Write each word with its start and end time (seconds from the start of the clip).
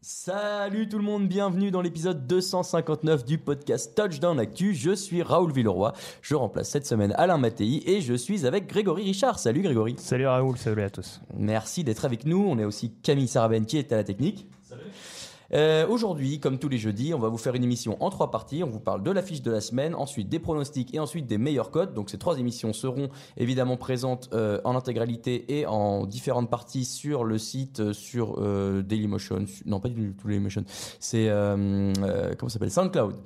Salut 0.00 0.88
tout 0.88 0.98
le 0.98 1.04
monde, 1.04 1.28
bienvenue 1.28 1.70
dans 1.70 1.80
l'épisode 1.80 2.26
259 2.26 3.24
du 3.24 3.38
podcast 3.38 3.94
Touchdown 3.94 4.38
Actu. 4.38 4.74
Je 4.74 4.94
suis 4.94 5.22
Raoul 5.22 5.50
Villeroy, 5.50 5.92
je 6.20 6.34
remplace 6.34 6.68
cette 6.68 6.86
semaine 6.86 7.14
Alain 7.16 7.38
Mattei 7.38 7.82
et 7.86 8.02
je 8.02 8.12
suis 8.12 8.46
avec 8.46 8.66
Grégory 8.66 9.04
Richard. 9.04 9.38
Salut 9.38 9.62
Grégory. 9.62 9.94
Salut 9.98 10.26
Raoul, 10.26 10.58
salut 10.58 10.82
à 10.82 10.90
tous. 10.90 11.20
Merci 11.36 11.84
d'être 11.84 12.04
avec 12.04 12.26
nous. 12.26 12.44
On 12.46 12.58
est 12.58 12.64
aussi 12.64 12.92
Camille 13.02 13.28
Saraben 13.28 13.64
qui 13.64 13.78
est 13.78 13.92
à 13.92 13.96
la 13.96 14.04
technique. 14.04 14.46
Euh, 15.54 15.86
Aujourd'hui, 15.86 16.40
comme 16.40 16.58
tous 16.58 16.68
les 16.68 16.78
jeudis, 16.78 17.14
on 17.14 17.18
va 17.18 17.28
vous 17.28 17.38
faire 17.38 17.54
une 17.54 17.62
émission 17.62 17.96
en 18.02 18.10
trois 18.10 18.30
parties. 18.30 18.64
On 18.64 18.68
vous 18.68 18.80
parle 18.80 19.02
de 19.02 19.10
l'affiche 19.10 19.40
de 19.40 19.50
la 19.50 19.60
semaine, 19.60 19.94
ensuite 19.94 20.28
des 20.28 20.40
pronostics 20.40 20.92
et 20.94 20.98
ensuite 20.98 21.26
des 21.26 21.38
meilleurs 21.38 21.70
codes. 21.70 21.94
Donc 21.94 22.10
ces 22.10 22.18
trois 22.18 22.38
émissions 22.38 22.72
seront 22.72 23.08
évidemment 23.36 23.76
présentes 23.76 24.30
euh, 24.32 24.60
en 24.64 24.74
intégralité 24.74 25.58
et 25.58 25.66
en 25.66 26.06
différentes 26.06 26.50
parties 26.50 26.84
sur 26.84 27.22
le 27.24 27.38
site, 27.38 27.80
euh, 27.80 27.92
sur 27.92 28.40
Dailymotion. 28.82 29.44
Non, 29.66 29.78
pas 29.78 29.88
du 29.88 30.12
tout 30.14 30.26
Dailymotion. 30.26 30.64
C'est 30.98 31.28
comment 31.28 32.48
s'appelle? 32.48 32.70
SoundCloud 32.70 33.16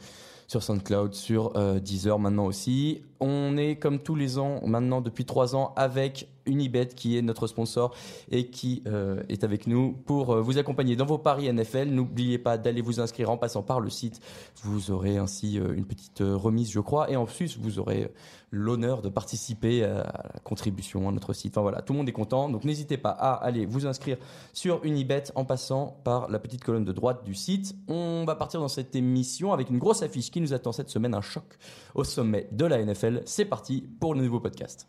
sur 0.46 0.62
SoundCloud, 0.62 1.14
sur 1.14 1.52
Deezer 1.80 2.18
maintenant 2.18 2.46
aussi. 2.46 3.02
On 3.20 3.56
est 3.56 3.77
comme 3.77 3.98
tous 3.98 4.14
les 4.14 4.38
ans, 4.38 4.61
maintenant 4.64 5.00
depuis 5.00 5.24
trois 5.24 5.56
ans, 5.56 5.72
avec 5.77 6.28
Unibet 6.48 6.88
qui 6.88 7.16
est 7.16 7.22
notre 7.22 7.47
sponsor 7.47 7.94
et 8.30 8.48
qui 8.48 8.83
euh, 8.86 9.22
est 9.28 9.44
avec 9.44 9.66
nous 9.66 9.92
pour 9.92 10.33
euh, 10.33 10.41
vous 10.41 10.58
accompagner 10.58 10.97
dans 10.97 11.06
vos 11.06 11.19
paris 11.19 11.52
NFL. 11.52 11.89
N'oubliez 11.89 12.39
pas 12.39 12.58
d'aller 12.58 12.80
vous 12.80 13.00
inscrire 13.00 13.30
en 13.30 13.36
passant 13.36 13.62
par 13.62 13.80
le 13.80 13.91
site. 13.91 14.20
Vous 14.62 14.91
aurez 14.91 15.19
ainsi 15.19 15.58
euh, 15.58 15.74
une 15.77 15.84
petite 15.84 16.20
remise, 16.20 16.70
je 16.70 16.80
crois, 16.80 17.11
et 17.11 17.16
en 17.16 17.27
plus 17.27 17.58
vous 17.58 17.78
aurez 17.78 18.11
l'honneur 18.50 19.02
de 19.02 19.11
participer 19.11 19.85
à 19.85 20.23
la 20.35 20.40
contribution 20.42 21.06
à 21.08 21.12
notre 21.12 21.35
site. 21.35 21.52
Enfin 21.52 21.61
voilà, 21.61 21.83
tout 21.83 21.92
le 21.92 21.98
monde 21.98 22.08
est 22.08 22.12
content, 22.12 22.48
donc 22.48 22.64
n'hésitez 22.64 22.96
pas 22.96 23.11
à 23.11 23.35
aller 23.35 23.67
vous 23.67 23.86
inscrire 23.86 24.17
sur 24.55 24.83
Unibet 24.85 25.24
en 25.35 25.45
passant 25.45 25.98
par 26.02 26.30
la 26.30 26.39
petite 26.39 26.64
colonne 26.64 26.85
de 26.85 26.92
droite 26.92 27.24
du 27.24 27.35
site. 27.35 27.77
On 27.89 28.24
va 28.27 28.36
partir 28.36 28.61
dans 28.61 28.68
cette 28.68 28.96
émission 28.96 29.52
avec 29.52 29.68
une 29.68 29.77
grosse 29.77 30.02
affiche 30.02 30.30
qui 30.30 30.40
nous 30.40 30.55
attend 30.55 30.73
cette 30.73 30.89
semaine, 30.89 31.14
un 31.14 31.20
choc 31.20 31.45
au 31.95 32.05
sommet 32.05 32.48
de 32.52 32.64
la 32.64 32.83
NFL. 32.83 33.08
C'est 33.24 33.45
parti 33.45 33.86
pour 34.01 34.14
le 34.14 34.23
nouveau 34.23 34.41
podcast. 34.41 34.86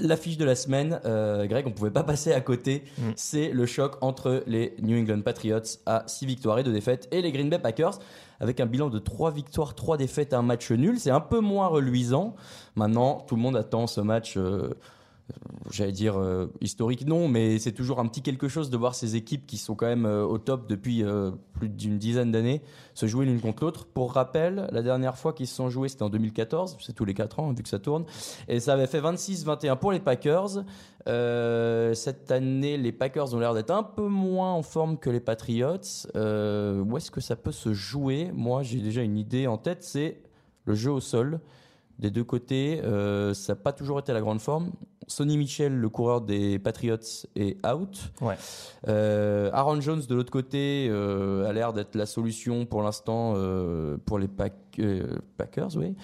L'affiche 0.00 0.36
de 0.36 0.44
la 0.44 0.56
semaine, 0.56 1.00
euh, 1.04 1.46
Greg, 1.46 1.66
on 1.68 1.70
pouvait 1.70 1.90
pas 1.90 2.02
passer 2.02 2.32
à 2.32 2.40
côté. 2.40 2.82
Mm. 2.98 3.02
C'est 3.14 3.50
le 3.50 3.64
choc 3.64 3.96
entre 4.00 4.42
les 4.48 4.74
New 4.82 4.98
England 4.98 5.20
Patriots 5.22 5.60
à 5.86 6.02
6 6.08 6.26
victoires 6.26 6.58
et 6.58 6.64
2 6.64 6.72
défaites 6.72 7.06
et 7.12 7.22
les 7.22 7.30
Green 7.30 7.48
Bay 7.48 7.60
Packers 7.60 8.00
avec 8.40 8.58
un 8.58 8.66
bilan 8.66 8.90
de 8.90 8.98
3 8.98 9.30
victoires, 9.30 9.76
3 9.76 9.96
défaites 9.96 10.32
et 10.32 10.36
un 10.36 10.42
match 10.42 10.72
nul. 10.72 10.98
C'est 10.98 11.12
un 11.12 11.20
peu 11.20 11.38
moins 11.38 11.68
reluisant. 11.68 12.34
Maintenant, 12.74 13.24
tout 13.28 13.36
le 13.36 13.42
monde 13.42 13.56
attend 13.56 13.86
ce 13.86 14.00
match. 14.00 14.36
euh, 14.36 14.74
J'allais 15.70 15.92
dire 15.92 16.18
euh, 16.18 16.52
historique, 16.60 17.06
non, 17.06 17.28
mais 17.28 17.58
c'est 17.58 17.72
toujours 17.72 17.98
un 17.98 18.06
petit 18.06 18.20
quelque 18.20 18.48
chose 18.48 18.68
de 18.68 18.76
voir 18.76 18.94
ces 18.94 19.16
équipes 19.16 19.46
qui 19.46 19.56
sont 19.56 19.74
quand 19.74 19.86
même 19.86 20.04
euh, 20.04 20.22
au 20.22 20.36
top 20.36 20.68
depuis 20.68 21.02
euh, 21.02 21.30
plus 21.54 21.70
d'une 21.70 21.96
dizaine 21.96 22.30
d'années 22.30 22.60
se 22.92 23.06
jouer 23.06 23.24
l'une 23.24 23.40
contre 23.40 23.64
l'autre. 23.64 23.86
Pour 23.86 24.12
rappel, 24.12 24.68
la 24.70 24.82
dernière 24.82 25.16
fois 25.16 25.32
qu'ils 25.32 25.46
se 25.46 25.54
sont 25.54 25.70
joués, 25.70 25.88
c'était 25.88 26.02
en 26.02 26.10
2014, 26.10 26.76
c'est 26.80 26.92
tous 26.92 27.06
les 27.06 27.14
4 27.14 27.40
ans, 27.40 27.52
vu 27.52 27.62
que 27.62 27.68
ça 27.70 27.78
tourne, 27.78 28.04
et 28.48 28.60
ça 28.60 28.74
avait 28.74 28.86
fait 28.86 29.00
26-21 29.00 29.78
pour 29.78 29.92
les 29.92 30.00
Packers. 30.00 30.64
Euh, 31.08 31.94
cette 31.94 32.30
année, 32.30 32.76
les 32.76 32.92
Packers 32.92 33.34
ont 33.34 33.38
l'air 33.38 33.54
d'être 33.54 33.70
un 33.70 33.82
peu 33.82 34.08
moins 34.08 34.52
en 34.52 34.62
forme 34.62 34.98
que 34.98 35.10
les 35.10 35.20
Patriots. 35.20 36.06
Euh, 36.16 36.82
où 36.82 36.96
est-ce 36.96 37.10
que 37.10 37.20
ça 37.20 37.36
peut 37.36 37.52
se 37.52 37.72
jouer? 37.72 38.30
Moi, 38.34 38.62
j'ai 38.62 38.80
déjà 38.80 39.02
une 39.02 39.18
idée 39.18 39.46
en 39.46 39.58
tête, 39.58 39.82
c'est 39.82 40.20
le 40.64 40.74
jeu 40.74 40.90
au 40.90 41.00
sol. 41.00 41.40
Des 41.98 42.10
deux 42.10 42.24
côtés, 42.24 42.80
euh, 42.82 43.34
ça 43.34 43.52
n'a 43.52 43.56
pas 43.56 43.72
toujours 43.72 44.00
été 44.00 44.12
la 44.12 44.20
grande 44.20 44.40
forme. 44.40 44.72
Sonny 45.06 45.36
Michel, 45.36 45.74
le 45.76 45.88
coureur 45.88 46.20
des 46.20 46.58
Patriots, 46.58 46.96
est 47.36 47.64
out. 47.66 48.12
Ouais. 48.20 48.36
Euh, 48.88 49.50
Aaron 49.52 49.80
Jones, 49.80 50.02
de 50.08 50.14
l'autre 50.14 50.32
côté, 50.32 50.88
euh, 50.90 51.48
a 51.48 51.52
l'air 51.52 51.72
d'être 51.72 51.94
la 51.94 52.06
solution 52.06 52.64
pour 52.66 52.82
l'instant 52.82 53.34
euh, 53.36 53.96
pour 54.04 54.18
les 54.18 54.28
Pack- 54.28 54.80
Packers. 55.36 55.76
Oui. 55.76 55.94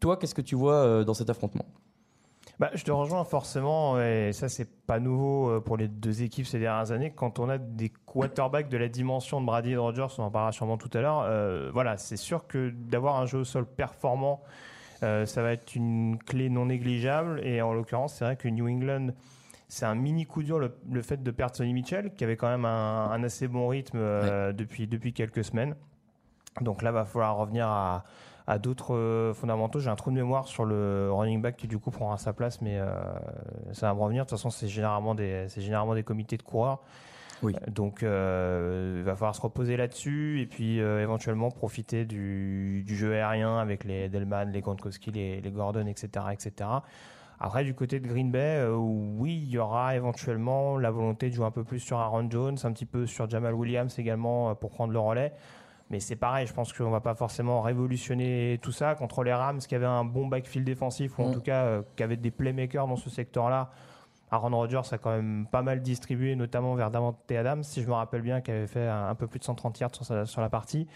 Toi, 0.00 0.16
qu'est-ce 0.16 0.34
que 0.34 0.42
tu 0.42 0.54
vois 0.56 1.04
dans 1.04 1.14
cet 1.14 1.30
affrontement? 1.30 1.64
Bah, 2.58 2.70
je 2.74 2.84
te 2.84 2.92
rejoins 2.92 3.24
forcément, 3.24 4.00
et 4.00 4.30
ça 4.32 4.48
c'est 4.48 4.68
pas 4.86 5.00
nouveau 5.00 5.60
pour 5.62 5.76
les 5.76 5.88
deux 5.88 6.22
équipes 6.22 6.46
ces 6.46 6.60
dernières 6.60 6.92
années. 6.92 7.10
Quand 7.10 7.38
on 7.38 7.48
a 7.48 7.58
des 7.58 7.90
quarterbacks 8.06 8.68
de 8.68 8.76
la 8.76 8.88
dimension 8.88 9.40
de 9.40 9.46
Brady 9.46 9.70
et 9.70 9.74
de 9.74 9.78
Rodgers, 9.78 10.06
on 10.18 10.24
en 10.24 10.30
parlera 10.30 10.52
sûrement 10.52 10.76
tout 10.76 10.90
à 10.92 11.00
l'heure. 11.00 11.72
voilà, 11.72 11.96
c'est 11.96 12.16
sûr 12.16 12.46
que 12.46 12.70
d'avoir 12.70 13.16
un 13.16 13.26
jeu 13.26 13.38
au 13.38 13.44
sol 13.44 13.66
performant, 13.66 14.42
euh, 15.02 15.26
ça 15.26 15.42
va 15.42 15.52
être 15.52 15.74
une 15.74 16.18
clé 16.18 16.48
non 16.48 16.66
négligeable. 16.66 17.40
Et 17.44 17.62
en 17.62 17.72
l'occurrence, 17.72 18.14
c'est 18.14 18.24
vrai 18.24 18.36
que 18.36 18.48
New 18.48 18.68
England, 18.68 19.08
c'est 19.68 19.86
un 19.86 19.94
mini 19.94 20.26
coup 20.26 20.42
dur 20.42 20.58
le, 20.58 20.76
le 20.90 21.02
fait 21.02 21.22
de 21.22 21.30
perdre 21.30 21.56
Sonny 21.56 21.72
Mitchell, 21.72 22.12
qui 22.14 22.24
avait 22.24 22.36
quand 22.36 22.48
même 22.48 22.64
un, 22.64 23.10
un 23.10 23.22
assez 23.24 23.48
bon 23.48 23.68
rythme 23.68 23.98
euh, 23.98 24.52
depuis, 24.52 24.86
depuis 24.86 25.12
quelques 25.12 25.44
semaines. 25.44 25.74
Donc 26.60 26.82
là, 26.82 26.92
va 26.92 27.04
falloir 27.04 27.36
revenir 27.36 27.66
à, 27.66 28.04
à 28.46 28.58
d'autres 28.58 28.94
euh, 28.94 29.32
fondamentaux. 29.32 29.78
J'ai 29.80 29.88
un 29.88 29.96
trou 29.96 30.10
de 30.10 30.16
mémoire 30.16 30.46
sur 30.46 30.64
le 30.64 31.10
running 31.10 31.40
back 31.40 31.56
qui 31.56 31.66
du 31.66 31.78
coup 31.78 31.90
prendra 31.90 32.18
sa 32.18 32.32
place, 32.32 32.60
mais 32.60 32.78
euh, 32.78 32.92
ça 33.72 33.88
va 33.88 33.94
me 33.94 34.00
revenir. 34.00 34.24
De 34.24 34.28
toute 34.28 34.38
façon, 34.38 34.50
c'est 34.50 34.68
généralement 34.68 35.14
des, 35.14 35.46
c'est 35.48 35.62
généralement 35.62 35.94
des 35.94 36.02
comités 36.02 36.36
de 36.36 36.42
coureurs. 36.42 36.82
Oui. 37.42 37.54
Euh, 37.56 37.70
Donc, 37.70 38.02
euh, 38.02 38.96
il 38.98 39.04
va 39.04 39.14
falloir 39.14 39.34
se 39.34 39.40
reposer 39.40 39.76
là-dessus 39.76 40.40
et 40.40 40.46
puis 40.46 40.80
euh, 40.80 41.02
éventuellement 41.02 41.50
profiter 41.50 42.04
du, 42.04 42.82
du 42.86 42.96
jeu 42.96 43.14
aérien 43.14 43.58
avec 43.58 43.84
les 43.84 44.08
Delman, 44.08 44.50
les 44.52 44.60
Gronkowski, 44.60 45.10
les, 45.10 45.40
les 45.40 45.50
Gordon, 45.50 45.86
etc., 45.86 46.26
etc. 46.32 46.70
Après, 47.40 47.64
du 47.64 47.74
côté 47.74 47.98
de 47.98 48.06
Green 48.06 48.30
Bay, 48.30 48.58
euh, 48.60 48.76
oui, 48.76 49.42
il 49.44 49.50
y 49.50 49.58
aura 49.58 49.96
éventuellement 49.96 50.78
la 50.78 50.90
volonté 50.92 51.28
de 51.28 51.34
jouer 51.34 51.46
un 51.46 51.50
peu 51.50 51.64
plus 51.64 51.80
sur 51.80 51.98
Aaron 51.98 52.30
Jones, 52.30 52.56
un 52.62 52.72
petit 52.72 52.86
peu 52.86 53.06
sur 53.06 53.28
Jamal 53.28 53.54
Williams 53.54 53.98
également 53.98 54.54
pour 54.54 54.70
prendre 54.70 54.92
le 54.92 54.98
relais. 55.00 55.32
Mais 55.90 55.98
c'est 56.00 56.16
pareil, 56.16 56.46
je 56.46 56.54
pense 56.54 56.72
qu'on 56.72 56.88
va 56.90 57.00
pas 57.00 57.14
forcément 57.14 57.60
révolutionner 57.60 58.58
tout 58.62 58.72
ça 58.72 58.94
contre 58.94 59.24
les 59.24 59.32
Rams 59.32 59.58
qui 59.58 59.74
avaient 59.74 59.84
un 59.84 60.04
bon 60.04 60.26
backfield 60.26 60.64
défensif 60.64 61.18
ou 61.18 61.22
en 61.24 61.28
Mm. 61.30 61.34
tout 61.34 61.40
cas 61.40 61.64
euh, 61.64 61.82
qui 61.96 62.02
avaient 62.02 62.16
des 62.16 62.30
playmakers 62.30 62.86
dans 62.86 62.96
ce 62.96 63.10
secteur-là. 63.10 63.70
Aaron 64.32 64.56
Rodgers 64.56 64.80
a 64.90 64.98
quand 64.98 65.10
même 65.10 65.46
pas 65.50 65.62
mal 65.62 65.82
distribué, 65.82 66.34
notamment 66.34 66.74
vers 66.74 66.90
Davante 66.90 67.30
Adams, 67.30 67.62
si 67.62 67.82
je 67.82 67.86
me 67.86 67.92
rappelle 67.92 68.22
bien, 68.22 68.40
qui 68.40 68.50
avait 68.50 68.66
fait 68.66 68.88
un, 68.88 69.08
un 69.08 69.14
peu 69.14 69.26
plus 69.26 69.38
de 69.38 69.44
130 69.44 69.78
yards 69.78 69.90
sur, 70.24 70.40
la 70.40 70.48
partie. 70.48 70.88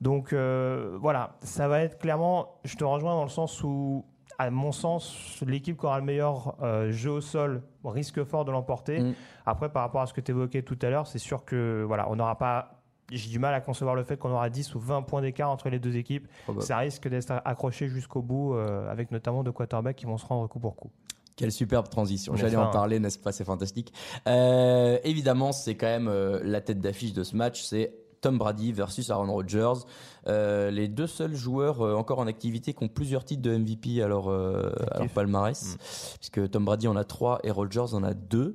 Donc 0.00 0.32
euh, 0.32 0.96
voilà, 1.00 1.36
ça 1.42 1.68
va 1.68 1.82
être 1.82 1.98
clairement, 1.98 2.58
je 2.64 2.74
te 2.76 2.82
rejoins 2.82 3.14
dans 3.14 3.22
le 3.22 3.28
sens 3.28 3.62
où, 3.62 4.06
à 4.38 4.50
mon 4.50 4.72
sens, 4.72 5.42
l'équipe 5.46 5.78
qui 5.78 5.86
aura 5.86 5.98
le 5.98 6.04
meilleur 6.04 6.56
euh, 6.62 6.90
jeu 6.90 7.10
au 7.10 7.20
sol 7.20 7.62
risque 7.84 8.24
fort 8.24 8.46
de 8.46 8.50
l'emporter. 8.50 9.00
Mm. 9.00 9.14
Après, 9.44 9.68
par 9.68 9.82
rapport 9.82 10.00
à 10.00 10.06
ce 10.06 10.14
que 10.14 10.22
tu 10.22 10.32
évoquais 10.32 10.62
tout 10.62 10.78
à 10.82 10.88
l'heure, 10.88 11.06
c'est 11.06 11.18
sûr 11.18 11.44
que 11.44 11.84
voilà, 11.86 12.10
on 12.10 12.16
n'aura 12.16 12.38
pas. 12.38 12.78
J'ai 13.10 13.28
du 13.28 13.38
mal 13.38 13.52
à 13.52 13.60
concevoir 13.60 13.94
le 13.94 14.04
fait 14.04 14.16
qu'on 14.16 14.30
aura 14.30 14.48
10 14.48 14.74
ou 14.74 14.80
20 14.80 15.02
points 15.02 15.20
d'écart 15.20 15.50
entre 15.50 15.68
les 15.68 15.78
deux 15.78 15.96
équipes. 15.98 16.26
Probable. 16.44 16.64
Ça 16.64 16.78
risque 16.78 17.08
d'être 17.08 17.42
accroché 17.44 17.88
jusqu'au 17.88 18.22
bout, 18.22 18.54
euh, 18.54 18.90
avec 18.90 19.10
notamment 19.10 19.44
deux 19.44 19.52
quarterbacks 19.52 19.96
qui 19.96 20.06
vont 20.06 20.16
se 20.16 20.24
rendre 20.24 20.48
coup 20.48 20.60
pour 20.60 20.76
coup. 20.76 20.90
Quelle 21.36 21.52
superbe 21.52 21.88
transition. 21.88 22.36
J'allais 22.36 22.56
en 22.56 22.70
parler, 22.70 22.98
n'est-ce 23.00 23.18
pas? 23.18 23.32
C'est 23.32 23.44
fantastique. 23.44 23.92
Euh, 24.26 24.98
évidemment, 25.04 25.52
c'est 25.52 25.76
quand 25.76 25.86
même 25.86 26.08
euh, 26.08 26.40
la 26.44 26.60
tête 26.60 26.80
d'affiche 26.80 27.12
de 27.12 27.24
ce 27.24 27.36
match. 27.36 27.62
C'est 27.62 27.94
Tom 28.22 28.38
Brady 28.38 28.72
versus 28.72 29.10
Aaron 29.10 29.30
Rodgers. 29.30 29.84
Euh, 30.26 30.70
les 30.70 30.88
deux 30.88 31.06
seuls 31.06 31.34
joueurs 31.34 31.82
euh, 31.82 31.94
encore 31.94 32.20
en 32.20 32.26
activité 32.26 32.72
qui 32.72 32.82
ont 32.82 32.88
plusieurs 32.88 33.24
titres 33.24 33.42
de 33.42 33.54
MVP 33.54 34.00
à 34.00 34.08
leur, 34.08 34.30
euh, 34.30 34.72
à 34.92 35.00
leur 35.00 35.08
palmarès. 35.08 35.76
Puisque 36.18 36.50
Tom 36.50 36.64
Brady 36.64 36.88
en 36.88 36.96
a 36.96 37.04
trois 37.04 37.40
et 37.42 37.50
Rodgers 37.50 37.92
en 37.92 38.02
a 38.02 38.14
deux. 38.14 38.54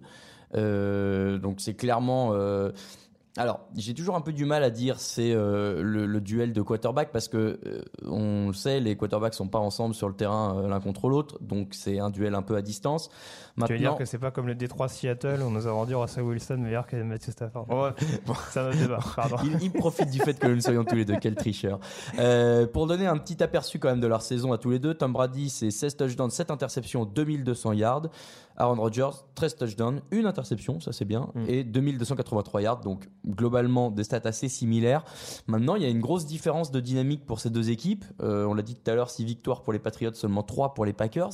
Donc 0.53 1.59
c'est 1.59 1.75
clairement. 1.75 2.33
Alors, 3.37 3.59
j'ai 3.75 3.93
toujours 3.93 4.15
un 4.15 4.21
peu 4.21 4.33
du 4.33 4.45
mal 4.45 4.63
à 4.63 4.69
dire 4.69 4.99
c'est 4.99 5.31
euh, 5.31 5.83
le, 5.83 6.05
le 6.05 6.21
duel 6.21 6.53
de 6.53 6.61
quarterback 6.61 7.11
parce 7.11 7.27
que 7.27 7.59
euh, 7.65 7.83
on 8.05 8.47
le 8.47 8.53
sait, 8.53 8.79
les 8.79 8.97
quarterbacks 8.97 9.35
sont 9.35 9.47
pas 9.47 9.59
ensemble 9.59 9.93
sur 9.93 10.07
le 10.07 10.15
terrain 10.15 10.57
euh, 10.57 10.67
l'un 10.67 10.79
contre 10.79 11.07
l'autre, 11.07 11.37
donc 11.41 11.69
c'est 11.73 11.99
un 11.99 12.09
duel 12.09 12.33
un 12.33 12.41
peu 12.41 12.55
à 12.55 12.61
distance. 12.61 13.09
Tu 13.65 13.73
veux 13.73 13.79
dire 13.79 13.95
que 13.95 14.05
c'est 14.05 14.17
pas 14.17 14.31
comme 14.31 14.47
le 14.47 14.55
Détroit 14.55 14.87
Seattle 14.87 15.41
où 15.43 15.49
nous 15.49 15.67
avons 15.67 15.85
dit 15.85 15.93
Russell 15.93 16.23
Wilson 16.23 16.57
meilleur 16.57 16.85
que 16.85 16.95
Matthew 16.95 17.31
Stafford? 17.31 17.69
Ouais, 17.69 17.89
un 18.55 18.67
autre 18.67 18.77
débat, 18.77 18.99
pardon. 19.15 19.37
il, 19.43 19.63
il 19.63 19.71
profite 19.71 20.09
du 20.09 20.19
fait 20.19 20.37
que 20.37 20.47
nous 20.47 20.61
soyons 20.61 20.83
tous 20.83 20.95
les 20.95 21.05
deux, 21.05 21.17
quel 21.21 21.35
tricheur. 21.35 21.79
Pour 22.73 22.87
donner 22.87 23.07
un 23.07 23.17
petit 23.17 23.41
aperçu 23.43 23.79
quand 23.79 23.89
même 23.89 23.99
de 23.99 24.07
leur 24.07 24.21
saison 24.21 24.51
à 24.51 24.57
tous 24.57 24.71
les 24.71 24.79
deux, 24.79 24.93
Tom 24.93 25.13
Brady, 25.13 25.49
c'est 25.49 25.71
16 25.71 25.95
touchdowns, 25.95 26.31
7 26.31 26.51
interceptions, 26.51 27.05
2200 27.05 27.73
yards. 27.73 28.07
Aaron 28.57 28.75
Rodgers, 28.81 29.11
13 29.35 29.55
touchdowns, 29.55 30.01
une 30.11 30.25
interception, 30.25 30.79
ça 30.79 30.91
c'est 30.91 31.05
bien, 31.05 31.29
Mm. 31.35 31.43
et 31.47 31.63
2283 31.63 32.61
yards, 32.61 32.81
donc 32.81 33.07
globalement 33.27 33.91
des 33.91 34.03
stats 34.03 34.21
assez 34.25 34.49
similaires. 34.49 35.03
Maintenant, 35.47 35.75
il 35.75 35.83
y 35.83 35.85
a 35.85 35.89
une 35.89 36.01
grosse 36.01 36.25
différence 36.25 36.71
de 36.71 36.79
dynamique 36.79 37.25
pour 37.25 37.39
ces 37.39 37.49
deux 37.51 37.69
équipes. 37.69 38.03
Euh, 38.21 38.45
on 38.45 38.53
l'a 38.55 38.63
dit 38.63 38.73
tout 38.75 38.89
à 38.89 38.95
l'heure, 38.95 39.09
6 39.11 39.25
victoires 39.25 39.61
pour 39.61 39.73
les 39.73 39.79
Patriots, 39.79 40.13
seulement 40.13 40.41
3 40.43 40.73
pour 40.73 40.85
les 40.85 40.93
Packers. 40.93 41.29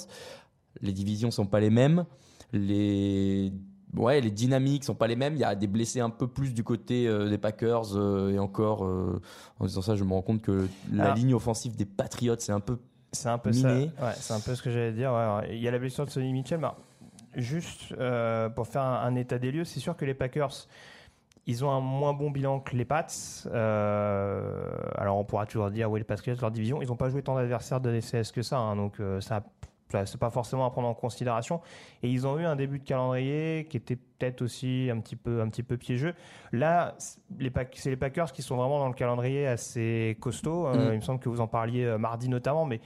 Les 0.81 0.91
divisions 0.91 1.31
sont 1.31 1.45
pas 1.45 1.59
les 1.61 1.69
mêmes. 1.69 2.05
Les 2.51 3.51
ouais, 3.95 4.21
les 4.21 4.31
dynamiques 4.31 4.83
sont 4.83 4.95
pas 4.95 5.07
les 5.07 5.15
mêmes. 5.15 5.35
Il 5.35 5.39
y 5.39 5.43
a 5.43 5.55
des 5.55 5.67
blessés 5.67 5.99
un 5.99 6.09
peu 6.09 6.27
plus 6.27 6.53
du 6.53 6.63
côté 6.63 7.07
euh, 7.07 7.29
des 7.29 7.37
Packers 7.37 7.95
euh, 7.95 8.31
et 8.31 8.39
encore 8.39 8.85
euh, 8.85 9.21
en 9.59 9.65
disant 9.65 9.81
ça, 9.81 9.95
je 9.95 10.03
me 10.03 10.11
rends 10.13 10.21
compte 10.21 10.41
que 10.41 10.67
la 10.91 11.03
Alors- 11.05 11.15
ligne 11.15 11.33
offensive 11.35 11.75
des 11.75 11.85
Patriots 11.85 12.35
c'est 12.39 12.51
un 12.51 12.59
peu 12.59 12.77
C'est 13.11 13.29
un 13.29 13.37
peu 13.37 13.51
ça. 13.51 13.67
Miné. 13.73 13.91
Ouais, 14.01 14.13
c'est 14.17 14.33
un 14.33 14.39
peu 14.39 14.55
ce 14.55 14.61
que 14.63 14.71
j'allais 14.71 14.93
dire. 14.93 15.11
ouais, 15.11 15.35
ouais. 15.47 15.55
Il 15.57 15.61
y 15.61 15.67
a 15.67 15.71
la 15.71 15.77
blessure 15.79 16.05
de 16.05 16.09
Sonny 16.09 16.31
Mitchell. 16.33 16.59
mais 16.59 16.67
juste 17.35 17.93
euh, 17.99 18.49
pour 18.49 18.67
faire 18.67 18.83
un, 18.83 19.01
un 19.03 19.15
état 19.15 19.37
des 19.39 19.51
lieux, 19.51 19.63
c'est 19.65 19.79
sûr 19.79 19.95
que 19.95 20.05
les 20.05 20.13
Packers, 20.13 20.51
ils 21.45 21.65
ont 21.65 21.71
un 21.71 21.79
moins 21.81 22.13
bon 22.13 22.31
bilan 22.31 22.59
que 22.59 22.75
les 22.75 22.85
Pats. 22.85 23.05
Euh, 23.47 24.71
alors 24.97 25.17
on 25.17 25.23
pourra 25.23 25.45
toujours 25.45 25.69
dire, 25.71 25.89
oui, 25.91 25.99
les 25.99 26.03
Patriots, 26.05 26.35
leur 26.41 26.51
division, 26.51 26.81
ils 26.81 26.87
n'ont 26.87 26.95
pas 26.95 27.09
joué 27.09 27.21
tant 27.21 27.35
d'adversaires 27.35 27.81
de 27.81 27.91
DCS 27.91 28.31
que 28.33 28.41
ça. 28.41 28.57
hein, 28.57 28.75
donc 28.75 28.99
euh, 28.99 29.19
ça, 29.21 29.43
ça, 29.91 30.05
c'est 30.05 30.19
pas 30.19 30.29
forcément 30.29 30.65
à 30.65 30.71
prendre 30.71 30.87
en 30.87 30.93
considération. 30.93 31.61
Et 32.01 32.09
ils 32.09 32.25
ont 32.25 32.39
eu 32.39 32.45
un 32.45 32.55
début 32.55 32.79
de 32.79 32.83
calendrier 32.83 33.67
qui 33.69 33.77
était 33.77 33.95
peut-être 33.95 34.41
aussi 34.41 34.89
un 34.91 34.99
petit 34.99 35.15
peu, 35.15 35.41
un 35.41 35.49
petit 35.49 35.63
peu 35.63 35.77
piégeux. 35.77 36.15
Là, 36.51 36.95
c'est 36.97 37.19
les 37.39 37.49
Pack- 37.51 37.75
c'est 37.77 37.89
les 37.89 37.97
Packers 37.97 38.31
qui 38.31 38.41
sont 38.41 38.55
vraiment 38.55 38.79
dans 38.79 38.87
le 38.87 38.93
calendrier 38.95 39.47
assez 39.47 40.17
costaud. 40.19 40.67
Euh, 40.67 40.89
Mm. 40.89 40.93
il 40.93 40.95
me 40.97 41.01
semble 41.01 41.19
que 41.19 41.29
vous 41.29 41.41
en 41.41 41.47
parliez 41.47 41.95
mardi 41.99 42.29
notamment, 42.29 42.65
mais 42.65 42.79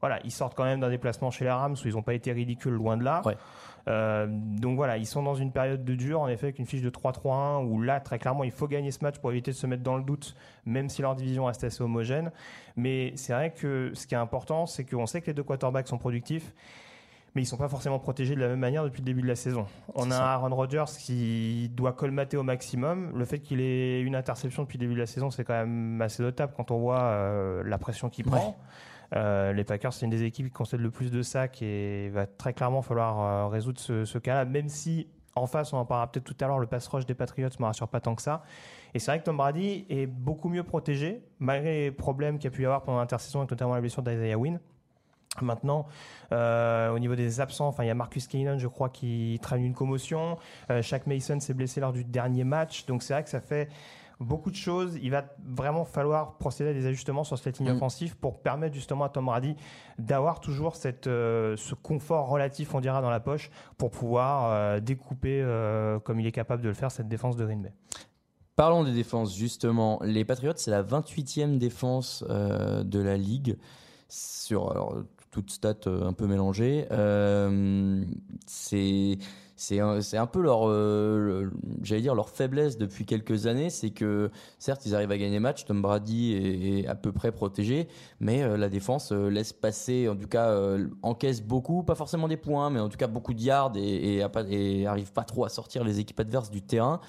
voilà, 0.00 0.20
ils 0.24 0.30
sortent 0.30 0.54
quand 0.54 0.64
même 0.64 0.80
d'un 0.80 0.90
déplacement 0.90 1.30
chez 1.30 1.44
les 1.44 1.50
Rams 1.50 1.74
où 1.82 1.88
ils 1.88 1.94
n'ont 1.94 2.02
pas 2.02 2.14
été 2.14 2.30
ridicules 2.32 2.72
loin 2.74 2.96
de 2.96 3.02
là. 3.04 3.22
Ouais. 3.24 3.36
Euh, 3.86 4.26
donc 4.30 4.76
voilà, 4.76 4.96
ils 4.96 5.06
sont 5.06 5.22
dans 5.22 5.34
une 5.34 5.52
période 5.52 5.84
de 5.84 5.94
dur, 5.94 6.20
en 6.20 6.28
effet, 6.28 6.46
avec 6.46 6.58
une 6.58 6.66
fiche 6.66 6.82
de 6.82 6.90
3-3-1 6.90 7.64
où 7.64 7.80
là, 7.80 8.00
très 8.00 8.18
clairement, 8.18 8.44
il 8.44 8.50
faut 8.50 8.68
gagner 8.68 8.90
ce 8.90 9.02
match 9.02 9.18
pour 9.18 9.30
éviter 9.30 9.50
de 9.50 9.56
se 9.56 9.66
mettre 9.66 9.82
dans 9.82 9.96
le 9.96 10.04
doute, 10.04 10.34
même 10.64 10.88
si 10.88 11.02
leur 11.02 11.14
division 11.14 11.44
reste 11.46 11.64
assez 11.64 11.82
homogène. 11.82 12.30
Mais 12.76 13.12
c'est 13.16 13.32
vrai 13.32 13.52
que 13.52 13.90
ce 13.94 14.06
qui 14.06 14.14
est 14.14 14.18
important, 14.18 14.66
c'est 14.66 14.84
qu'on 14.84 15.06
sait 15.06 15.20
que 15.20 15.26
les 15.26 15.34
deux 15.34 15.42
quarterbacks 15.42 15.88
sont 15.88 15.98
productifs. 15.98 16.52
Mais 17.34 17.42
ils 17.42 17.46
sont 17.46 17.56
pas 17.56 17.68
forcément 17.68 17.98
protégés 17.98 18.36
de 18.36 18.40
la 18.40 18.46
même 18.46 18.60
manière 18.60 18.84
depuis 18.84 19.00
le 19.00 19.06
début 19.06 19.22
de 19.22 19.26
la 19.26 19.34
saison. 19.34 19.66
On 19.96 20.12
a. 20.12 20.16
Aaron 20.16 20.54
Rodgers 20.54 20.84
qui 20.96 21.68
doit 21.74 21.92
colmater 21.92 22.36
au 22.36 22.44
maximum. 22.44 23.10
Le 23.12 23.24
fait 23.24 23.40
qu'il 23.40 23.60
ait 23.60 24.00
une 24.02 24.14
interception 24.14 24.62
depuis 24.62 24.78
le 24.78 24.82
début 24.82 24.94
de 24.94 25.00
la 25.00 25.06
saison, 25.06 25.32
c'est 25.32 25.42
quand 25.42 25.54
même 25.54 26.00
assez 26.00 26.22
notable 26.22 26.52
quand 26.56 26.70
on 26.70 26.78
voit 26.78 27.02
euh, 27.02 27.64
la 27.64 27.76
pression 27.76 28.08
qu'il 28.08 28.24
prend. 28.24 28.56
Euh, 29.14 29.52
les 29.52 29.64
Packers, 29.64 29.92
c'est 29.92 30.04
une 30.04 30.10
des 30.10 30.24
équipes 30.24 30.46
qui 30.46 30.52
concède 30.52 30.80
le 30.80 30.90
plus 30.90 31.10
de 31.10 31.22
sacs 31.22 31.62
et 31.62 32.06
il 32.06 32.10
va 32.10 32.26
très 32.26 32.52
clairement 32.52 32.82
falloir 32.82 33.20
euh, 33.20 33.48
résoudre 33.48 33.78
ce, 33.80 34.18
cas-là, 34.18 34.44
même 34.44 34.68
si 34.68 35.08
en 35.36 35.46
face, 35.46 35.72
on 35.72 35.78
en 35.78 35.84
parlera 35.84 36.10
peut-être 36.10 36.24
tout 36.24 36.36
à 36.44 36.46
l'heure, 36.46 36.60
le 36.60 36.66
pass 36.66 36.86
rush 36.86 37.06
des 37.06 37.14
Patriots 37.14 37.48
ne 37.48 37.62
me 37.62 37.66
rassure 37.66 37.88
pas 37.88 38.00
tant 38.00 38.14
que 38.14 38.22
ça. 38.22 38.42
Et 38.94 39.00
c'est 39.00 39.10
vrai 39.10 39.18
que 39.18 39.24
Tom 39.24 39.36
Brady 39.36 39.84
est 39.88 40.06
beaucoup 40.06 40.48
mieux 40.48 40.62
protégé, 40.62 41.22
malgré 41.40 41.86
les 41.86 41.90
problèmes 41.90 42.38
qu'il 42.38 42.50
y 42.50 42.54
a 42.54 42.56
pu 42.56 42.62
y 42.62 42.64
avoir 42.66 42.82
pendant 42.82 42.98
l'intersaison, 42.98 43.40
avec 43.40 43.50
notamment 43.50 43.74
la 43.74 43.80
blessure 43.80 44.02
d'Isaiah 44.02 44.38
Wynn. 44.38 44.60
Maintenant, 45.42 45.88
euh, 46.30 46.90
au 46.90 47.00
niveau 47.00 47.16
des 47.16 47.40
absents, 47.40 47.66
enfin, 47.66 47.82
il 47.82 47.88
y 47.88 47.90
a 47.90 47.94
Marcus 47.94 48.28
Keenan, 48.28 48.58
je 48.58 48.68
crois, 48.68 48.88
qui 48.88 49.40
traîne 49.42 49.64
une 49.64 49.74
commotion. 49.74 50.38
Shaq 50.80 51.08
Mason 51.08 51.40
s'est 51.40 51.54
blessé 51.54 51.80
lors 51.80 51.92
du 51.92 52.04
dernier 52.04 52.44
match. 52.44 52.86
Donc 52.86 53.02
c'est 53.02 53.14
vrai 53.14 53.24
que 53.24 53.30
ça 53.30 53.40
fait 53.40 53.68
beaucoup 54.20 54.50
de 54.50 54.56
choses. 54.56 54.98
Il 55.02 55.10
va 55.10 55.24
vraiment 55.44 55.84
falloir 55.84 56.36
procéder 56.38 56.70
à 56.70 56.72
des 56.72 56.86
ajustements 56.86 57.24
sur 57.24 57.38
cette 57.38 57.58
ligne 57.58 57.72
Mm. 57.72 57.76
offensive 57.76 58.16
pour 58.16 58.40
permettre 58.40 58.74
justement 58.74 59.04
à 59.04 59.08
Tom 59.08 59.26
Brady 59.26 59.56
d'avoir 59.98 60.40
toujours 60.40 60.76
cette, 60.76 61.06
euh, 61.06 61.56
ce 61.56 61.74
confort 61.74 62.28
relatif, 62.28 62.74
on 62.74 62.80
dira, 62.80 63.00
dans 63.02 63.10
la 63.10 63.20
poche 63.20 63.50
pour 63.76 63.90
pouvoir 63.90 64.50
euh, 64.52 64.80
découper, 64.80 65.40
euh, 65.42 65.98
comme 66.00 66.20
il 66.20 66.26
est 66.26 66.32
capable 66.32 66.62
de 66.62 66.68
le 66.68 66.74
faire, 66.74 66.90
cette 66.90 67.08
défense 67.08 67.36
de 67.36 67.44
Green 67.44 67.62
Bay. 67.62 67.72
Parlons 68.56 68.84
des 68.84 68.92
défenses, 68.92 69.36
justement. 69.36 69.98
Les 70.02 70.24
Patriots, 70.24 70.52
c'est 70.56 70.70
la 70.70 70.82
28e 70.82 71.58
défense 71.58 72.22
de 72.28 73.00
la 73.00 73.16
ligue. 73.16 73.58
Sur 74.08 74.70
alors, 74.70 74.94
toute 75.34 75.50
stat 75.50 75.74
euh, 75.88 76.06
un 76.06 76.12
peu 76.12 76.26
mélangée. 76.26 76.86
Euh, 76.92 78.04
c'est. 78.46 79.18
C'est 79.56 79.78
un, 79.78 80.26
peu 80.26 80.42
leur, 80.42 80.68
euh, 80.68 81.48
j'allais 81.82 82.00
dire 82.00 82.16
leur 82.16 82.28
faiblesse 82.28 82.76
depuis 82.76 83.06
quelques 83.06 83.46
années, 83.46 83.70
c'est 83.70 83.90
que 83.90 84.32
certes 84.58 84.84
ils 84.84 84.96
arrivent 84.96 85.12
à 85.12 85.18
gagner 85.18 85.38
match, 85.38 85.64
Tom 85.64 85.80
Brady 85.80 86.32
est, 86.82 86.88
à 86.88 86.96
peu 86.96 87.12
près 87.12 87.30
protégé, 87.30 87.86
mais 88.18 88.42
euh, 88.42 88.56
la 88.56 88.68
défense 88.68 89.12
euh, 89.12 89.28
laisse 89.28 89.52
passer, 89.52 90.08
en 90.08 90.16
tout 90.16 90.26
cas 90.26 90.52
encaisse 91.02 91.40
beaucoup, 91.40 91.84
pas 91.84 91.94
forcément 91.94 92.26
des 92.26 92.36
points, 92.36 92.68
mais 92.68 92.80
en 92.80 92.88
tout 92.88 92.96
cas 92.96 93.06
beaucoup 93.06 93.32
de 93.32 93.40
yards 93.40 93.76
et, 93.76 94.16
et, 94.16 94.86
arrive 94.86 95.12
pas 95.12 95.24
trop 95.24 95.44
à 95.44 95.48
sortir 95.48 95.84
les 95.84 96.00
équipes 96.00 96.18
adverses 96.18 96.50
du 96.50 96.62
terrain 96.62 97.00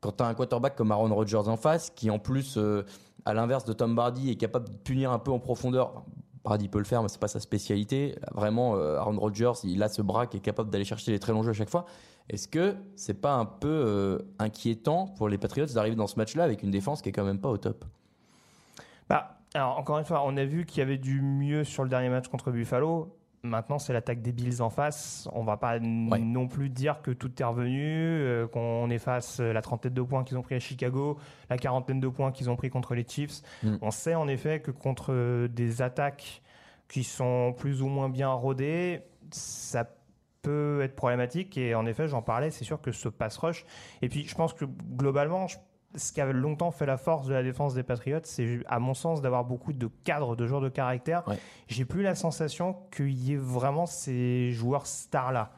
quand 0.00 0.12
tu 0.12 0.22
as 0.22 0.26
un 0.26 0.34
quarterback 0.34 0.76
comme 0.76 0.90
Aaron 0.90 1.14
Rodgers 1.14 1.48
en 1.48 1.56
face, 1.56 1.90
qui 1.90 2.10
en 2.10 2.18
plus, 2.18 2.58
à 3.24 3.32
l'inverse 3.34 3.64
de 3.64 3.72
Tom 3.72 3.94
Brady, 3.94 4.30
est 4.30 4.36
capable 4.36 4.68
de 4.68 4.76
punir 4.76 5.12
un 5.12 5.18
peu 5.18 5.30
en 5.30 5.38
profondeur. 5.38 6.04
Brady 6.44 6.68
peut 6.68 6.78
le 6.78 6.84
faire, 6.84 7.02
mais 7.02 7.08
c'est 7.08 7.20
pas 7.20 7.28
sa 7.28 7.40
spécialité. 7.40 8.16
Vraiment, 8.32 8.76
euh, 8.76 8.98
Aaron 8.98 9.18
Rodgers, 9.18 9.52
il 9.64 9.82
a 9.82 9.88
ce 9.88 10.02
bras 10.02 10.26
qui 10.26 10.36
est 10.36 10.40
capable 10.40 10.70
d'aller 10.70 10.84
chercher 10.84 11.10
les 11.10 11.18
très 11.18 11.32
longs 11.32 11.42
jeux 11.42 11.50
à 11.50 11.54
chaque 11.54 11.70
fois. 11.70 11.86
Est-ce 12.28 12.48
que 12.48 12.76
c'est 12.96 13.20
pas 13.20 13.34
un 13.34 13.46
peu 13.46 13.68
euh, 13.68 14.18
inquiétant 14.38 15.06
pour 15.16 15.28
les 15.28 15.38
Patriots 15.38 15.66
d'arriver 15.66 15.96
dans 15.96 16.06
ce 16.06 16.16
match-là 16.16 16.44
avec 16.44 16.62
une 16.62 16.70
défense 16.70 17.02
qui 17.02 17.08
est 17.08 17.12
quand 17.12 17.24
même 17.24 17.40
pas 17.40 17.48
au 17.48 17.56
top? 17.56 17.84
Bah, 19.08 19.38
alors 19.54 19.78
encore 19.78 19.98
une 19.98 20.04
fois, 20.04 20.22
on 20.24 20.36
a 20.36 20.44
vu 20.44 20.66
qu'il 20.66 20.78
y 20.78 20.82
avait 20.82 20.98
du 20.98 21.20
mieux 21.22 21.64
sur 21.64 21.82
le 21.82 21.88
dernier 21.88 22.10
match 22.10 22.28
contre 22.28 22.50
Buffalo. 22.50 23.16
Maintenant, 23.44 23.78
c'est 23.78 23.92
l'attaque 23.92 24.22
des 24.22 24.32
Bills 24.32 24.62
en 24.62 24.70
face. 24.70 25.28
On 25.34 25.44
va 25.44 25.58
pas 25.58 25.74
Ouais. 25.78 26.18
non 26.18 26.48
plus 26.48 26.70
dire 26.70 27.02
que 27.02 27.10
tout 27.10 27.30
est 27.40 27.44
revenu, 27.44 27.82
euh, 27.84 28.46
qu'on 28.48 28.88
efface 28.88 29.38
euh, 29.40 29.52
la 29.52 29.60
trentaine 29.60 29.92
de 29.92 30.00
points 30.00 30.24
qu'ils 30.24 30.38
ont 30.38 30.42
pris 30.42 30.54
à 30.54 30.60
Chicago, 30.60 31.18
la 31.50 31.58
quarantaine 31.58 32.00
de 32.00 32.08
points 32.08 32.32
qu'ils 32.32 32.48
ont 32.48 32.56
pris 32.56 32.70
contre 32.70 32.94
les 32.94 33.04
Chiefs. 33.06 33.42
Mm. 33.62 33.76
On 33.82 33.90
sait 33.90 34.14
en 34.14 34.28
effet 34.28 34.60
que 34.60 34.70
contre 34.70 35.12
euh, 35.12 35.46
des 35.46 35.82
attaques 35.82 36.42
qui 36.88 37.04
sont 37.04 37.52
plus 37.56 37.82
ou 37.82 37.88
moins 37.88 38.08
bien 38.08 38.30
rodées, 38.30 39.02
ça 39.30 39.86
peut 40.40 40.80
être 40.82 40.96
problématique. 40.96 41.58
Et 41.58 41.74
en 41.74 41.84
effet, 41.84 42.08
j'en 42.08 42.22
parlais, 42.22 42.50
c'est 42.50 42.64
sûr 42.64 42.80
que 42.80 42.92
ce 42.92 43.08
pass 43.10 43.36
rush. 43.36 43.66
Et 44.00 44.08
puis, 44.08 44.24
je 44.26 44.34
pense 44.34 44.54
que 44.54 44.64
globalement, 44.64 45.46
je- 45.48 45.56
ce 45.94 46.12
qui 46.12 46.20
avait 46.20 46.32
longtemps 46.32 46.70
fait 46.70 46.86
la 46.86 46.96
force 46.96 47.26
de 47.26 47.34
la 47.34 47.42
défense 47.42 47.74
des 47.74 47.82
Patriots, 47.82 48.20
c'est 48.24 48.60
à 48.66 48.78
mon 48.78 48.94
sens 48.94 49.22
d'avoir 49.22 49.44
beaucoup 49.44 49.72
de 49.72 49.88
cadres, 50.04 50.36
de 50.36 50.46
joueurs 50.46 50.60
de 50.60 50.68
caractère. 50.68 51.26
Ouais. 51.28 51.38
J'ai 51.68 51.84
plus 51.84 52.02
la 52.02 52.14
sensation 52.14 52.76
qu'il 52.94 53.10
y 53.12 53.32
ait 53.34 53.36
vraiment 53.36 53.86
ces 53.86 54.50
joueurs 54.52 54.86
stars-là. 54.86 55.52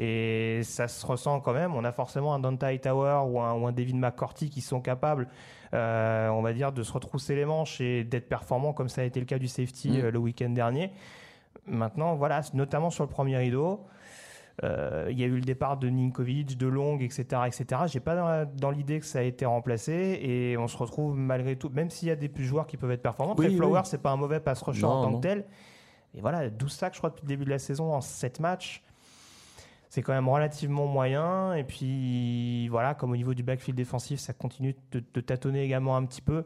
Et 0.00 0.60
ça 0.62 0.86
se 0.86 1.04
ressent 1.04 1.40
quand 1.40 1.52
même. 1.52 1.74
On 1.74 1.82
a 1.84 1.90
forcément 1.90 2.32
un 2.32 2.38
Dante 2.38 2.62
Hightower 2.62 3.22
ou 3.26 3.40
un, 3.40 3.54
ou 3.54 3.66
un 3.66 3.72
David 3.72 3.96
McCourty 3.96 4.48
qui 4.48 4.60
sont 4.60 4.80
capables, 4.80 5.26
euh, 5.74 6.28
on 6.28 6.40
va 6.40 6.52
dire, 6.52 6.70
de 6.70 6.84
se 6.84 6.92
retrousser 6.92 7.34
les 7.34 7.44
manches 7.44 7.80
et 7.80 8.04
d'être 8.04 8.28
performants 8.28 8.72
comme 8.72 8.88
ça 8.88 9.00
a 9.00 9.04
été 9.04 9.18
le 9.18 9.26
cas 9.26 9.38
du 9.38 9.48
safety 9.48 9.90
Mm. 9.90 10.04
euh, 10.04 10.10
le 10.12 10.18
week-end 10.18 10.50
dernier. 10.50 10.92
Maintenant, 11.66 12.14
voilà, 12.14 12.42
notamment 12.54 12.90
sur 12.90 13.02
le 13.04 13.10
premier 13.10 13.36
rideau, 13.38 13.80
il 14.62 15.18
y 15.18 15.22
a 15.22 15.26
eu 15.26 15.36
le 15.36 15.40
départ 15.40 15.76
de 15.76 15.88
Ninkovic, 15.88 16.58
de 16.58 16.66
Long, 16.66 16.98
etc., 16.98 17.42
etc. 17.46 17.82
J'ai 17.86 18.00
pas 18.00 18.44
dans, 18.46 18.70
l'idée 18.70 19.00
que 19.00 19.06
ça 19.06 19.20
a 19.20 19.22
été 19.22 19.46
remplacé 19.46 20.18
et 20.22 20.56
on 20.56 20.68
se 20.68 20.76
retrouve 20.76 21.16
malgré 21.16 21.56
tout, 21.56 21.70
même 21.70 21.90
s'il 21.90 22.08
y 22.08 22.10
a 22.10 22.16
des 22.16 22.30
joueurs 22.38 22.66
qui 22.66 22.76
peuvent 22.76 22.90
être 22.90 23.02
performants. 23.02 23.34
Oui, 23.38 23.46
Trey 23.46 23.56
Flowers, 23.56 23.80
oui. 23.80 23.86
c'est 23.86 24.02
pas 24.02 24.10
un 24.10 24.16
mauvais 24.16 24.40
pass 24.40 24.62
rusher 24.62 24.82
Non, 24.82 24.88
en 24.88 25.02
tant 25.04 25.10
non. 25.10 25.16
que 25.18 25.22
tel. 25.22 25.44
Et 26.14 26.20
voilà, 26.20 26.48
12 26.48 26.72
sacs, 26.72 26.94
je 26.94 26.98
crois, 26.98 27.10
depuis 27.10 27.24
le 27.24 27.28
début 27.28 27.44
de 27.44 27.50
la 27.50 27.58
saison 27.58 27.92
en 27.92 28.00
7 28.00 28.40
matchs. 28.40 28.82
C'est 29.90 30.02
quand 30.02 30.12
même 30.12 30.28
relativement 30.28 30.86
moyen. 30.86 31.54
Et 31.54 31.64
puis, 31.64 32.68
voilà, 32.68 32.94
comme 32.94 33.12
au 33.12 33.16
niveau 33.16 33.34
du 33.34 33.42
backfield 33.42 33.76
défensif, 33.76 34.20
ça 34.20 34.32
continue 34.32 34.74
de, 34.92 35.02
de 35.14 35.20
tâtonner 35.20 35.62
également 35.62 35.96
un 35.96 36.04
petit 36.04 36.20
peu. 36.20 36.44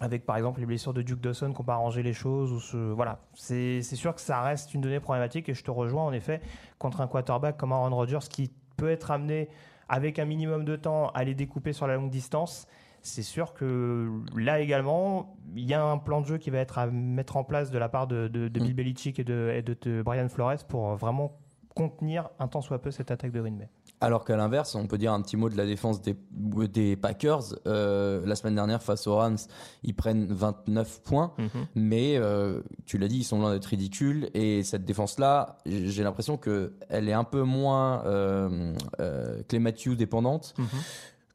Avec 0.00 0.24
par 0.24 0.36
exemple 0.36 0.60
les 0.60 0.66
blessures 0.66 0.94
de 0.94 1.02
Duke 1.02 1.20
Dawson 1.20 1.52
qui 1.52 1.58
n'ont 1.58 1.64
pas 1.64 1.74
arrangé 1.74 2.02
les 2.02 2.12
choses. 2.12 2.52
Ou 2.52 2.60
ce, 2.60 2.76
voilà, 2.76 3.20
c'est 3.34 3.82
sûr 3.82 4.14
que 4.14 4.20
ça 4.20 4.40
reste 4.42 4.74
une 4.74 4.80
donnée 4.80 5.00
problématique 5.00 5.48
et 5.48 5.54
je 5.54 5.62
te 5.62 5.70
rejoins 5.70 6.04
en 6.04 6.12
effet 6.12 6.40
contre 6.78 7.00
un 7.00 7.06
quarterback 7.06 7.56
comme 7.56 7.72
Aaron 7.72 7.94
Rodgers 7.94 8.26
qui 8.28 8.50
peut 8.76 8.90
être 8.90 9.10
amené 9.10 9.48
avec 9.88 10.18
un 10.18 10.24
minimum 10.24 10.64
de 10.64 10.76
temps 10.76 11.08
à 11.08 11.24
les 11.24 11.34
découper 11.34 11.72
sur 11.72 11.86
la 11.86 11.96
longue 11.96 12.10
distance. 12.10 12.66
C'est 13.02 13.22
sûr 13.22 13.52
que 13.52 14.10
là 14.36 14.60
également, 14.60 15.36
il 15.56 15.64
y 15.64 15.74
a 15.74 15.84
un 15.84 15.98
plan 15.98 16.20
de 16.20 16.26
jeu 16.26 16.38
qui 16.38 16.50
va 16.50 16.58
être 16.58 16.78
à 16.78 16.86
mettre 16.86 17.36
en 17.36 17.42
place 17.42 17.70
de 17.70 17.78
la 17.78 17.88
part 17.88 18.06
de, 18.06 18.28
de, 18.28 18.48
Bill 18.48 18.72
mm. 18.72 18.76
Belichick 18.76 19.18
et 19.18 19.24
de, 19.24 19.52
et 19.54 19.62
de 19.62 20.02
Brian 20.02 20.28
Flores 20.28 20.64
pour 20.68 20.94
vraiment 20.94 21.36
contenir 21.74 22.30
un 22.38 22.48
temps 22.48 22.60
soit 22.60 22.80
peu 22.80 22.90
cette 22.90 23.10
attaque 23.10 23.32
de 23.32 23.40
Green 23.40 23.58
Bay. 23.58 23.68
Alors 24.02 24.24
qu'à 24.24 24.36
l'inverse, 24.36 24.74
on 24.74 24.88
peut 24.88 24.98
dire 24.98 25.12
un 25.12 25.22
petit 25.22 25.36
mot 25.36 25.48
de 25.48 25.56
la 25.56 25.64
défense 25.64 26.02
des, 26.02 26.16
des 26.32 26.96
Packers. 26.96 27.54
Euh, 27.68 28.26
la 28.26 28.34
semaine 28.34 28.56
dernière, 28.56 28.82
face 28.82 29.06
aux 29.06 29.14
Rams, 29.14 29.38
ils 29.84 29.94
prennent 29.94 30.26
29 30.26 31.02
points, 31.02 31.32
mhm. 31.38 31.66
mais 31.76 32.16
euh, 32.16 32.62
tu 32.84 32.98
l'as 32.98 33.06
dit, 33.06 33.18
ils 33.18 33.24
sont 33.24 33.38
loin 33.38 33.52
d'être 33.52 33.66
ridicules. 33.66 34.28
Et 34.34 34.64
cette 34.64 34.84
défense-là, 34.84 35.58
j'ai 35.66 36.02
l'impression 36.02 36.36
qu'elle 36.36 37.08
est 37.08 37.12
un 37.12 37.22
peu 37.22 37.42
moins 37.42 38.04
euh, 38.06 38.74
euh 38.98 39.40
Clay 39.46 39.60
Matthew 39.60 39.90
dépendante. 39.90 40.54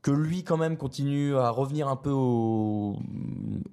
Que 0.08 0.14
lui 0.14 0.46
quand 0.46 0.56
même 0.56 0.78
continue 0.78 1.36
à 1.36 1.50
revenir 1.50 1.90
un 1.90 1.98
peu 1.98 2.12
au 2.12 2.96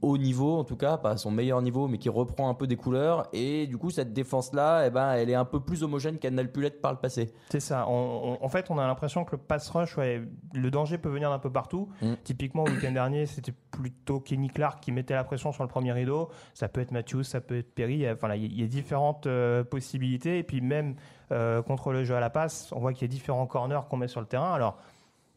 haut 0.03 0.19
niveau 0.19 0.59
en 0.59 0.65
tout 0.65 0.75
cas 0.75 0.97
pas 0.97 1.11
à 1.11 1.17
son 1.17 1.31
meilleur 1.31 1.63
niveau 1.63 1.87
mais 1.87 1.99
qui 1.99 2.09
reprend 2.09 2.49
un 2.49 2.55
peu 2.55 2.67
des 2.67 2.75
couleurs. 2.75 3.29
Et 3.33 3.69
du 3.69 3.79
coup 3.79 3.91
cette 3.91 4.13
défense 4.13 4.53
là 4.53 4.85
eh 4.85 4.91
ben 4.91 5.13
elle 5.13 5.31
est 5.31 5.37
un 5.37 5.45
peu 5.45 5.61
plus 5.61 5.85
homogène 5.85 6.19
qu'elle 6.19 6.35
n'a 6.35 6.43
pu 6.43 6.61
l'être 6.61 6.81
par 6.81 6.91
le 6.91 6.99
passé. 6.99 7.33
C'est 7.51 7.61
ça. 7.61 7.87
En 7.87 8.49
fait 8.49 8.69
on 8.69 8.81
a 8.81 8.87
l'impression 8.89 9.25
que 9.25 9.37
le 9.37 9.43
pass 9.43 9.71
rush 9.71 9.97
le 9.97 10.71
danger 10.73 10.99
peut 10.99 11.09
venir 11.09 11.31
d'un 11.31 11.39
peu 11.39 11.53
partout. 11.53 11.89
Mm. 12.03 12.15
typiquement 12.25 12.65
le 12.65 12.73
week-end 12.73 12.91
dernier 12.91 13.27
c'était 13.27 13.55
plutôt 13.71 14.19
Kenny 14.19 14.49
Clark 14.49 14.81
qui 14.81 14.91
mettait 14.91 15.15
la 15.15 15.23
pression 15.23 15.53
sur 15.53 15.63
le 15.63 15.69
premier 15.69 15.93
rideau. 15.93 16.31
Ça 16.53 16.67
peut 16.67 16.81
être 16.81 16.91
Matthews 16.91 17.23
ça 17.23 17.41
peut 17.41 17.59
être 17.59 17.73
Perry. 17.73 18.11
Enfin 18.11 18.35
il 18.35 18.61
y, 18.61 18.65
a 18.65 18.67
différentes 18.67 19.29
euh, 19.29 19.63
possibilités. 19.63 20.39
Et 20.39 20.43
puis 20.43 20.61
même 20.61 20.97
euh, 21.31 21.63
contre 21.63 21.93
le 21.93 22.03
jeu 22.03 22.17
à 22.17 22.21
la 22.21 22.29
passe 22.29 22.73
on 22.73 22.81
voit 22.81 22.93
qu'il 22.93 23.03
y 23.03 23.05
a 23.05 23.09
différents 23.09 23.47
corners 23.47 23.83
qu'on 23.89 23.99
met 23.99 24.09
sur 24.09 24.21
le 24.21 24.27
terrain. 24.27 24.53
Alors 24.53 24.79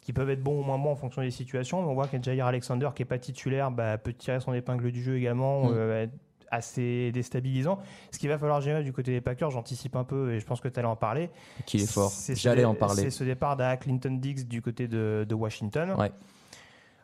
qui 0.07 0.13
peuvent 0.13 0.29
être 0.29 0.41
bons 0.41 0.61
ou 0.61 0.63
moins 0.63 0.79
bons 0.79 0.91
en 0.91 0.95
fonction 0.95 1.21
des 1.21 1.31
situations. 1.31 1.81
Mais 1.81 1.89
on 1.89 1.93
voit 1.93 2.07
qu'un 2.07 2.21
Jair 2.21 2.45
Alexander 2.45 2.87
qui 2.95 3.01
est 3.01 3.05
pas 3.05 3.19
titulaire 3.19 3.71
bah, 3.71 3.97
peut 3.97 4.13
tirer 4.13 4.39
son 4.39 4.53
épingle 4.53 4.89
du 4.89 5.03
jeu 5.03 5.17
également. 5.17 5.65
Mm. 5.65 5.73
Euh, 5.73 6.07
assez 6.49 7.11
déstabilisant. 7.11 7.77
Ce 8.09 8.17
qu'il 8.17 8.29
va 8.29 8.37
falloir 8.37 8.61
gérer 8.61 8.81
du 8.81 8.93
côté 8.93 9.11
des 9.11 9.19
Packers, 9.19 9.51
j'anticipe 9.51 9.97
un 9.97 10.05
peu 10.05 10.31
et 10.31 10.39
je 10.39 10.45
pense 10.45 10.61
que 10.61 10.69
tu 10.69 10.79
allais 10.79 10.87
en 10.87 10.95
parler. 10.95 11.29
Qui 11.65 11.75
est 11.75 11.91
fort. 11.91 12.09
J'allais 12.29 12.63
en 12.63 12.73
parler. 12.73 13.01
C'est 13.01 13.09
ce 13.09 13.25
départ 13.25 13.57
d'A. 13.57 13.75
Clinton 13.75 14.11
Diggs 14.13 14.47
du 14.47 14.61
côté 14.61 14.87
de, 14.87 15.25
de 15.27 15.35
Washington. 15.35 15.91
Ouais. 15.97 16.09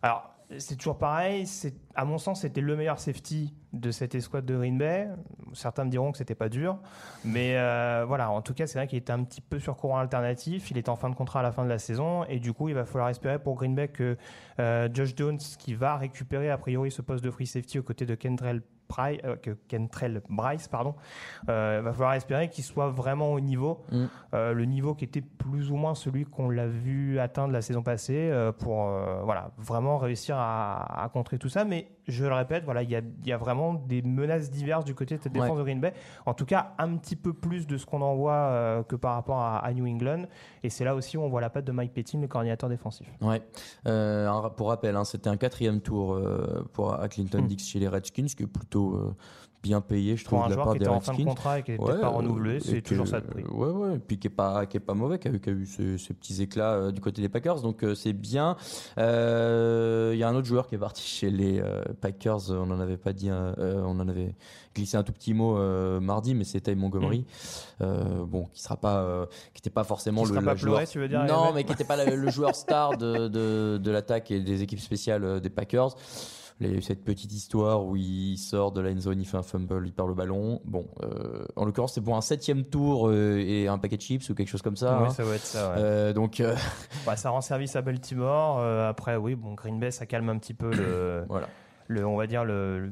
Alors, 0.01 0.32
c'est 0.57 0.75
toujours 0.75 0.97
pareil. 0.97 1.45
C'est, 1.45 1.73
à 1.95 2.05
mon 2.05 2.17
sens, 2.17 2.41
c'était 2.41 2.61
le 2.61 2.75
meilleur 2.75 2.99
safety 2.99 3.53
de 3.73 3.91
cette 3.91 4.15
escouade 4.15 4.45
de 4.45 4.55
Green 4.55 4.77
Bay. 4.77 5.09
Certains 5.53 5.85
me 5.85 5.89
diront 5.89 6.11
que 6.11 6.17
c'était 6.17 6.35
pas 6.35 6.49
dur, 6.49 6.79
mais 7.25 7.57
euh, 7.57 8.05
voilà. 8.07 8.31
En 8.31 8.41
tout 8.41 8.53
cas, 8.53 8.67
c'est 8.67 8.77
vrai 8.79 8.87
qu'il 8.87 8.97
était 8.97 9.13
un 9.13 9.23
petit 9.23 9.41
peu 9.41 9.59
sur 9.59 9.75
courant 9.77 9.99
alternatif. 9.99 10.71
Il 10.71 10.77
est 10.77 10.89
en 10.89 10.95
fin 10.95 11.09
de 11.09 11.15
contrat 11.15 11.39
à 11.41 11.43
la 11.43 11.51
fin 11.51 11.63
de 11.63 11.69
la 11.69 11.79
saison, 11.79 12.23
et 12.25 12.39
du 12.39 12.53
coup, 12.53 12.69
il 12.69 12.75
va 12.75 12.85
falloir 12.85 13.09
espérer 13.09 13.39
pour 13.39 13.55
Green 13.55 13.75
Bay 13.75 13.87
que 13.87 14.17
euh, 14.59 14.89
Josh 14.93 15.13
Jones, 15.15 15.37
qui 15.37 15.73
va 15.73 15.97
récupérer 15.97 16.49
a 16.49 16.57
priori 16.57 16.91
ce 16.91 17.01
poste 17.01 17.23
de 17.23 17.31
free 17.31 17.47
safety 17.47 17.79
aux 17.79 17.83
côtés 17.83 18.05
de 18.05 18.15
Kentrell 18.93 19.21
euh, 19.25 19.35
que 19.35 19.51
Kentrell 19.67 20.21
Bryce, 20.29 20.67
pardon, 20.67 20.95
euh, 21.49 21.81
va 21.83 21.93
falloir 21.93 22.13
espérer 22.13 22.49
qu'il 22.49 22.63
soit 22.63 22.89
vraiment 22.89 23.33
au 23.33 23.39
niveau, 23.39 23.81
mm. 23.91 24.05
euh, 24.33 24.53
le 24.53 24.65
niveau 24.65 24.93
qui 24.95 25.05
était 25.05 25.21
plus 25.21 25.71
ou 25.71 25.75
moins 25.75 25.95
celui 25.95 26.25
qu'on 26.25 26.49
l'a 26.49 26.67
vu 26.67 27.19
atteindre 27.19 27.53
la 27.53 27.61
saison 27.61 27.81
passée, 27.81 28.31
pour 28.59 28.87
voilà 29.23 29.51
vraiment 29.57 29.97
réussir 29.97 30.35
à, 30.37 31.09
contrer 31.13 31.37
tout 31.37 31.49
ça. 31.49 31.65
Mais 31.65 31.87
je 32.07 32.25
le 32.25 32.33
répète, 32.33 32.63
voilà, 32.65 32.83
il 32.83 32.89
y 32.89 33.31
a, 33.31 33.37
vraiment 33.37 33.73
des 33.73 34.01
menaces 34.01 34.49
diverses 34.49 34.85
du 34.85 34.95
côté 34.95 35.17
de 35.17 35.21
cette 35.21 35.33
défense 35.33 35.57
de 35.57 35.63
Green 35.63 35.79
Bay. 35.79 35.93
En 36.25 36.33
tout 36.33 36.45
cas, 36.45 36.73
un 36.77 36.95
petit 36.97 37.15
peu 37.15 37.33
plus 37.33 37.67
de 37.67 37.77
ce 37.77 37.85
qu'on 37.85 38.01
en 38.01 38.15
voit 38.15 38.83
que 38.87 38.95
par 38.95 39.15
rapport 39.15 39.39
à, 39.39 39.73
New 39.73 39.87
England. 39.87 40.25
Et 40.63 40.69
c'est 40.69 40.83
là 40.83 40.95
aussi 40.95 41.17
où 41.17 41.21
on 41.21 41.29
voit 41.29 41.41
la 41.41 41.49
patte 41.49 41.65
de 41.65 41.71
Mike 41.71 41.93
Pettin, 41.93 42.19
le 42.19 42.27
coordinateur 42.27 42.69
défensif. 42.69 43.07
Ouais. 43.21 43.41
pour 44.55 44.69
rappel, 44.69 44.95
hein, 44.95 45.03
c'était 45.03 45.29
un 45.29 45.37
quatrième 45.37 45.81
tour 45.81 46.19
pour 46.73 46.93
à 46.93 47.07
Clinton 47.07 47.41
mm. 47.41 47.47
Dix 47.47 47.67
chez 47.67 47.79
les 47.79 47.87
Redskins, 47.87 48.25
qui 48.25 48.43
est 48.43 48.47
plutôt 48.47 48.95
euh, 48.95 49.15
bien 49.63 49.79
payé, 49.79 50.17
je 50.17 50.25
trouve, 50.25 50.43
de 50.45 50.49
la 50.49 50.57
part 50.57 50.75
des 50.75 50.85
Redskins. 50.85 50.93
en 50.95 50.99
fin 50.99 51.13
de 51.13 51.23
contrat 51.23 51.59
et 51.59 51.63
qui 51.63 51.71
n'était 51.71 51.99
pas 51.99 52.09
renouvelé, 52.09 52.59
c'est 52.59 52.81
toujours 52.81 53.07
ça 53.07 53.21
de 53.21 53.25
prix. 53.25 53.43
Ouais, 53.45 53.69
ouais, 53.69 53.95
et 53.95 53.99
puis 53.99 54.19
qui 54.19 54.27
est 54.27 54.29
pas, 54.29 54.65
qui 54.65 54.77
est 54.77 54.81
pas 54.81 54.93
mauvais, 54.93 55.17
qui 55.17 55.29
a, 55.29 55.31
qui 55.31 55.49
a 55.49 55.53
eu 55.53 55.65
ces, 55.65 56.13
petits 56.13 56.41
éclats 56.41 56.73
euh, 56.73 56.91
du 56.91 56.99
côté 56.99 57.21
des 57.21 57.29
Packers, 57.29 57.61
donc 57.61 57.83
euh, 57.83 57.95
c'est 57.95 58.11
bien. 58.11 58.57
Il 58.97 59.01
y 59.01 60.23
a 60.23 60.27
un 60.27 60.35
autre 60.35 60.45
joueur 60.45 60.67
qui 60.67 60.75
est 60.75 60.79
parti 60.79 61.01
chez 61.01 61.31
les 61.31 61.63
Packers, 62.01 62.51
on 62.51 62.69
en 62.69 62.79
avait 62.79 62.97
pas 62.97 63.13
dit, 63.13 63.31
on 63.31 63.99
en 63.99 64.07
avait 64.09 64.35
glissé 64.75 64.97
un 64.97 65.03
tout 65.03 65.13
petit 65.13 65.33
mot 65.33 65.57
mardi, 66.01 66.35
mais 66.35 66.43
c'était 66.43 66.75
Montgomery, 66.75 67.25
mm. 67.79 68.25
bon, 68.25 68.45
qui 68.53 68.61
sera 68.61 68.75
pas, 68.75 69.27
qui 69.53 69.61
n'était 69.61 69.69
pas 69.69 69.85
forcément 69.85 70.25
le, 70.25 70.41
pas 70.41 70.55
joueur. 70.55 70.85
tu 70.87 70.99
veux 70.99 71.07
dire, 71.07 71.23
non, 71.23 71.53
mais 71.53 71.63
qui 71.63 71.71
n'était 71.71 71.85
pas 71.85 72.03
le, 72.03 72.29
joueur 72.29 72.53
star 72.53 72.97
de, 72.97 73.29
de, 73.29 73.79
de 73.81 73.91
l'attaque 73.91 74.29
et 74.29 74.41
des 74.41 74.61
équipes 74.61 74.81
spéciales 74.81 75.39
des 75.39 75.49
Packers. 75.49 75.95
Il 76.59 76.67
y 76.67 76.73
a 76.73 76.77
eu 76.77 76.81
cette 76.81 77.03
petite 77.03 77.33
histoire 77.33 77.83
où 77.83 77.95
il 77.95 78.37
sort 78.37 78.71
de 78.71 78.81
la 78.81 78.91
end 78.91 78.99
zone, 78.99 79.19
il 79.19 79.25
fait 79.25 79.37
un 79.37 79.43
fumble, 79.43 79.85
il 79.85 79.93
perd 79.93 80.07
le 80.07 80.13
ballon. 80.13 80.61
Bon, 80.65 80.87
euh, 81.03 81.45
en 81.55 81.65
l'occurrence, 81.65 81.93
c'est 81.93 82.01
pour 82.01 82.15
un 82.15 82.21
septième 82.21 82.63
tour 82.63 83.09
euh, 83.09 83.37
et 83.39 83.67
un 83.67 83.77
paquet 83.77 83.97
de 83.97 84.01
chips 84.01 84.29
ou 84.29 84.35
quelque 84.35 84.47
chose 84.47 84.61
comme 84.61 84.75
ça. 84.75 84.99
Oui, 84.99 85.07
hein. 85.07 85.09
ça 85.09 85.23
va 85.23 85.35
être 85.35 85.45
ça. 85.45 85.71
Ouais. 85.71 85.75
Euh, 85.79 86.13
donc, 86.13 86.41
bah, 87.05 87.15
ça 87.15 87.31
rend 87.31 87.41
service 87.41 87.75
à 87.75 87.81
Baltimore. 87.81 88.59
après, 88.59 89.15
oui, 89.15 89.35
bon, 89.35 89.53
Green 89.53 89.79
Bay, 89.79 89.91
ça 89.91 90.05
calme 90.05 90.29
un 90.29 90.37
petit 90.37 90.53
peu 90.53 90.71
le. 90.73 91.25
voilà. 91.29 91.47
Le, 91.89 92.07
on 92.07 92.15
va 92.15 92.27
dire 92.27 92.45
le, 92.45 92.89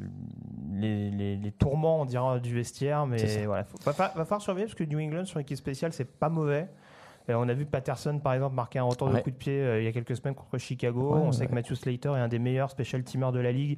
les, 0.74 1.10
les, 1.38 1.52
tourments 1.54 2.02
on 2.02 2.06
dira, 2.06 2.40
du 2.40 2.54
vestiaire 2.54 3.08
mais 3.08 3.46
voilà 3.46 3.66
va, 3.86 3.92
va, 3.94 4.26
falloir 4.26 4.42
surveiller 4.42 4.66
parce 4.68 4.76
que 4.76 4.84
New 4.84 5.00
England 5.00 5.24
sur 5.24 5.40
l'équipe 5.40 5.58
spéciale 5.58 5.94
c'est 5.94 6.04
pas 6.04 6.28
mauvais 6.28 6.68
euh, 7.30 7.36
on 7.36 7.48
a 7.48 7.54
vu 7.54 7.66
Patterson, 7.66 8.20
par 8.20 8.34
exemple, 8.34 8.56
marquer 8.56 8.80
un 8.80 8.84
retour 8.84 9.10
de 9.10 9.20
coup 9.20 9.32
de 9.32 9.36
pied 9.36 9.54
euh, 9.54 9.82
il 9.82 9.86
y 9.86 9.88
a 9.88 9.92
quelques 9.92 10.16
semaines 10.16 10.36
contre 10.36 10.58
Chicago. 10.58 11.14
on 11.16 11.32
sait 11.32 11.48
que 11.48 11.54
Matthew 11.54 11.76
Slater 11.76 12.10
est 12.10 12.22
un 12.22 12.28
des 12.28 12.40
meilleurs 12.40 12.72
special 12.72 13.04
teamers 13.04 13.32
de 13.32 13.40
la 13.40 13.52
ligue 13.52 13.78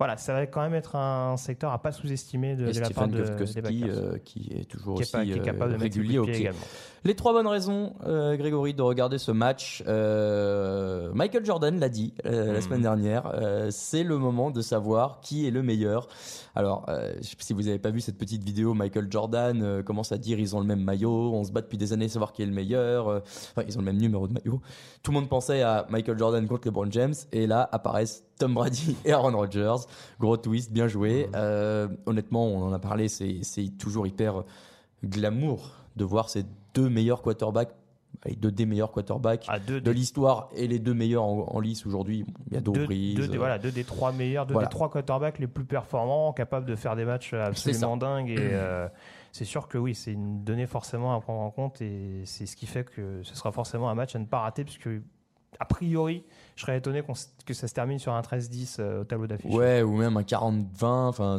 voilà, 0.00 0.16
ça 0.16 0.32
va 0.32 0.46
quand 0.46 0.62
même 0.62 0.74
être 0.74 0.96
un 0.96 1.36
secteur 1.36 1.70
à 1.70 1.80
pas 1.80 1.92
sous-estimer 1.92 2.56
de, 2.56 2.64
la 2.80 2.90
part 2.90 3.06
de, 3.06 3.22
des 3.22 3.84
euh, 3.84 4.18
qui 4.24 4.50
est 4.50 4.68
toujours 4.68 4.98
aussi 4.98 5.12
capable 5.40 5.74
de 5.74 5.78
régulier 5.78 6.18
au 6.18 6.24
pied. 6.24 6.50
Les 7.04 7.14
trois 7.14 7.32
bonnes 7.32 7.46
raisons, 7.46 7.94
Grégory, 8.04 8.74
de 8.74 8.82
regarder 8.82 9.18
ce 9.18 9.30
match. 9.30 9.82
Michael 9.86 11.44
Jordan 11.44 11.78
l'a 11.78 11.88
dit 11.88 12.14
la 12.24 12.58
hmm. 12.58 12.60
semaine 12.60 12.82
dernière. 12.82 13.32
c'est 13.70 14.02
le 14.02 14.18
moment 14.18 14.50
de 14.50 14.60
savoir 14.60 15.20
qui 15.20 15.46
est 15.46 15.50
le 15.50 15.62
meilleur. 15.62 16.08
Alors, 16.54 16.84
euh, 16.88 17.12
si 17.20 17.52
vous 17.52 17.68
avez 17.68 17.78
pas 17.78 17.90
vu 17.90 18.00
cette 18.00 18.18
petite 18.18 18.42
vidéo, 18.42 18.74
Michael 18.74 19.06
Jordan 19.10 19.62
euh, 19.62 19.82
commence 19.82 20.12
à 20.12 20.18
dire 20.18 20.38
ils 20.38 20.56
ont 20.56 20.60
le 20.60 20.66
même 20.66 20.82
maillot, 20.82 21.32
on 21.32 21.44
se 21.44 21.52
bat 21.52 21.60
depuis 21.60 21.78
des 21.78 21.92
années 21.92 22.06
à 22.06 22.08
savoir 22.08 22.32
qui 22.32 22.42
est 22.42 22.46
le 22.46 22.52
meilleur. 22.52 23.08
Euh, 23.08 23.20
enfin, 23.52 23.62
ils 23.66 23.76
ont 23.76 23.80
le 23.80 23.86
même 23.86 23.98
numéro 23.98 24.26
de 24.26 24.32
maillot. 24.32 24.60
Tout 25.02 25.12
le 25.12 25.20
monde 25.20 25.28
pensait 25.28 25.62
à 25.62 25.86
Michael 25.90 26.18
Jordan 26.18 26.46
contre 26.46 26.66
LeBron 26.66 26.90
James, 26.90 27.14
et 27.32 27.46
là 27.46 27.68
apparaissent 27.70 28.24
Tom 28.40 28.54
Brady 28.54 28.96
et 29.04 29.12
Aaron 29.12 29.36
Rodgers. 29.36 29.86
Gros 30.18 30.36
twist, 30.36 30.72
bien 30.72 30.88
joué. 30.88 31.28
Mmh. 31.28 31.96
honnêtement, 32.06 32.46
on 32.46 32.64
en 32.64 32.72
a 32.72 32.78
parlé, 32.80 33.08
c'est 33.08 33.78
toujours 33.78 34.06
hyper 34.06 34.42
glamour 35.04 35.70
de 35.96 36.04
voir 36.04 36.28
ces 36.28 36.44
deux 36.74 36.88
meilleurs 36.88 37.22
quarterbacks 37.22 37.74
deux 38.36 38.50
des 38.50 38.66
meilleurs 38.66 38.92
quarterbacks 38.92 39.46
ah, 39.48 39.58
de 39.58 39.90
l'histoire 39.90 40.48
et 40.54 40.66
les 40.66 40.78
deux 40.78 40.94
meilleurs 40.94 41.24
en, 41.24 41.60
lice 41.60 41.86
aujourd'hui. 41.86 42.24
Il 42.48 42.54
y 42.54 42.56
a 42.56 42.60
deux, 42.60 42.86
deux, 42.86 43.38
voilà, 43.38 43.58
deux 43.58 43.70
des 43.70 43.84
trois 43.84 44.12
meilleurs, 44.12 44.46
deux 44.46 44.58
des 44.58 44.66
trois 44.66 44.90
quarterbacks 44.90 45.38
les 45.38 45.46
plus 45.46 45.64
performants, 45.64 46.32
capables 46.32 46.66
de 46.66 46.76
faire 46.76 46.96
des 46.96 47.04
matchs 47.04 47.32
absolument 47.32 47.96
dingues. 47.96 48.30
Et 48.30 48.36
euh, 48.38 48.88
c'est 49.32 49.44
sûr 49.44 49.68
que 49.68 49.78
oui, 49.78 49.94
c'est 49.94 50.12
une 50.12 50.44
donnée 50.44 50.66
forcément 50.66 51.14
à 51.14 51.20
prendre 51.20 51.40
en 51.40 51.50
compte 51.50 51.80
et 51.80 52.22
c'est 52.24 52.46
ce 52.46 52.56
qui 52.56 52.66
fait 52.66 52.84
que 52.84 53.22
ce 53.22 53.34
sera 53.34 53.52
forcément 53.52 53.88
un 53.88 53.94
match 53.94 54.14
à 54.14 54.18
ne 54.18 54.26
pas 54.26 54.40
rater 54.40 54.64
puisque 54.64 54.88
a 55.60 55.64
priori, 55.66 56.24
je 56.56 56.62
serais 56.62 56.78
étonné 56.78 57.02
que 57.46 57.54
ça 57.54 57.68
se 57.68 57.74
termine 57.74 57.98
sur 57.98 58.12
un 58.12 58.20
13-10 58.20 58.76
euh, 58.78 59.00
au 59.02 59.04
tableau 59.04 59.26
d'affiche. 59.26 59.54
Ouais, 59.54 59.82
ou 59.82 59.96
même 59.96 60.16
un 60.16 60.22
40-20. 60.22 60.64
Enfin, 60.82 61.38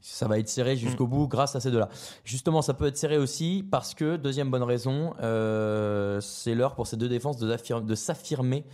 ça 0.00 0.28
va 0.28 0.38
être 0.38 0.48
serré 0.48 0.76
jusqu'au 0.76 1.06
mm. 1.06 1.10
bout 1.10 1.28
grâce 1.28 1.56
à 1.56 1.60
ces 1.60 1.70
deux-là. 1.70 1.88
Justement, 2.24 2.62
ça 2.62 2.74
peut 2.74 2.86
être 2.86 2.96
serré 2.96 3.18
aussi 3.18 3.66
parce 3.70 3.94
que, 3.94 4.16
deuxième 4.16 4.50
bonne 4.50 4.62
raison, 4.62 5.14
euh, 5.20 6.20
c'est 6.20 6.54
l'heure 6.54 6.74
pour 6.74 6.86
ces 6.86 6.96
deux 6.96 7.08
défenses 7.08 7.36
de 7.36 7.94
s'affirmer 7.94 8.64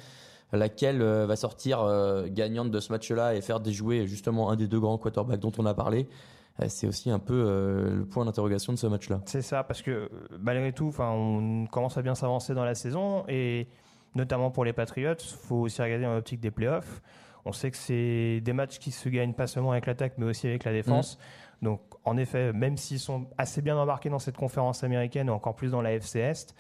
laquelle 0.53 1.03
euh, 1.03 1.27
va 1.27 1.35
sortir 1.37 1.81
euh, 1.81 2.27
gagnante 2.29 2.71
de 2.71 2.79
ce 2.79 2.93
match-là 2.93 3.35
et 3.35 3.41
faire 3.41 3.61
déjouer 3.61 4.07
justement 4.07 4.51
un 4.51 4.57
des 4.57 4.69
deux 4.69 4.79
grands 4.79 4.99
quarterbacks 4.99 5.41
dont 5.41 5.53
on 5.59 5.67
a 5.67 5.75
parlé. 5.75 6.09
C'est 6.69 6.87
aussi 6.87 7.11
un 7.11 7.19
peu 7.19 7.35
le 7.93 8.05
point 8.05 8.25
d'interrogation 8.25 8.73
de 8.73 8.79
ce 8.79 8.87
match-là. 8.87 9.21
C'est 9.27 9.43
ça, 9.43 9.65
parce 9.65 9.83
que 9.83 10.09
malgré 10.39 10.73
tout, 10.73 10.93
on 11.01 11.67
commence 11.67 11.99
à 11.99 12.03
bien 12.03 12.15
s'avancer 12.15 12.55
dans 12.55 12.65
la 12.65 12.77
saison 12.77 13.25
et 13.27 13.67
notamment 14.15 14.51
pour 14.51 14.65
les 14.65 14.73
Patriots, 14.73 15.15
faut 15.43 15.57
aussi 15.57 15.83
regarder 15.83 16.07
en 16.07 16.17
optique 16.17 16.41
des 16.41 16.51
playoffs. 16.51 17.03
On 17.45 17.53
sait 17.53 17.71
que 17.71 17.77
c'est 17.77 18.41
des 18.41 18.53
matchs 18.53 18.79
qui 18.79 18.91
se 18.91 19.09
gagnent 19.09 19.35
pas 19.35 19.47
seulement 19.47 19.73
avec 19.73 19.87
l'attaque, 19.87 20.15
mais 20.19 20.27
aussi 20.27 20.47
avec 20.47 20.65
la 20.65 20.73
défense. 20.73 21.19
Mm. 21.61 21.65
Donc, 21.67 21.81
en 22.05 22.17
effet, 22.17 22.53
même 22.53 22.77
s'ils 22.77 23.01
sont 23.01 23.27
assez 23.39 23.63
bien 23.63 23.77
embarqués 23.77 24.11
dans 24.11 24.19
cette 24.19 24.37
conférence 24.37 24.83
américaine, 24.85 25.29
et 25.29 25.31
encore 25.31 25.55
plus 25.55 25.71
dans 25.71 25.83
la 25.83 25.93
FC 25.93 26.19
Est, 26.21 26.55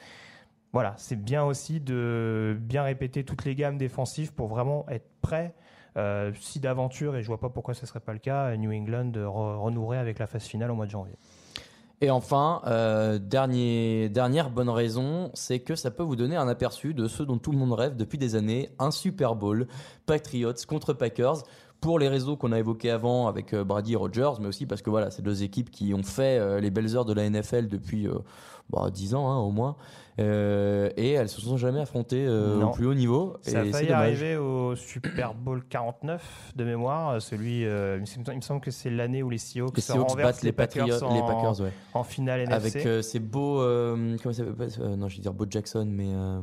voilà, 0.72 0.94
c'est 0.96 1.16
bien 1.22 1.44
aussi 1.44 1.80
de 1.80 2.56
bien 2.60 2.82
répéter 2.82 3.24
toutes 3.24 3.44
les 3.44 3.54
gammes 3.54 3.78
défensives 3.78 4.32
pour 4.34 4.48
vraiment 4.48 4.86
être 4.88 5.08
prêt 5.20 5.54
Euh, 5.96 6.32
si 6.40 6.58
d'aventure, 6.58 7.14
et 7.14 7.22
je 7.22 7.28
vois 7.28 7.38
pas 7.38 7.50
pourquoi 7.50 7.72
ce 7.72 7.86
serait 7.86 8.00
pas 8.00 8.12
le 8.12 8.18
cas, 8.18 8.56
New 8.56 8.72
England 8.72 9.12
re- 9.14 9.58
renouerait 9.60 9.98
avec 9.98 10.18
la 10.18 10.26
phase 10.26 10.42
finale 10.44 10.72
au 10.72 10.74
mois 10.74 10.86
de 10.86 10.90
janvier. 10.90 11.14
Et 12.00 12.10
enfin, 12.10 12.60
euh, 12.66 13.18
dernière 13.18 14.50
bonne 14.50 14.68
raison, 14.68 15.30
c'est 15.34 15.60
que 15.60 15.74
ça 15.74 15.90
peut 15.90 16.02
vous 16.02 16.16
donner 16.16 16.36
un 16.36 16.48
aperçu 16.48 16.92
de 16.92 17.08
ce 17.08 17.22
dont 17.22 17.38
tout 17.38 17.52
le 17.52 17.58
monde 17.58 17.72
rêve 17.72 17.96
depuis 17.96 18.18
des 18.18 18.34
années, 18.34 18.70
un 18.78 18.90
Super 18.90 19.34
Bowl, 19.36 19.66
Patriots 20.06 20.52
contre 20.68 20.92
Packers. 20.92 21.44
Pour 21.84 21.98
les 21.98 22.08
réseaux 22.08 22.34
qu'on 22.34 22.52
a 22.52 22.58
évoqués 22.58 22.90
avant 22.90 23.26
avec 23.26 23.52
euh, 23.52 23.62
Brady 23.62 23.94
Rogers, 23.94 24.40
mais 24.40 24.46
aussi 24.46 24.64
parce 24.64 24.80
que 24.80 24.88
voilà, 24.88 25.10
c'est 25.10 25.20
deux 25.20 25.42
équipes 25.42 25.70
qui 25.70 25.92
ont 25.92 26.02
fait 26.02 26.38
euh, 26.38 26.58
les 26.58 26.70
belles 26.70 26.96
heures 26.96 27.04
de 27.04 27.12
la 27.12 27.28
NFL 27.28 27.68
depuis 27.68 28.08
euh, 28.08 28.14
bah, 28.70 28.88
10 28.90 29.14
ans 29.14 29.30
hein, 29.30 29.36
au 29.36 29.50
moins, 29.50 29.76
Euh, 30.20 30.90
et 30.96 31.10
elles 31.12 31.28
se 31.28 31.40
sont 31.40 31.56
jamais 31.56 31.80
affrontées 31.80 32.24
euh, 32.24 32.60
au 32.62 32.70
plus 32.70 32.86
haut 32.86 32.94
niveau. 32.94 33.36
Ça 33.42 33.60
a 33.60 33.64
et 33.64 33.72
failli 33.72 33.90
arriver 33.90 34.36
au 34.36 34.76
Super 34.76 35.34
Bowl 35.34 35.64
49 35.68 36.52
de 36.54 36.64
mémoire, 36.64 37.20
celui, 37.20 37.64
euh, 37.66 37.96
il 37.96 38.36
me 38.36 38.40
semble- 38.40 38.60
que 38.60 38.70
c'est 38.70 38.90
l'année 38.90 39.24
où 39.24 39.30
les 39.30 39.38
Seahawks, 39.38 39.74
Les 39.74 39.82
Seahawks 39.82 40.16
battent 40.16 40.42
les, 40.42 40.52
Patriots, 40.52 41.02
en, 41.02 41.14
les 41.14 41.20
Packers, 41.20 41.60
ouais. 41.62 41.72
en 41.94 42.04
finale 42.04 42.40
NFC. 42.42 42.54
Avec 42.76 42.86
euh, 42.86 43.02
ces 43.02 43.18
beaux. 43.18 43.60
euh, 43.60 44.16
comment 44.22 44.32
ça 44.32 44.44
s'appelle 44.44 44.68
euh, 44.80 44.96
Non, 44.96 45.08
je 45.08 45.16
vais 45.16 45.22
dire 45.22 45.32
Bo 45.34 45.46
Jackson, 45.50 45.86
mais. 45.90 46.06
euh, 46.14 46.40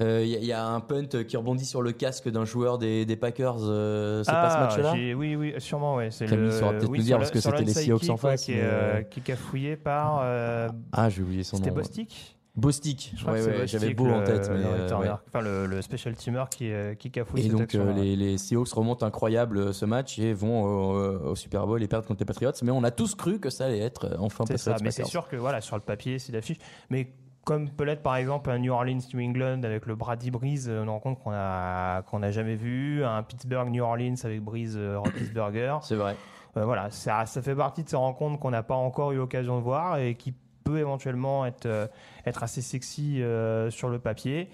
euh, 0.00 0.22
Il 0.24 0.30
y, 0.30 0.34
a- 0.34 0.38
il 0.38 0.44
y 0.46 0.52
a 0.52 0.66
un 0.66 0.80
punt 0.80 1.06
qui 1.28 1.36
rebondit 1.36 1.64
sur 1.66 1.82
le 1.82 1.92
casque 1.92 2.28
d'un 2.28 2.44
joueur 2.44 2.78
des, 2.78 3.04
des 3.06 3.14
Packers. 3.16 3.58
euh, 3.60 4.24
c'est 4.24 4.32
pas 4.32 4.50
ce 4.50 4.56
Ah, 4.56 4.60
match-là 4.82 4.92
Oui, 5.16 5.36
oui, 5.36 5.54
sûrement, 5.58 5.94
ouais. 5.94 6.10
C'est 6.10 6.26
Camille 6.26 6.46
le, 6.46 6.50
saura 6.50 6.72
peut-être 6.72 6.88
oui, 6.90 6.98
nous 6.98 7.04
dire, 7.04 7.18
le- 7.18 7.20
parce 7.20 7.30
que 7.30 7.38
c'était 7.40 7.62
les 7.62 7.72
Seahawks 7.72 8.08
en 8.10 8.16
face, 8.16 8.44
qui, 8.46 8.52
est, 8.52 8.56
mais, 8.56 8.62
euh, 8.64 8.94
euh, 8.98 9.02
qui 9.02 9.20
est 9.20 9.22
cafouillé 9.22 9.76
par. 9.76 10.18
euh, 10.24 10.68
Ah, 10.90 11.08
j'ai 11.08 11.22
oublié 11.22 11.44
son 11.44 11.58
nom. 11.58 11.62
C'était. 11.62 11.74
Bostic 11.76 12.36
Bostic. 12.54 13.14
Ouais, 13.26 13.32
ouais, 13.44 13.66
J'avais 13.66 13.94
beau 13.94 14.08
en 14.08 14.22
tête. 14.22 14.48
le 14.50 14.58
mais, 14.58 14.64
euh, 14.64 14.98
ouais. 14.98 15.08
Enfin, 15.26 15.40
le, 15.40 15.66
le 15.66 15.80
special 15.80 16.14
teamer 16.14 16.44
qui, 16.50 16.70
euh, 16.70 16.94
qui 16.94 17.10
cafouille 17.10 17.40
Et 17.40 17.42
cette 17.44 17.52
donc 17.52 17.60
euh, 17.60 17.64
action-là. 17.64 17.92
les, 17.94 18.14
les 18.14 18.36
Seahawks 18.36 18.68
remontent 18.72 19.06
incroyable 19.06 19.56
euh, 19.58 19.72
ce 19.72 19.86
match 19.86 20.18
et 20.18 20.34
vont 20.34 20.62
au, 20.64 21.30
au 21.30 21.34
Super 21.34 21.66
Bowl 21.66 21.82
et 21.82 21.88
perdent 21.88 22.04
contre 22.04 22.20
les 22.20 22.26
Patriots. 22.26 22.52
Mais 22.62 22.70
on 22.70 22.84
a 22.84 22.90
tous 22.90 23.14
cru 23.14 23.40
que 23.40 23.48
ça 23.48 23.64
allait 23.64 23.78
être 23.80 24.04
euh, 24.04 24.16
enfin 24.18 24.44
C'est 24.46 24.58
ça, 24.58 24.72
Patriots 24.72 24.84
mais 24.84 24.90
c'est 24.90 25.04
sûr 25.06 25.28
que 25.28 25.36
voilà, 25.36 25.62
sur 25.62 25.76
le 25.76 25.82
papier, 25.82 26.18
c'est 26.18 26.32
l'affiche. 26.32 26.58
Mais 26.90 27.12
comme 27.44 27.70
peut 27.70 27.84
l'être 27.84 28.02
par 28.02 28.16
exemple 28.16 28.50
un 28.50 28.58
New 28.58 28.72
Orleans 28.72 28.98
New 29.14 29.20
England 29.30 29.62
avec 29.64 29.86
le 29.86 29.94
Brady 29.96 30.30
Breeze, 30.30 30.68
euh, 30.68 30.82
une 30.82 30.90
rencontre 30.90 31.22
qu'on 31.22 31.32
a 31.32 32.02
qu'on 32.02 32.18
n'a 32.18 32.30
jamais 32.32 32.56
vue, 32.56 33.02
un 33.02 33.22
Pittsburgh 33.22 33.70
New 33.70 33.82
Orleans 33.82 34.14
avec 34.24 34.42
Breeze 34.42 34.76
euh, 34.76 34.98
Roethlisberger. 34.98 35.78
C'est 35.80 35.96
vrai. 35.96 36.16
Euh, 36.58 36.66
voilà, 36.66 36.90
ça, 36.90 37.24
ça 37.24 37.40
fait 37.40 37.54
partie 37.56 37.82
de 37.82 37.88
ces 37.88 37.96
rencontres 37.96 38.38
qu'on 38.38 38.50
n'a 38.50 38.62
pas 38.62 38.74
encore 38.74 39.12
eu 39.12 39.16
l'occasion 39.16 39.56
de 39.56 39.62
voir 39.62 39.96
et 39.96 40.16
qui 40.16 40.34
peut 40.62 40.78
éventuellement 40.78 41.44
être 41.44 41.66
euh, 41.66 41.86
être 42.26 42.42
assez 42.42 42.62
sexy 42.62 43.22
euh, 43.22 43.70
sur 43.70 43.88
le 43.88 43.98
papier. 43.98 44.48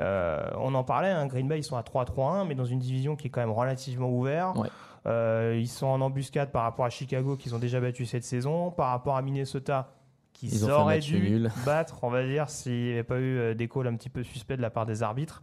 Euh, 0.00 0.42
on 0.58 0.74
en 0.74 0.84
parlait, 0.84 1.10
hein, 1.10 1.26
Green 1.26 1.46
Bay 1.46 1.58
ils 1.58 1.64
sont 1.64 1.76
à 1.76 1.82
3-3-1, 1.82 2.46
mais 2.46 2.54
dans 2.54 2.64
une 2.64 2.78
division 2.78 3.16
qui 3.16 3.28
est 3.28 3.30
quand 3.30 3.40
même 3.40 3.50
relativement 3.50 4.10
ouverte. 4.10 4.56
Ouais. 4.56 4.68
Euh, 5.06 5.56
ils 5.58 5.68
sont 5.68 5.86
en 5.86 6.00
embuscade 6.00 6.50
par 6.50 6.62
rapport 6.62 6.84
à 6.84 6.90
Chicago 6.90 7.36
qu'ils 7.36 7.54
ont 7.54 7.58
déjà 7.58 7.80
battu 7.80 8.06
cette 8.06 8.24
saison, 8.24 8.70
par 8.70 8.88
rapport 8.88 9.16
à 9.16 9.22
Minnesota 9.22 9.90
qu'ils 10.34 10.70
auraient 10.70 10.98
dû 10.98 11.48
battre, 11.64 12.00
on 12.02 12.10
va 12.10 12.24
dire, 12.24 12.50
s'il 12.50 12.84
n'y 12.84 12.92
avait 12.92 13.02
pas 13.02 13.18
eu 13.18 13.38
euh, 13.38 13.54
des 13.54 13.66
calls 13.68 13.86
un 13.86 13.96
petit 13.96 14.10
peu 14.10 14.22
suspects 14.22 14.56
de 14.56 14.62
la 14.62 14.68
part 14.68 14.84
des 14.84 15.02
arbitres. 15.02 15.40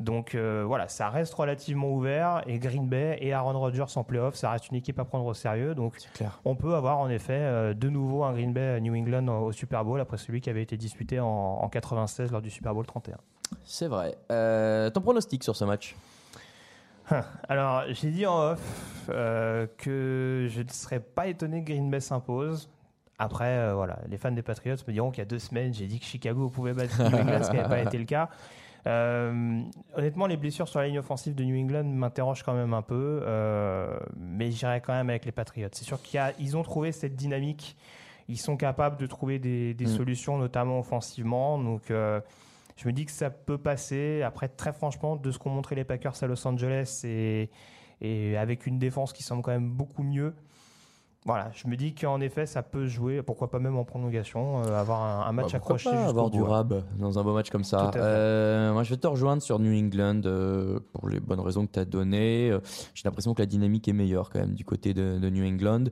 Donc 0.00 0.34
euh, 0.34 0.64
voilà, 0.66 0.88
ça 0.88 1.08
reste 1.08 1.32
relativement 1.32 1.90
ouvert 1.90 2.42
et 2.46 2.58
Green 2.58 2.88
Bay 2.88 3.16
et 3.20 3.32
Aaron 3.32 3.58
Rodgers 3.58 3.84
en 3.96 4.04
playoff, 4.04 4.34
ça 4.34 4.50
reste 4.50 4.68
une 4.68 4.76
équipe 4.76 4.98
à 4.98 5.04
prendre 5.04 5.24
au 5.24 5.34
sérieux. 5.34 5.74
Donc 5.74 5.96
clair. 6.14 6.40
on 6.44 6.56
peut 6.56 6.74
avoir 6.74 6.98
en 6.98 7.08
effet 7.08 7.38
euh, 7.38 7.72
de 7.72 7.88
nouveau 7.88 8.24
un 8.24 8.32
Green 8.32 8.52
Bay 8.52 8.80
New 8.80 8.94
England 8.94 9.28
au 9.28 9.42
au 9.46 9.52
Super 9.52 9.84
Bowl 9.84 10.00
après 10.00 10.18
celui 10.18 10.40
qui 10.40 10.50
avait 10.50 10.62
été 10.62 10.76
disputé 10.76 11.20
en, 11.20 11.26
en 11.26 11.68
96 11.68 12.32
lors 12.32 12.42
du 12.42 12.50
Super 12.50 12.74
Bowl 12.74 12.86
31. 12.86 13.16
C'est 13.64 13.88
vrai. 13.88 14.16
Euh, 14.30 14.90
ton 14.90 15.00
pronostic 15.00 15.44
sur 15.44 15.56
ce 15.56 15.64
match? 15.64 15.96
Alors, 17.48 17.82
j'ai 17.90 18.10
dit 18.10 18.26
en 18.26 18.52
off 18.52 19.06
euh, 19.08 19.66
que 19.78 20.46
je 20.48 20.62
ne 20.62 20.68
serais 20.68 21.00
pas 21.00 21.26
étonné 21.26 21.62
que 21.62 21.72
Green 21.72 21.90
Bay 21.90 22.00
s'impose. 22.00 22.70
Après, 23.22 23.56
euh, 23.56 23.74
voilà, 23.74 24.00
les 24.08 24.18
fans 24.18 24.32
des 24.32 24.42
Patriots 24.42 24.74
me 24.88 24.92
diront 24.92 25.10
qu'il 25.12 25.20
y 25.20 25.22
a 25.22 25.26
deux 25.26 25.38
semaines, 25.38 25.72
j'ai 25.72 25.86
dit 25.86 26.00
que 26.00 26.04
Chicago 26.04 26.48
pouvait 26.48 26.72
battre 26.72 27.00
New 27.00 27.16
England, 27.16 27.42
ce 27.44 27.50
qui 27.50 27.56
n'avait 27.56 27.68
pas 27.68 27.80
été 27.82 27.98
le 27.98 28.04
cas. 28.04 28.28
Euh, 28.84 29.62
honnêtement, 29.94 30.26
les 30.26 30.36
blessures 30.36 30.66
sur 30.66 30.80
la 30.80 30.88
ligne 30.88 30.98
offensive 30.98 31.36
de 31.36 31.44
New 31.44 31.56
England 31.56 31.84
m'interrogent 31.84 32.42
quand 32.42 32.52
même 32.54 32.74
un 32.74 32.82
peu, 32.82 33.20
euh, 33.22 33.96
mais 34.16 34.50
j'irai 34.50 34.80
quand 34.80 34.92
même 34.92 35.08
avec 35.08 35.24
les 35.24 35.30
Patriots. 35.30 35.68
C'est 35.70 35.84
sûr 35.84 36.02
qu'ils 36.02 36.56
ont 36.56 36.64
trouvé 36.64 36.90
cette 36.90 37.14
dynamique, 37.14 37.76
ils 38.26 38.38
sont 38.40 38.56
capables 38.56 38.96
de 38.96 39.06
trouver 39.06 39.38
des, 39.38 39.72
des 39.74 39.84
Mm. 39.84 39.96
solutions, 39.96 40.36
notamment 40.36 40.80
offensivement. 40.80 41.58
Donc, 41.58 41.82
je 41.90 42.86
me 42.88 42.92
dis 42.92 43.04
que 43.06 43.12
ça 43.12 43.30
peut 43.30 43.56
passer. 43.56 44.22
Après, 44.22 44.48
très 44.48 44.72
franchement, 44.72 45.14
de 45.14 45.30
ce 45.30 45.38
qu'ont 45.38 45.50
montré 45.50 45.76
les 45.76 45.84
Packers 45.84 46.20
à 46.20 46.26
Los 46.26 46.44
Angeles 46.44 47.02
et, 47.04 47.50
et 48.00 48.36
avec 48.36 48.66
une 48.66 48.80
défense 48.80 49.12
qui 49.12 49.22
semble 49.22 49.42
quand 49.42 49.52
même 49.52 49.70
beaucoup 49.70 50.02
mieux. 50.02 50.34
Voilà, 51.24 51.52
je 51.54 51.68
me 51.68 51.76
dis 51.76 51.94
qu'en 51.94 52.20
effet, 52.20 52.46
ça 52.46 52.64
peut 52.64 52.88
se 52.88 52.94
jouer, 52.94 53.22
pourquoi 53.22 53.48
pas 53.48 53.60
même 53.60 53.76
en 53.76 53.84
prolongation, 53.84 54.64
euh, 54.64 54.80
avoir 54.80 55.02
un, 55.02 55.28
un 55.28 55.32
match 55.32 55.52
Bah, 55.52 55.58
accroché 55.58 55.88
pas 55.90 56.06
avoir 56.06 56.30
bout, 56.30 56.36
du 56.36 56.42
ouais. 56.42 56.48
rab 56.48 56.82
dans 56.98 57.16
un 57.16 57.22
beau 57.22 57.32
match 57.32 57.48
comme 57.48 57.62
ça. 57.62 57.92
Euh, 57.94 58.72
moi, 58.72 58.82
je 58.82 58.90
vais 58.90 58.96
te 58.96 59.06
rejoindre 59.06 59.40
sur 59.40 59.60
New 59.60 59.72
England 59.72 60.22
euh, 60.24 60.80
pour 60.92 61.08
les 61.08 61.20
bonnes 61.20 61.38
raisons 61.38 61.64
que 61.64 61.72
tu 61.72 61.78
as 61.78 61.84
données. 61.84 62.52
J'ai 62.94 63.02
l'impression 63.04 63.34
que 63.34 63.42
la 63.42 63.46
dynamique 63.46 63.86
est 63.86 63.92
meilleure 63.92 64.30
quand 64.30 64.40
même 64.40 64.54
du 64.54 64.64
côté 64.64 64.94
de, 64.94 65.18
de 65.20 65.30
New 65.30 65.46
England. 65.46 65.84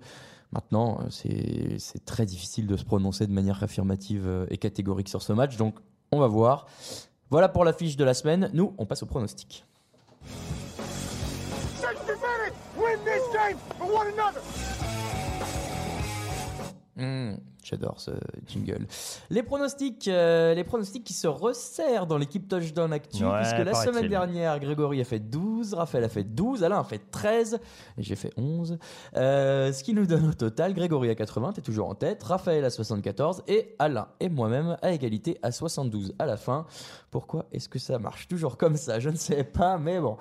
Maintenant, 0.51 0.99
c'est 1.11 1.79
très 2.05 2.27
difficile 2.27 2.66
de 2.66 2.77
se 2.77 2.85
prononcer 2.85 3.29
de 3.29 3.33
manière 3.33 3.62
affirmative 3.62 4.29
et 4.51 4.59
catégorique 4.59 5.09
sur 5.09 5.23
ce 5.23 5.33
match. 5.33 5.57
Donc, 5.57 5.77
on 6.11 6.19
va 6.19 6.27
voir. 6.27 6.66
Voilà 7.31 7.49
pour 7.49 7.64
l'affiche 7.64 7.97
de 7.97 8.03
la 8.03 8.14
semaine. 8.14 8.51
Nous, 8.53 8.75
on 8.79 8.85
passe 8.85 9.05
au 9.05 9.07
pronostic. 9.07 9.64
60 11.79 12.05
minutes! 12.09 12.55
Win 12.77 12.99
this 13.05 13.23
game 13.33 13.57
for 13.79 13.87
one 13.95 14.09
another! 14.09 14.40
Hmm, 17.01 17.37
J'adore 17.63 18.01
ce 18.01 18.11
jingle. 18.47 18.87
Les 19.29 19.43
pronostics, 19.43 20.09
euh, 20.09 20.55
les 20.55 20.65
pronostics 20.65 21.05
qui 21.05 21.13
se 21.13 21.27
resserrent 21.27 22.07
dans 22.07 22.17
l'équipe 22.19 22.49
Touchdown 22.49 22.93
Actu, 22.93 23.25
Ouais, 23.25 23.41
puisque 23.41 23.59
la 23.59 23.75
semaine 23.75 24.09
dernière, 24.09 24.59
Grégory 24.61 25.01
a 25.01 25.05
fait 25.05 25.19
12, 25.19 25.75
Raphaël 25.75 26.05
a 26.05 26.09
fait 26.09 26.25
12, 26.25 26.65
Alain 26.65 26.81
a 26.81 26.85
fait 26.85 27.03
13, 27.11 27.61
et 27.99 28.03
j'ai 28.03 28.17
fait 28.17 28.33
11. 28.37 28.79
Euh, 29.17 29.73
ce 29.73 29.85
qui 29.85 29.93
nous 29.95 30.07
donne 30.07 30.29
au 30.29 30.33
total, 30.33 30.73
Grégory 30.75 31.11
à 31.11 31.15
80, 31.15 31.53
t'es 31.55 31.61
toujours 31.63 31.89
en 31.89 31.95
tête, 31.95 32.23
Raphaël 32.23 32.65
à 32.65 32.71
74, 32.71 33.43
et 33.49 33.75
Alain 33.79 34.09
et 34.21 34.29
moi-même 34.29 34.77
à 34.83 34.93
égalité 34.93 35.39
à 35.43 35.53
72 35.53 36.15
à 36.19 36.27
la 36.27 36.37
fin. 36.37 36.67
Pourquoi 37.11 37.47
est-ce 37.53 37.69
que 37.69 37.79
ça 37.79 37.99
marche 37.99 38.27
toujours 38.29 38.57
comme 38.57 38.77
ça? 38.77 39.01
Je 39.01 39.11
ne 39.11 39.17
sais 39.17 39.45
pas, 39.45 39.77
mais 39.79 40.01
bon. 40.01 40.17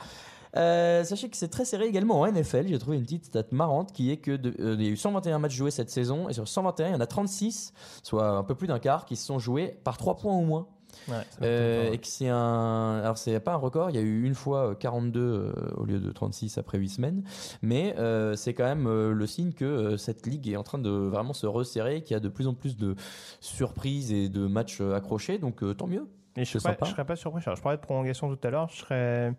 Euh, 0.56 1.04
sachez 1.04 1.30
que 1.30 1.38
c'est 1.38 1.48
très 1.50 1.66
serré 1.66 1.86
également 1.86 2.20
en 2.22 2.26
NFL. 2.32 2.68
J'ai 2.68 2.80
trouvé 2.80 2.98
une 2.98 3.04
petite 3.04 3.26
stat 3.26 3.44
marrante 3.52 3.92
qui 3.94 4.12
est 4.12 4.18
que 4.18 4.36
de- 4.36 4.54
euh, 4.60 4.76
il 4.80 4.84
y 4.84 4.88
a 4.88 4.92
eu 4.92 4.98
121 4.98 5.38
matchs 5.40 5.56
joués 5.56 5.72
cette 5.72 5.90
saison 5.92 6.28
et 6.30 6.34
sur 6.34 6.48
121, 6.48 6.88
il 6.88 6.92
y 6.94 6.96
en 6.96 7.00
a 7.02 7.06
36, 7.08 7.74
soit 8.04 8.30
un 8.30 8.44
peu 8.44 8.56
plus 8.56 8.68
d'un 8.68 8.80
quart, 8.80 9.06
qui 9.06 9.16
se 9.16 9.26
sont 9.26 9.38
joués 9.40 9.78
par 9.84 9.98
3 9.98 10.16
points 10.16 10.36
au 10.36 10.42
moins. 10.42 10.68
Ouais, 11.08 11.16
Euh, 11.44 11.92
et 11.92 12.00
que 12.00 12.08
c'est 12.08 12.30
un. 12.30 13.00
Alors, 13.04 13.20
c'est 13.20 13.40
pas 13.40 13.54
un 13.54 13.58
record, 13.58 13.92
il 13.92 13.96
y 13.96 14.00
a 14.00 14.02
eu 14.02 14.24
une 14.24 14.34
fois 14.34 14.72
euh, 14.72 14.74
42 14.74 15.20
euh, 15.22 15.54
au 15.78 15.86
lieu 15.86 16.00
de 16.00 16.12
36 16.12 16.58
après 16.58 16.80
8 16.80 16.90
semaines. 16.90 17.24
Mais 17.62 17.96
euh, 18.00 18.36
c'est 18.36 18.56
quand 18.56 18.64
même 18.66 18.88
le 19.12 19.28
signe 19.28 19.54
que 19.54 19.98
cette 19.98 20.26
ligue 20.26 20.50
est 20.50 20.56
en 20.56 20.64
train 20.64 20.80
de 20.80 20.90
vraiment 20.90 21.34
se 21.34 21.46
resserrer, 21.46 22.02
qu'il 22.02 22.16
y 22.16 22.18
a 22.18 22.20
de 22.20 22.28
plus 22.28 22.48
en 22.48 22.56
plus 22.56 22.76
de 22.76 22.96
surprises 23.40 24.12
et 24.12 24.30
de 24.30 24.48
matchs 24.48 24.82
accrochés. 24.82 25.38
Donc, 25.38 25.64
tant 25.78 25.88
mieux. 25.88 26.08
Je 26.38 26.58
serais, 26.60 26.76
pas, 26.76 26.86
je 26.86 26.92
serais 26.92 27.06
pas 27.06 27.16
surpris. 27.16 27.42
Je 27.42 27.62
parlais 27.62 27.78
de 27.78 27.82
prolongation 27.84 28.34
tout 28.36 28.48
à 28.48 28.50
l'heure. 28.50 28.70
Je 28.70 28.78
serais. 28.80 29.34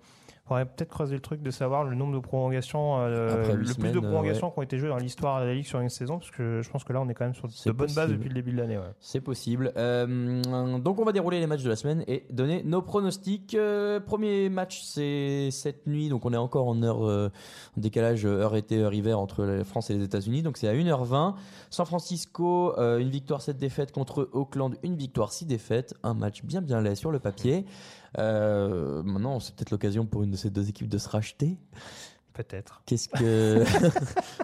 Faudrait 0.51 0.67
peut-être 0.67 0.89
creuser 0.89 1.15
le 1.15 1.21
truc 1.21 1.43
de 1.43 1.51
savoir 1.53 1.85
le 1.85 1.95
nombre 1.95 2.13
de 2.13 2.19
prolongations, 2.19 2.99
euh, 2.99 3.41
Après 3.41 3.55
le 3.55 3.63
plus 3.63 3.93
de 3.93 3.99
euh, 3.99 4.01
prolongations 4.01 4.51
qui 4.51 4.59
ont 4.59 4.63
été 4.63 4.79
jouées 4.79 4.89
dans 4.89 4.97
l'histoire 4.97 5.41
de 5.41 5.47
la 5.47 5.55
Ligue 5.55 5.65
sur 5.65 5.79
une 5.79 5.89
saison, 5.89 6.19
parce 6.19 6.33
que 6.33 6.61
je 6.61 6.69
pense 6.69 6.83
que 6.83 6.93
là, 6.93 7.01
on 7.01 7.09
est 7.09 7.15
quand 7.15 7.25
même 7.25 7.35
sur 7.35 7.47
de 7.47 7.73
bonnes 7.73 7.95
bases 7.95 8.11
depuis 8.11 8.29
le 8.29 8.35
début 8.35 8.51
de 8.51 8.57
l'année. 8.57 8.77
Ouais. 8.77 8.91
C'est 8.99 9.21
possible. 9.21 9.73
Euh, 9.77 10.43
donc 10.81 10.99
on 10.99 11.05
va 11.05 11.13
dérouler 11.13 11.39
les 11.39 11.47
matchs 11.47 11.63
de 11.63 11.69
la 11.69 11.77
semaine 11.77 12.03
et 12.09 12.27
donner 12.31 12.65
nos 12.65 12.83
pronostics. 12.83 13.55
Euh, 13.55 14.01
premier 14.01 14.49
match 14.49 14.83
c'est 14.83 15.51
cette 15.53 15.87
nuit, 15.87 16.09
donc 16.09 16.27
on 16.27 16.33
est 16.33 16.37
encore 16.37 16.67
en 16.67 16.83
heure 16.83 17.01
en 17.01 17.31
décalage 17.81 18.27
heure 18.27 18.57
été 18.57 18.79
heure 18.79 18.93
hiver 18.93 19.21
entre 19.21 19.45
la 19.45 19.63
France 19.63 19.91
et 19.91 19.95
les 19.95 20.05
États-Unis. 20.05 20.43
Donc 20.43 20.57
c'est 20.57 20.69
à 20.69 20.75
1h20. 20.75 21.35
San 21.71 21.87
Francisco, 21.87 22.75
une 22.77 23.11
victoire 23.11 23.41
7 23.41 23.57
défaites 23.57 23.93
contre 23.93 24.29
Auckland, 24.33 24.75
une 24.83 24.97
victoire 24.97 25.33
6 25.33 25.47
défaites. 25.47 25.95
Un 26.03 26.15
match 26.15 26.43
bien 26.43 26.61
bien 26.61 26.81
laid 26.81 26.97
sur 26.97 27.13
le 27.13 27.21
papier. 27.21 27.65
Euh, 28.19 29.03
maintenant 29.03 29.41
c'est 29.41 29.55
peut-être 29.55 29.71
l'occasion 29.71 30.07
pour 30.07 30.23
une 30.23 30.33
de 30.33 30.37
ces 30.37 30.51
deux 30.51 30.69
équipes 30.69 30.89
de 30.89 30.99
se 30.99 31.09
racheter. 31.09 31.59
Peut-être. 32.33 32.83
Qu'est-ce 32.87 33.09
que. 33.09 33.65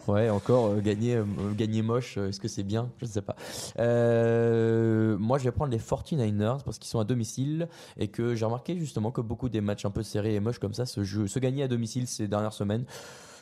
ouais, 0.11 0.29
encore 0.29 0.67
euh, 0.67 0.81
gagner, 0.81 1.17
euh, 1.17 1.25
gagner 1.55 1.83
moche, 1.83 2.19
euh, 2.19 2.29
est-ce 2.29 2.41
que 2.41 2.49
c'est 2.49 2.65
bien? 2.65 2.91
Je 2.99 3.05
ne 3.05 3.11
sais 3.11 3.23
pas. 3.23 3.37
Moi, 3.77 5.39
je 5.39 5.45
vais 5.45 5.53
prendre 5.53 5.71
les 5.71 5.79
49ers 5.79 6.63
parce 6.65 6.79
qu'ils 6.79 6.89
sont 6.89 6.99
à 6.99 7.05
domicile 7.05 7.69
et 7.97 8.09
que 8.09 8.35
j'ai 8.35 8.45
remarqué 8.45 8.77
justement 8.79 9.11
que 9.11 9.21
beaucoup 9.21 9.49
des 9.49 9.61
matchs 9.61 9.85
un 9.85 9.91
peu 9.91 10.03
serrés 10.03 10.35
et 10.35 10.41
moches 10.41 10.59
comme 10.59 10.75
ça 10.75 10.85
se, 10.85 11.39
gagner 11.39 11.63
à 11.63 11.69
domicile 11.69 12.07
ces 12.07 12.27
dernières 12.29 12.53
semaines. 12.53 12.85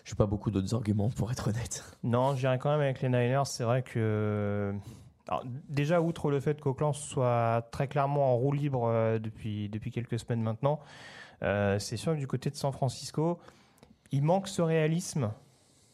Je 0.04 0.12
n'ai 0.12 0.16
pas 0.16 0.26
beaucoup 0.26 0.50
d'autres 0.50 0.74
arguments 0.74 1.08
pour 1.08 1.32
être 1.32 1.48
honnête. 1.48 1.82
Non, 2.02 2.36
j'irai 2.36 2.58
quand 2.58 2.70
même 2.70 2.80
avec 2.80 3.00
les 3.00 3.08
Niners. 3.08 3.46
C'est 3.46 3.64
vrai 3.64 3.82
que. 3.82 4.74
Alors, 5.28 5.42
déjà, 5.68 6.00
outre 6.02 6.30
le 6.30 6.38
fait 6.40 6.60
qu'Auckland 6.60 6.92
soit 6.94 7.66
très 7.70 7.88
clairement 7.88 8.32
en 8.34 8.36
roue 8.36 8.52
libre 8.52 8.84
euh, 8.88 9.18
depuis, 9.18 9.68
depuis 9.70 9.90
quelques 9.90 10.18
semaines 10.18 10.42
maintenant, 10.42 10.80
euh, 11.42 11.78
c'est 11.78 11.96
sûr 11.96 12.12
que 12.14 12.18
du 12.18 12.26
côté 12.26 12.50
de 12.50 12.56
San 12.56 12.72
Francisco, 12.72 13.38
il 14.12 14.22
manque 14.22 14.48
ce 14.48 14.60
réalisme, 14.60 15.30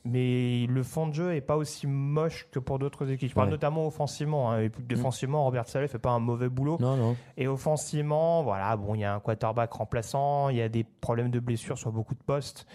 mais 0.04 0.66
le 0.66 0.82
fond 0.82 1.06
de 1.06 1.14
jeu 1.14 1.34
est 1.34 1.40
pas 1.42 1.56
aussi 1.56 1.86
moche 1.86 2.48
que 2.50 2.58
pour 2.58 2.78
d'autres 2.78 3.10
équipes. 3.10 3.28
Je 3.30 3.34
parle 3.34 3.46
Ouais. 3.48 3.52
notamment 3.52 3.86
offensivement. 3.86 4.50
hein, 4.50 4.60
et 4.62 4.68
puis 4.70 4.82
défensivement, 4.82 5.44
Robert 5.44 5.68
Saleh 5.68 5.86
fait 5.88 5.98
pas 5.98 6.10
un 6.10 6.18
mauvais 6.18 6.48
boulot. 6.48 6.78
Non, 6.80 6.96
non. 6.96 7.16
Et 7.36 7.46
offensivement, 7.46 8.42
voilà, 8.42 8.76
bon, 8.76 8.94
il 8.94 9.00
y 9.00 9.04
a 9.04 9.14
un 9.14 9.20
quarterback 9.20 9.72
remplaçant, 9.72 10.48
il 10.48 10.56
y 10.56 10.62
a 10.62 10.68
des 10.68 10.84
problèmes 10.84 11.30
de 11.30 11.38
blessures 11.38 11.78
sur 11.78 11.92
beaucoup 11.92 12.14
de 12.14 12.22
postes. 12.22 12.66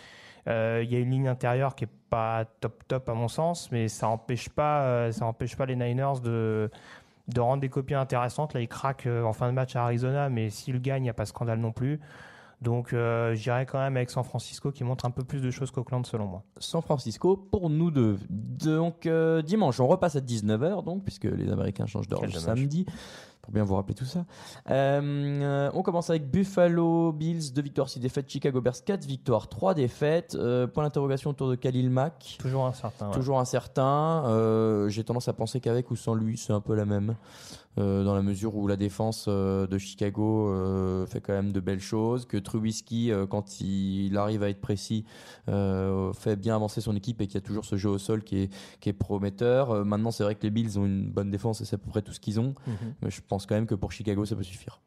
Euh, 0.47 0.81
Il 0.83 0.91
y 0.91 0.95
a 0.95 0.99
une 0.99 1.11
ligne 1.11 1.27
intérieure 1.27 1.75
qui 1.75 1.85
est 1.85 1.89
pas 2.09 2.45
top 2.61 2.83
top 2.87 3.09
à 3.09 3.13
mon 3.13 3.27
sens, 3.27 3.71
mais 3.71 3.87
ça 3.87 4.07
empêche 4.07 4.49
pas, 4.49 4.83
euh, 4.83 5.11
ça 5.11 5.25
empêche 5.25 5.55
pas 5.55 5.65
les 5.65 5.75
Niners 5.75 6.19
de 6.23 6.69
de 7.27 7.41
rendre 7.41 7.61
des 7.61 7.69
copies 7.69 7.95
intéressantes. 7.95 8.53
Là, 8.53 8.61
ils 8.61 8.67
craquent 8.67 9.07
euh, 9.07 9.23
en 9.23 9.33
fin 9.33 9.47
de 9.47 9.53
match 9.53 9.75
à 9.75 9.83
Arizona, 9.83 10.29
mais 10.29 10.49
s'ils 10.49 10.81
gagnent, 10.81 11.01
il 11.03 11.05
n'y 11.05 11.09
a 11.09 11.13
pas 11.13 11.25
scandale 11.25 11.59
non 11.59 11.71
plus. 11.71 11.99
Donc, 12.61 12.93
euh, 12.93 13.35
j'irai 13.35 13.65
quand 13.65 13.79
même 13.79 13.97
avec 13.97 14.09
San 14.09 14.23
Francisco 14.23 14.71
qui 14.71 14.83
montre 14.83 15.05
un 15.05 15.11
peu 15.11 15.23
plus 15.23 15.41
de 15.41 15.51
choses 15.51 15.71
qu'Oakland 15.71 16.05
selon 16.05 16.25
moi. 16.25 16.43
San 16.57 16.81
Francisco 16.81 17.35
pour 17.35 17.69
nous 17.69 17.91
deux. 17.91 18.17
Donc 18.29 19.05
euh, 19.05 19.41
dimanche, 19.41 19.79
on 19.79 19.87
repasse 19.87 20.15
à 20.15 20.21
19h 20.21 20.83
donc 20.83 21.03
puisque 21.03 21.25
les 21.25 21.51
Américains 21.51 21.85
changent 21.85 22.07
d'heure 22.07 22.23
samedi. 22.31 22.85
Pour 23.45 23.53
bien 23.53 23.63
vous 23.63 23.75
rappeler 23.75 23.93
tout 23.93 24.05
ça. 24.05 24.25
Euh, 24.71 25.69
on 25.73 25.83
commence 25.83 26.09
avec 26.09 26.29
Buffalo 26.31 27.11
Bills, 27.11 27.53
2 27.53 27.61
victoires, 27.61 27.89
6 27.89 27.99
défaites. 27.99 28.27
Chicago 28.29 28.59
Bears, 28.59 28.83
4 28.83 29.05
victoires, 29.05 29.47
3 29.47 29.75
défaites. 29.75 30.35
Euh, 30.35 30.65
point 30.65 30.83
d'interrogation 30.83 31.29
autour 31.29 31.49
de 31.49 31.55
Khalil 31.55 31.89
Mack. 31.91 32.37
Toujours 32.39 32.65
incertain. 32.65 33.07
ouais. 33.09 33.13
Toujours 33.13 33.39
incertain. 33.39 34.23
Euh, 34.25 34.89
J'ai 34.89 35.03
tendance 35.03 35.27
à 35.27 35.33
penser 35.33 35.59
qu'avec 35.59 35.91
ou 35.91 35.95
sans 35.95 36.15
lui, 36.15 36.37
c'est 36.37 36.53
un 36.53 36.61
peu 36.61 36.73
la 36.75 36.85
même. 36.85 37.15
Dans 37.77 38.15
la 38.15 38.21
mesure 38.21 38.55
où 38.55 38.67
la 38.69 38.77
défense 38.77 39.27
de 39.27 39.77
Chicago 39.77 41.05
fait 41.07 41.19
quand 41.19 41.33
même 41.33 41.51
de 41.51 41.59
belles 41.59 41.81
choses, 41.81 42.25
que 42.25 42.37
Trubisky, 42.37 43.11
quand 43.29 43.59
il 43.59 44.15
arrive 44.17 44.43
à 44.43 44.49
être 44.49 44.61
précis, 44.61 45.03
fait 45.47 46.37
bien 46.37 46.55
avancer 46.55 46.79
son 46.79 46.95
équipe 46.95 47.19
et 47.19 47.27
qu'il 47.27 47.35
y 47.35 47.37
a 47.37 47.45
toujours 47.45 47.65
ce 47.65 47.75
jeu 47.75 47.89
au 47.89 47.97
sol 47.97 48.23
qui 48.23 48.43
est, 48.43 48.53
qui 48.79 48.87
est 48.87 48.93
prometteur. 48.93 49.83
Maintenant, 49.83 50.11
c'est 50.11 50.23
vrai 50.23 50.35
que 50.35 50.43
les 50.43 50.51
Bills 50.51 50.79
ont 50.79 50.85
une 50.85 51.09
bonne 51.11 51.29
défense 51.29 51.59
et 51.59 51.65
c'est 51.65 51.75
à 51.75 51.79
peu 51.79 51.89
près 51.89 52.01
tout 52.01 52.13
ce 52.13 52.21
qu'ils 52.21 52.39
ont. 52.39 52.53
Mhm. 52.65 52.93
Mais 53.01 53.11
je 53.11 53.19
pense 53.27 53.34
quand 53.45 53.55
même 53.55 53.67
que 53.67 53.75
pour 53.75 53.91
Chicago, 53.91 54.25
ça 54.25 54.35
peut 54.35 54.43
suffire. 54.43 54.81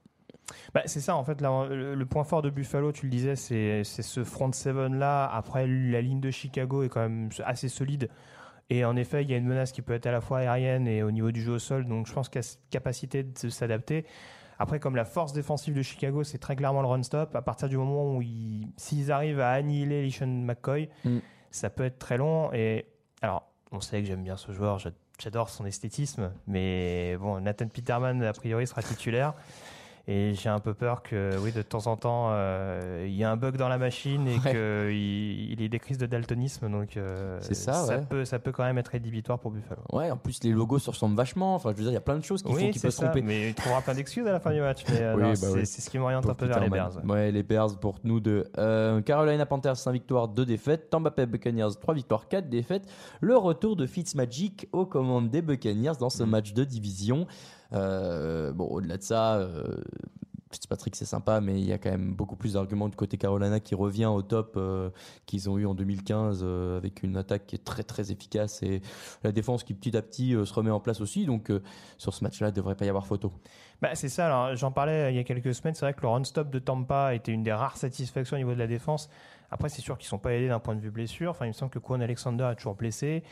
Bah, 0.73 0.83
c'est 0.87 1.01
ça, 1.01 1.17
en 1.17 1.25
fait, 1.25 1.41
là, 1.41 1.67
le, 1.69 2.07
point 2.07 2.25
fort 2.25 2.43
de 2.43 2.51
Buffalo, 2.51 2.93
tu 2.93 3.07
le 3.07 3.11
disais, 3.11 3.37
c'est 3.37 3.85
ce 3.85 4.25
front 4.25 4.51
seven 4.53 4.99
là. 4.99 5.27
Après, 5.27 5.67
la 5.67 6.01
ligne 6.01 6.21
de 6.21 6.31
Chicago 6.31 6.83
est 6.83 6.89
quand 6.89 7.01
même 7.01 7.29
assez 7.45 7.69
solide. 7.69 8.09
Et 8.71 8.85
en 8.85 8.97
effet, 8.97 9.23
il 9.23 9.31
y 9.31 9.35
a 9.35 9.37
une 9.37 9.47
menace 9.47 9.73
qui 9.73 9.83
peut 9.83 9.95
être 9.95 10.07
à 10.07 10.13
la 10.13 10.21
fois 10.21 10.39
aérienne 10.39 10.87
et 10.87 11.03
au 11.03 11.11
niveau 11.11 11.31
du 11.31 11.43
jeu 11.43 11.53
au 11.53 11.59
sol. 11.59 11.87
Donc, 11.87 12.07
je 12.07 12.13
pense 12.13 12.29
qu'il 12.29 12.37
y 12.37 12.41
a 12.41 12.43
cette 12.43 12.69
capacité 12.71 13.23
de 13.23 13.49
s'adapter. 13.49 14.05
Après, 14.59 14.81
comme 14.81 14.97
la 14.97 15.05
force 15.05 15.33
défensive 15.33 15.75
de 15.75 15.83
Chicago, 15.83 16.25
c'est 16.25 16.39
très 16.39 16.57
clairement 16.57 16.83
le 16.83 16.89
run-stop. 16.89 17.35
À 17.35 17.43
partir 17.43 17.69
du 17.69 17.77
moment 17.77 18.17
où 18.17 18.23
ils, 18.23 18.69
s'ils 18.77 19.13
arrivent 19.13 19.41
à 19.41 19.51
annihiler 19.51 20.03
Lishan 20.03 20.27
McCoy, 20.27 20.89
Mm. 21.05 21.19
ça 21.51 21.71
peut 21.71 21.85
être 21.85 21.99
très 21.99 22.19
long. 22.19 22.53
Et 22.53 22.87
alors, 23.23 23.53
on 23.71 23.81
sait 23.81 24.01
que 24.01 24.07
j'aime 24.07 24.25
bien 24.25 24.37
ce 24.37 24.53
joueur, 24.53 24.79
j'adore 25.23 25.51
son 25.51 25.67
esthétisme, 25.67 26.31
mais 26.47 27.17
bon, 27.19 27.41
Nathan 27.41 27.69
Peterman, 27.69 28.23
a 28.23 28.33
priori, 28.33 28.67
sera 28.67 28.83
titulaire. 28.83 29.35
Et 30.11 30.33
j'ai 30.33 30.49
un 30.49 30.59
peu 30.59 30.73
peur 30.73 31.03
que, 31.03 31.37
oui, 31.43 31.53
de 31.53 31.61
temps 31.61 31.87
en 31.87 31.97
temps, 31.99 32.29
euh, 32.31 33.05
il 33.07 33.15
y 33.15 33.25
a 33.25 33.31
un 33.31 33.37
bug 33.37 33.59
dans 33.59 33.69
la 33.69 33.77
machine 33.77 34.27
et 34.27 34.39
Ouais. 34.39 34.53
qu'il 34.53 35.51
il 35.53 35.61
ait 35.63 35.69
des 35.69 35.79
crises 35.79 35.99
de 35.99 36.07
daltonisme. 36.07 36.71
Donc, 36.71 36.97
euh, 36.97 37.37
C'est 37.43 37.53
ça, 37.53 37.85
ouais. 37.87 38.01
peut, 38.09 38.25
ça 38.25 38.39
peut 38.39 38.51
quand 38.51 38.65
même 38.65 38.79
être 38.79 38.89
rédhibitoire 38.89 39.39
pour 39.39 39.51
Buffalo. 39.51 39.83
Ouais, 39.93 40.11
en 40.11 40.17
plus, 40.17 40.43
les 40.45 40.51
logos 40.53 40.79
se 40.79 40.89
ressemblent 40.89 41.15
vachement. 41.15 41.55
Enfin, 41.55 41.73
je 41.73 41.77
veux 41.77 41.83
dire, 41.83 41.91
il 41.91 41.95
y 41.95 41.99
a 41.99 42.01
plein 42.01 42.17
de 42.17 42.25
choses 42.25 42.43
qui 42.43 42.49
font 42.51 42.57
Oui, 42.57 42.71
qu'il 42.71 42.81
c'est 42.81 42.87
peut 42.89 42.91
se 42.91 42.97
ça, 42.97 43.05
tromper. 43.09 43.21
mais 43.21 43.49
il 43.51 43.55
trouvera 43.55 43.83
plein 43.83 43.93
d'excuses 43.95 44.27
à 44.27 44.33
la 44.33 44.41
fin 44.41 44.51
du 44.53 44.61
match. 44.63 44.83
Mais 44.89 45.03
euh, 45.03 45.15
Oui, 45.17 45.23
bah 45.23 45.35
c'est 45.35 45.53
oui. 45.53 45.67
ce 45.67 45.91
qui 45.91 45.99
m'oriente 45.99 46.27
un 46.27 46.35
peu 46.35 46.47
vers 46.47 46.61
les. 46.61 46.71
Bears. 46.71 47.05
Ouais, 47.05 47.31
les 47.31 47.43
Bears 47.43 47.79
pour 47.79 47.97
nous 48.03 48.21
deux. 48.21 48.45
Carolina 49.05 49.45
Panthers, 49.45 49.77
5 49.77 49.93
victoires, 49.93 50.29
2 50.29 50.47
défaites. 50.47 50.89
Tampa 50.89 51.11
Bay 51.11 51.27
Buccaneers, 51.27 51.75
3 51.79 51.93
victoires, 51.93 52.29
4 52.29 52.49
défaites. 52.49 52.85
Le 53.21 53.37
retour 53.37 53.77
de 53.77 53.85
Fitzmagic 53.87 54.69
aux 54.73 54.87
commandes 54.87 55.29
des 55.29 55.43
Buccaneers 55.43 55.99
dans 56.01 56.09
ce 56.09 56.23
Mm. 56.23 56.31
match 56.31 56.55
de 56.55 56.65
division. 56.65 57.27
Euh, 57.73 58.53
bon, 58.53 58.67
au-delà 58.67 58.97
de 58.97 59.03
ça, 59.03 59.37
euh, 59.37 59.77
Fitzpatrick 60.51 60.97
c'est 60.97 61.05
sympa, 61.05 61.41
mais 61.41 61.61
il 61.61 61.67
y 61.67 61.73
a 61.73 61.79
quand 61.79 61.91
même 61.91 62.15
beaucoup 62.15 62.37
plus 62.37 62.55
d'arguments 62.55 62.89
du 62.89 62.97
côté 62.97 63.19
Carolina 63.19 63.61
qui 63.61 63.75
revient 63.75 64.07
au 64.07 64.23
top 64.23 64.55
euh, 64.57 64.91
qu'ils 65.27 65.51
ont 65.51 65.59
eu 65.59 65.67
en 65.67 65.75
2015 65.75 66.41
euh, 66.43 66.79
avec 66.79 67.03
une 67.03 67.17
attaque 67.19 67.47
qui 67.47 67.57
est 67.57 67.65
très 67.65 67.83
très 67.83 68.11
efficace 68.11 68.63
et 68.63 68.81
la 69.23 69.33
défense 69.33 69.65
qui 69.65 69.75
petit 69.75 69.97
à 69.97 70.03
petit 70.03 70.31
se 70.33 70.53
remet 70.55 70.71
en 70.71 70.81
place 70.81 71.01
aussi. 71.01 71.27
Donc 71.27 71.53
sur 71.99 72.15
ce 72.15 72.25
match-là, 72.25 72.49
il 72.49 72.53
ne 72.53 72.57
devrait 72.57 72.77
pas 72.77 72.87
y 72.87 72.89
avoir 72.89 73.07
photo. 73.07 73.33
Bah, 73.83 73.95
c'est 73.95 74.09
ça, 74.09 74.55
j'en 74.55 74.73
parlais 74.73 75.13
il 75.13 75.17
y 75.17 75.21
a 75.21 75.25
quelques 75.25 75.55
semaines, 75.55 75.75
c'est 75.75 75.85
vrai 75.85 75.95
que 75.95 76.03
le 76.03 76.09
run-stop 76.09 76.51
de 76.51 76.59
Tampa 76.59 77.15
était 77.15 77.33
une 77.33 77.43
des 77.43 77.53
rares 77.53 77.77
satisfactions 77.77 78.37
au 78.37 78.39
niveau 78.39 78.55
de 78.55 78.59
la 78.59 78.67
défense. 78.67 79.11
Après, 79.51 79.69
c'est 79.69 79.81
sûr 79.81 79.97
qu'ils 79.97 80.09
sont 80.09 80.19
pas 80.19 80.35
aidés 80.35 80.49
d'un 80.49 80.59
point 80.59 80.75
de 80.75 80.81
vue 80.81 80.91
blessure. 80.91 81.31
Enfin, 81.31 81.47
il 81.47 81.49
me 81.49 81.53
semble 81.53 81.71
que 81.71 81.79
Kwon 81.79 82.01
Alexander 82.01 82.49
est 82.53 82.57
toujours 82.57 82.75
blessé. 82.75 83.23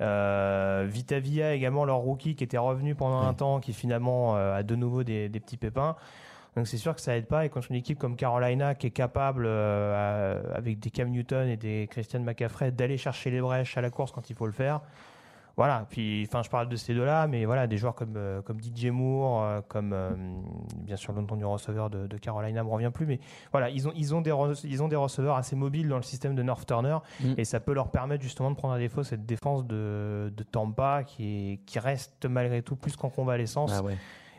Euh, 0.00 0.86
Vita 0.88 1.18
Villa 1.18 1.54
également, 1.54 1.84
leur 1.84 1.98
rookie 1.98 2.34
qui 2.34 2.44
était 2.44 2.58
revenu 2.58 2.94
pendant 2.94 3.20
un 3.20 3.34
temps, 3.34 3.60
qui 3.60 3.72
finalement 3.72 4.36
euh, 4.36 4.56
a 4.56 4.62
de 4.62 4.74
nouveau 4.74 5.04
des, 5.04 5.28
des 5.28 5.40
petits 5.40 5.56
pépins. 5.58 5.96
Donc 6.56 6.66
c'est 6.66 6.78
sûr 6.78 6.94
que 6.94 7.02
ça 7.02 7.16
aide 7.16 7.26
pas. 7.26 7.44
Et 7.44 7.50
contre 7.50 7.70
une 7.70 7.76
équipe 7.76 7.98
comme 7.98 8.16
Carolina 8.16 8.74
qui 8.74 8.86
est 8.86 8.90
capable, 8.90 9.44
euh, 9.46 10.42
avec 10.54 10.78
des 10.78 10.90
Cam 10.90 11.10
Newton 11.10 11.48
et 11.48 11.58
des 11.58 11.86
Christian 11.90 12.20
McCaffrey, 12.20 12.72
d'aller 12.72 12.96
chercher 12.96 13.30
les 13.30 13.40
brèches 13.40 13.76
à 13.76 13.82
la 13.82 13.90
course 13.90 14.12
quand 14.12 14.30
il 14.30 14.36
faut 14.36 14.46
le 14.46 14.52
faire. 14.52 14.80
Voilà, 15.56 15.86
puis 15.88 16.26
enfin 16.28 16.42
je 16.42 16.50
parle 16.50 16.68
de 16.68 16.76
ces 16.76 16.92
deux-là, 16.92 17.26
mais 17.28 17.46
voilà, 17.46 17.66
des 17.66 17.78
joueurs 17.78 17.94
comme, 17.94 18.12
euh, 18.16 18.42
comme 18.42 18.58
DJ 18.60 18.86
Moore, 18.86 19.42
euh, 19.42 19.60
comme 19.66 19.94
euh, 19.94 20.10
bien 20.82 20.96
sûr 20.96 21.14
le 21.14 21.22
nom 21.22 21.34
du 21.34 21.46
receveur 21.46 21.88
de, 21.88 22.06
de 22.06 22.18
Carolina 22.18 22.62
me 22.62 22.68
revient 22.68 22.90
plus, 22.92 23.06
mais 23.06 23.20
voilà, 23.52 23.70
ils 23.70 23.88
ont, 23.88 23.92
ils, 23.96 24.14
ont 24.14 24.20
des 24.20 24.34
ils 24.64 24.82
ont 24.82 24.88
des 24.88 24.96
receveurs 24.96 25.36
assez 25.36 25.56
mobiles 25.56 25.88
dans 25.88 25.96
le 25.96 26.02
système 26.02 26.34
de 26.34 26.42
North 26.42 26.66
Turner, 26.66 26.98
Mm. 27.20 27.34
et 27.38 27.44
ça 27.44 27.58
peut 27.60 27.72
leur 27.72 27.90
permettre 27.90 28.22
justement 28.22 28.50
de 28.50 28.56
prendre 28.56 28.74
à 28.74 28.78
défaut 28.78 29.02
cette 29.02 29.24
défense 29.24 29.66
de, 29.66 30.30
de 30.36 30.42
Tampa 30.42 31.04
qui, 31.04 31.52
est, 31.52 31.56
qui 31.64 31.78
reste 31.78 32.26
malgré 32.26 32.60
tout 32.62 32.76
plus 32.76 32.94
qu'en 32.96 33.08
convalescence. 33.08 33.72
Ah 33.74 33.82
ouais. 33.82 33.96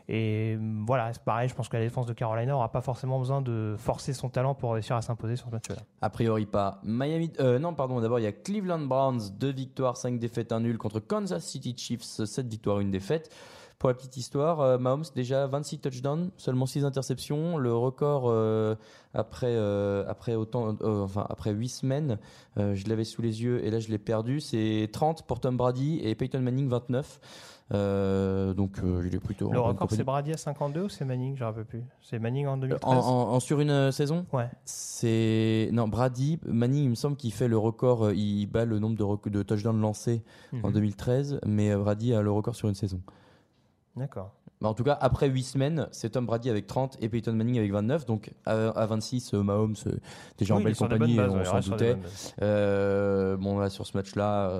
Et 0.08 0.56
euh, 0.56 0.82
voilà, 0.86 1.12
c'est 1.12 1.22
pareil, 1.22 1.48
je 1.48 1.54
pense 1.54 1.68
que 1.68 1.76
la 1.76 1.82
défense 1.82 2.06
de 2.06 2.12
Carolina 2.14 2.52
n'aura 2.52 2.72
pas 2.72 2.80
forcément 2.80 3.18
besoin 3.18 3.42
de 3.42 3.76
forcer 3.78 4.12
son 4.14 4.28
talent 4.28 4.54
pour 4.54 4.72
réussir 4.72 4.96
à 4.96 5.02
s'imposer 5.02 5.36
sur 5.36 5.48
ce 5.48 5.52
match-là. 5.52 5.76
A 6.00 6.10
priori 6.10 6.46
pas. 6.46 6.80
Miami, 6.82 7.30
euh, 7.40 7.58
non 7.58 7.74
pardon, 7.74 8.00
d'abord 8.00 8.18
il 8.18 8.22
y 8.22 8.26
a 8.26 8.32
Cleveland 8.32 8.86
Browns, 8.86 9.30
2 9.38 9.52
victoires, 9.52 9.96
5 9.96 10.18
défaites, 10.18 10.52
1 10.52 10.60
nul 10.60 10.78
contre 10.78 11.00
Kansas 11.00 11.44
City 11.44 11.74
Chiefs, 11.76 12.24
7 12.24 12.48
victoires, 12.48 12.78
1 12.78 12.86
défaite. 12.86 13.30
Pour 13.78 13.90
la 13.90 13.94
petite 13.94 14.16
histoire, 14.16 14.60
euh, 14.60 14.76
Mahomes 14.76 15.04
déjà 15.14 15.46
26 15.46 15.78
touchdowns, 15.78 16.32
seulement 16.36 16.66
6 16.66 16.84
interceptions, 16.84 17.58
le 17.58 17.72
record 17.72 18.24
euh, 18.26 18.74
après 19.14 19.54
euh, 19.54 20.04
après 20.08 20.34
autant 20.34 20.76
enfin 20.82 21.24
après 21.28 21.52
8 21.52 21.68
semaines, 21.68 22.18
je 22.56 22.88
l'avais 22.88 23.04
sous 23.04 23.22
les 23.22 23.44
yeux 23.44 23.64
et 23.64 23.70
là 23.70 23.78
je 23.78 23.88
l'ai 23.88 23.98
perdu, 23.98 24.40
c'est 24.40 24.90
30 24.92 25.28
pour 25.28 25.38
Tom 25.38 25.56
Brady 25.56 26.00
et 26.02 26.16
Peyton 26.16 26.40
Manning 26.40 26.68
29. 26.68 27.20
Euh, 27.74 28.54
donc 28.54 28.78
euh, 28.82 29.02
il 29.06 29.14
est 29.14 29.18
plutôt 29.20 29.52
Le 29.52 29.58
en 29.60 29.64
record, 29.64 29.88
c'est. 29.90 30.02
Brady 30.02 30.32
à 30.32 30.38
52 30.38 30.84
ou 30.84 30.88
c'est 30.88 31.04
Manning? 31.04 31.36
Je 31.36 31.44
rappelle 31.44 31.66
plus. 31.66 31.82
C'est 32.00 32.18
Manning 32.18 32.46
en 32.46 32.52
en, 32.52 32.56
2013 32.56 32.82
en- 33.04 33.32
en- 33.34 33.40
sur 33.40 33.60
une 33.60 33.68
euh, 33.70 33.90
saison? 33.90 34.24
Ouais. 34.32 34.48
C'est 34.64 35.68
non 35.72 35.86
Brady 35.86 36.38
Manning 36.46 36.84
il 36.84 36.90
me 36.90 36.94
semble 36.94 37.16
qu'il 37.16 37.32
fait 37.32 37.46
le 37.48 37.58
record 37.58 38.06
euh, 38.06 38.14
il 38.14 38.46
bat 38.46 38.64
le 38.64 38.78
nombre 38.78 38.96
de, 38.96 39.30
de 39.30 39.42
touchdowns 39.42 39.80
lancés 39.80 40.22
en 40.62 40.68
Mhm. 40.68 40.72
2013 40.72 41.40
mais 41.46 41.70
euh, 41.72 41.78
Brady 41.78 42.14
a 42.14 42.22
le 42.22 42.30
record 42.30 42.54
sur 42.56 42.68
une 42.70 42.74
saison. 42.74 43.00
D'accord. 43.96 44.32
En 44.62 44.74
tout 44.74 44.82
cas 44.84 44.98
après 45.00 45.28
8 45.28 45.42
semaines 45.44 45.86
c'est 45.92 46.10
Tom 46.10 46.26
Brady 46.26 46.50
avec 46.50 46.66
30 46.66 46.96
et 47.00 47.08
Peyton 47.08 47.32
Manning 47.32 47.58
avec 47.58 47.70
29 47.72 48.06
donc 48.06 48.32
à, 48.44 48.68
à 48.70 48.86
26 48.86 49.34
euh, 49.34 49.42
Mahomes 49.42 49.76
euh, 49.86 49.92
déjà 50.36 50.54
Oui, 50.56 50.62
en 50.62 50.64
belle 50.64 50.74
compagnie 50.76 51.16
bases, 51.16 51.30
on 51.32 51.44
s'en 51.44 51.70
doutait. 51.70 51.96
Euh, 52.42 53.36
bon 53.36 53.58
là 53.58 53.70
sur 53.70 53.86
ce 53.86 53.96
match 53.96 54.14
là 54.14 54.50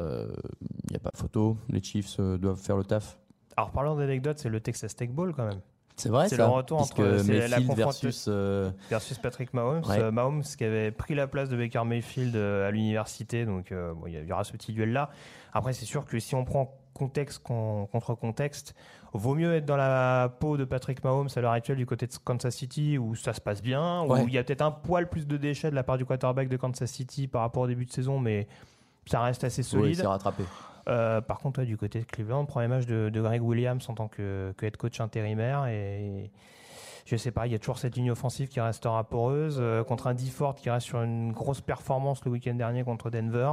il 0.88 0.90
n'y 0.90 0.96
a 0.96 1.00
pas 1.00 1.10
photo 1.14 1.56
les 1.68 1.82
Chiefs 1.82 2.16
euh, 2.20 2.38
doivent 2.38 2.60
faire 2.60 2.76
le 2.76 2.84
taf. 2.84 3.18
Alors, 3.56 3.72
parlons 3.72 3.96
d'anecdotes, 3.96 4.38
c'est 4.38 4.48
le 4.48 4.60
Texas 4.60 4.94
Tech 4.94 5.10
Bowl 5.10 5.34
quand 5.34 5.44
même. 5.44 5.60
C'est 5.96 6.10
vrai 6.10 6.28
C'est 6.28 6.36
le 6.36 6.44
retour 6.44 6.80
entre- 6.80 7.02
la 7.02 7.58
versus 7.74 8.26
euh, 8.28 8.70
Versus 8.88 9.18
Patrick 9.18 9.52
Mahomes. 9.52 9.82
Ouais. 9.84 10.12
Mahomes 10.12 10.44
qui 10.44 10.62
avait 10.62 10.92
pris 10.92 11.16
la 11.16 11.26
place 11.26 11.48
de 11.48 11.56
Baker 11.56 11.82
Mayfield 11.84 12.36
à 12.36 12.70
l'université, 12.70 13.44
donc 13.44 13.72
euh, 13.72 13.92
bon, 13.94 14.06
il 14.06 14.12
y 14.12 14.16
a- 14.16 14.20
il 14.20 14.28
y 14.28 14.32
aura 14.32 14.44
ce 14.44 14.52
petit 14.52 14.72
duel-là. 14.72 15.10
Après, 15.52 15.72
c'est 15.72 15.86
sûr 15.86 16.04
que 16.04 16.20
si 16.20 16.36
on 16.36 16.44
prend 16.44 16.77
contexte 16.94 17.42
con- 17.42 17.86
contre 17.92 18.14
contexte, 18.14 18.74
vaut 19.12 19.34
mieux 19.34 19.54
être 19.54 19.64
dans 19.64 19.76
la 19.76 20.32
peau 20.40 20.56
de 20.56 20.64
Patrick 20.64 21.02
Mahomes 21.04 21.28
à 21.34 21.40
l'heure 21.40 21.52
actuelle 21.52 21.76
du 21.78 21.86
côté 21.86 22.06
de 22.06 22.12
Kansas 22.24 22.54
City 22.54 22.98
où 22.98 23.14
ça 23.14 23.32
se 23.32 23.40
passe 23.40 23.62
bien, 23.62 24.02
Ouais. 24.02 24.22
où 24.22 24.28
il 24.28 24.34
y 24.34 24.38
a 24.38 24.44
peut-être 24.44 24.62
un 24.62 24.70
poil 24.70 25.08
plus 25.08 25.26
de 25.26 25.36
déchets 25.36 25.70
de 25.70 25.74
la 25.74 25.82
part 25.82 25.96
du 25.98 26.04
quarterback 26.04 26.48
de 26.48 26.56
Kansas 26.56 26.90
City 26.90 27.26
par 27.28 27.42
rapport 27.42 27.62
au 27.62 27.66
début 27.66 27.84
de 27.86 27.92
saison, 27.92 28.18
mais 28.18 28.46
ça 29.06 29.20
reste 29.22 29.44
assez 29.44 29.62
oui, 29.62 29.68
solide. 29.68 29.96
c'est 29.96 30.06
rattrapé. 30.06 30.42
Euh, 30.88 31.20
par 31.20 31.38
contre, 31.38 31.60
ouais, 31.60 31.66
du 31.66 31.76
côté 31.76 32.00
de 32.00 32.04
Cleveland, 32.06 32.44
premier 32.46 32.68
match 32.68 32.86
de, 32.86 33.10
de 33.10 33.20
Greg 33.20 33.42
Williams 33.42 33.86
en 33.88 33.94
tant 33.94 34.08
que, 34.08 34.54
que 34.56 34.64
head 34.66 34.76
coach 34.78 35.00
intérimaire. 35.00 35.66
Et 35.66 36.30
je 37.04 37.16
sais 37.16 37.30
pas, 37.30 37.46
il 37.46 37.52
y 37.52 37.54
a 37.54 37.58
toujours 37.58 37.78
cette 37.78 37.94
ligne 37.96 38.10
offensive 38.10 38.48
qui 38.48 38.60
restera 38.60 39.04
poreuse. 39.04 39.58
euh, 39.60 39.84
contre 39.84 40.06
un 40.06 40.14
D-Ford 40.14 40.54
qui 40.54 40.70
reste 40.70 40.86
sur 40.86 41.02
une 41.02 41.32
grosse 41.32 41.60
performance 41.60 42.24
le 42.24 42.30
week-end 42.30 42.54
dernier 42.54 42.84
contre 42.84 43.10
Denver. 43.10 43.52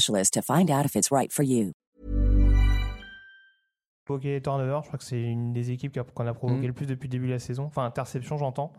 to 0.05 0.41
find 0.41 0.69
out 0.69 0.85
if 0.85 0.95
it's 0.95 1.11
right 1.11 1.31
for 1.31 1.43
you. 1.43 1.71
provoquer 4.05 4.31
les 4.33 4.41
turnovers. 4.41 4.81
Je 4.83 4.87
crois 4.87 4.97
que 4.97 5.05
c'est 5.05 5.21
une 5.21 5.53
des 5.53 5.71
équipes 5.71 5.97
qu'on 6.13 6.27
a 6.27 6.33
provoqué 6.33 6.63
Mm. 6.63 6.67
le 6.67 6.73
plus 6.73 6.85
depuis 6.85 7.07
le 7.07 7.11
début 7.11 7.27
de 7.27 7.33
la 7.33 7.39
saison. 7.39 7.63
Enfin, 7.65 7.85
interception, 7.85 8.37
j'entends. 8.37 8.73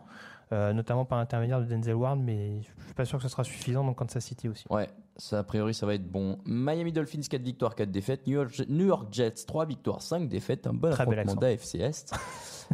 Euh, 0.51 0.73
notamment 0.73 1.05
par 1.05 1.17
l'intermédiaire 1.17 1.59
de 1.61 1.65
Denzel 1.65 1.95
Ward, 1.95 2.19
mais 2.19 2.61
je 2.61 2.65
suis 2.85 2.93
pas 2.95 3.05
sûr 3.05 3.17
que 3.17 3.23
ce 3.23 3.29
sera 3.29 3.43
suffisant 3.43 3.83
dans 3.83 3.93
Kansas 3.93 4.23
City 4.23 4.47
aussi. 4.49 4.65
Ouais, 4.69 4.87
ça, 5.17 5.39
a 5.39 5.43
priori, 5.43 5.73
ça 5.73 5.85
va 5.85 5.93
être 5.93 6.09
bon. 6.09 6.39
Miami 6.45 6.91
Dolphins, 6.91 7.21
4 7.29 7.41
victoires, 7.41 7.75
4 7.75 7.91
défaites. 7.91 8.25
New 8.25 8.33
York, 8.33 8.61
New 8.67 8.87
York 8.87 9.07
Jets, 9.11 9.45
3 9.45 9.65
victoires, 9.65 10.01
5 10.01 10.27
défaites. 10.27 10.65
Un 10.65 10.73
bon 10.73 10.91
affrontement 10.91 11.35
d'AFC 11.35 11.75
Est. 11.75 12.13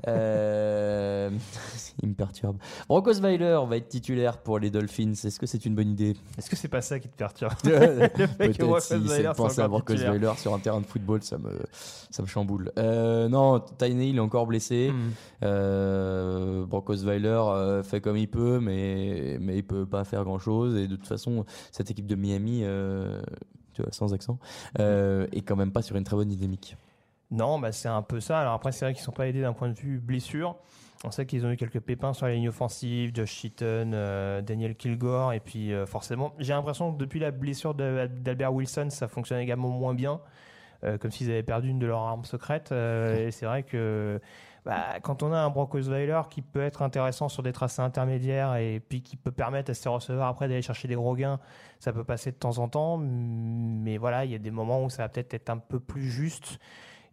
Euh, 0.07 1.29
Il 2.01 2.09
me 2.09 2.13
perturbe. 2.13 2.57
Broncos 2.87 3.19
Weiler 3.19 3.59
va 3.67 3.77
être 3.77 3.89
titulaire 3.89 4.37
pour 4.37 4.59
les 4.59 4.69
Dolphins. 4.69 5.11
Est-ce 5.11 5.39
que 5.39 5.45
c'est 5.45 5.65
une 5.65 5.75
bonne 5.75 5.89
idée? 5.89 6.15
Est-ce 6.37 6.49
que 6.49 6.55
c'est 6.55 6.67
pas 6.67 6.81
ça 6.81 6.99
qui 6.99 7.09
te 7.09 7.15
perturbe? 7.15 7.53
Le 7.63 8.09
fait 8.09 8.53
que 8.53 8.63
Peut-être 8.63 8.81
si 8.81 9.07
c'est 9.07 9.23
soit 9.23 9.33
penser 9.33 9.61
à 9.61 9.67
Broncos. 9.67 9.95
Weiler 9.95 10.31
sur 10.37 10.53
un 10.53 10.59
terrain 10.59 10.79
de 10.79 10.85
football, 10.85 11.21
ça 11.23 11.37
me, 11.37 11.59
ça 12.09 12.21
me 12.21 12.27
chamboule. 12.27 12.71
Euh, 12.77 13.27
non, 13.27 13.59
Tiny, 13.77 14.09
il 14.09 14.17
est 14.17 14.21
encore 14.21 14.47
blessé. 14.47 14.91
Hmm. 14.91 15.09
Euh, 15.43 16.65
Broncos 16.65 17.03
Weiler 17.03 17.27
euh, 17.27 17.83
fait 17.83 17.99
comme 17.99 18.17
il 18.17 18.29
peut, 18.29 18.59
mais, 18.61 19.37
mais 19.41 19.57
il 19.57 19.63
peut 19.63 19.85
pas 19.85 20.03
faire 20.05 20.23
grand 20.23 20.39
chose. 20.39 20.77
Et 20.77 20.87
de 20.87 20.95
toute 20.95 21.07
façon, 21.07 21.45
cette 21.71 21.91
équipe 21.91 22.07
de 22.07 22.15
Miami, 22.15 22.28
euh, 22.37 23.21
tu 23.73 23.81
vois, 23.81 23.91
sans 23.91 24.13
accent, 24.13 24.39
euh, 24.79 25.27
est 25.31 25.41
quand 25.41 25.55
même 25.55 25.71
pas 25.71 25.81
sur 25.81 25.95
une 25.95 26.03
très 26.03 26.15
bonne 26.15 26.29
dynamique. 26.29 26.75
Non, 27.31 27.59
bah, 27.59 27.71
c'est 27.71 27.89
un 27.89 28.01
peu 28.01 28.19
ça. 28.19 28.39
Alors 28.39 28.53
après, 28.53 28.71
c'est 28.71 28.85
vrai 28.85 28.93
qu'ils 28.93 29.03
sont 29.03 29.11
pas 29.11 29.27
aidés 29.27 29.41
d'un 29.41 29.53
point 29.53 29.69
de 29.69 29.77
vue 29.77 29.99
blessure. 29.99 30.55
On 31.05 31.11
sait 31.11 31.25
qu'ils 31.25 31.45
ont 31.45 31.51
eu 31.51 31.55
quelques 31.55 31.79
pépins 31.79 32.11
sur 32.11 32.25
la 32.25 32.33
ligne 32.33 32.49
offensive, 32.49 33.11
Josh 33.13 33.31
Cheaton, 33.31 33.91
euh, 33.93 34.41
Daniel 34.41 34.75
Kilgore, 34.75 35.31
et 35.31 35.39
puis 35.39 35.71
euh, 35.71 35.85
forcément, 35.85 36.33
j'ai 36.39 36.51
l'impression 36.51 36.91
que 36.91 36.97
depuis 36.97 37.21
la 37.21 37.31
blessure 37.31 37.73
d'Albert 37.73 38.53
Wilson, 38.53 38.87
ça 38.89 39.07
fonctionne 39.07 39.39
également 39.39 39.69
moins 39.69 39.93
bien, 39.93 40.19
euh, 40.83 40.97
comme 40.97 41.11
s'ils 41.11 41.29
avaient 41.31 41.43
perdu 41.43 41.69
une 41.69 41.79
de 41.79 41.87
leurs 41.87 42.01
armes 42.01 42.25
secrètes. 42.25 42.73
Et 42.73 43.31
c'est 43.31 43.45
vrai 43.45 43.63
que 43.63 44.19
bah, 44.69 44.99
quand 45.01 45.23
on 45.23 45.33
a 45.33 45.39
un 45.39 45.49
Broncos 45.49 45.89
Weiler 45.89 46.21
qui 46.29 46.43
peut 46.43 46.61
être 46.61 46.83
intéressant 46.83 47.27
sur 47.27 47.41
des 47.41 47.51
tracés 47.51 47.81
intermédiaires 47.81 48.55
et 48.55 48.79
puis 48.79 49.01
qui 49.01 49.15
peut 49.15 49.31
permettre 49.31 49.71
à 49.71 49.73
ses 49.73 49.89
receveurs 49.89 50.27
après 50.27 50.47
d'aller 50.47 50.61
chercher 50.61 50.87
des 50.87 50.93
gros 50.93 51.15
gains, 51.15 51.39
ça 51.79 51.91
peut 51.91 52.03
passer 52.03 52.31
de 52.31 52.35
temps 52.35 52.59
en 52.59 52.67
temps. 52.69 52.99
Mais 52.99 53.97
voilà, 53.97 54.25
il 54.25 54.31
y 54.31 54.35
a 54.35 54.37
des 54.37 54.51
moments 54.51 54.83
où 54.83 54.91
ça 54.91 55.01
va 55.01 55.09
peut-être 55.09 55.33
être 55.33 55.49
un 55.49 55.57
peu 55.57 55.79
plus 55.79 56.07
juste. 56.11 56.59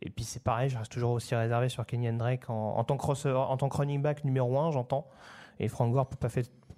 Et 0.03 0.11
puis 0.11 0.23
c'est 0.23 0.43
pareil, 0.43 0.69
je 0.69 0.77
reste 0.77 0.93
toujours 0.93 1.13
aussi 1.13 1.35
réservé 1.35 1.71
sur 1.71 1.87
Kenyan 1.87 2.19
Drake 2.19 2.51
en, 2.51 2.85
tant 2.85 2.99
que 2.99 3.07
receveur- 3.07 3.49
en 3.51 3.57
tant 3.57 3.71
que 3.71 3.77
running 3.79 4.03
back 4.03 4.23
numéro 4.25 4.59
1, 4.59 4.71
j'entends. 4.73 5.07
Et 5.59 5.69
Frank 5.69 5.91
Gore 5.95 6.09
peut 6.11 6.29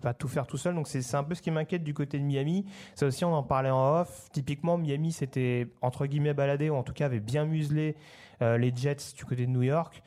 pas, 0.00 0.14
tout 0.14 0.28
faire 0.28 0.46
tout 0.46 0.58
seul. 0.58 0.76
Donc 0.76 0.86
c'est 0.86 1.02
c'est 1.02 1.16
un 1.16 1.24
peu 1.24 1.34
ce 1.34 1.42
qui 1.42 1.50
m'inquiète 1.50 1.82
du 1.82 1.92
côté 1.92 2.20
de 2.20 2.24
Miami. 2.24 2.66
Ça 2.94 3.06
aussi, 3.06 3.24
on 3.24 3.34
en 3.34 3.42
parlait 3.42 3.70
en 3.70 4.00
off. 4.00 4.28
Typiquement, 4.30 4.78
Miami 4.78 5.10
s'était 5.10 5.66
entre 5.82 6.06
guillemets 6.06 6.34
baladé, 6.34 6.70
ou 6.70 6.76
en 6.76 6.84
tout 6.84 6.92
cas 6.92 7.06
avait 7.06 7.18
bien 7.18 7.46
muselé 7.46 7.96
euh, 8.42 8.56
les 8.58 8.72
Jets 8.72 9.14
du 9.16 9.24
côté 9.24 9.44
de 9.44 9.50
New 9.50 9.64
York. 9.64 10.04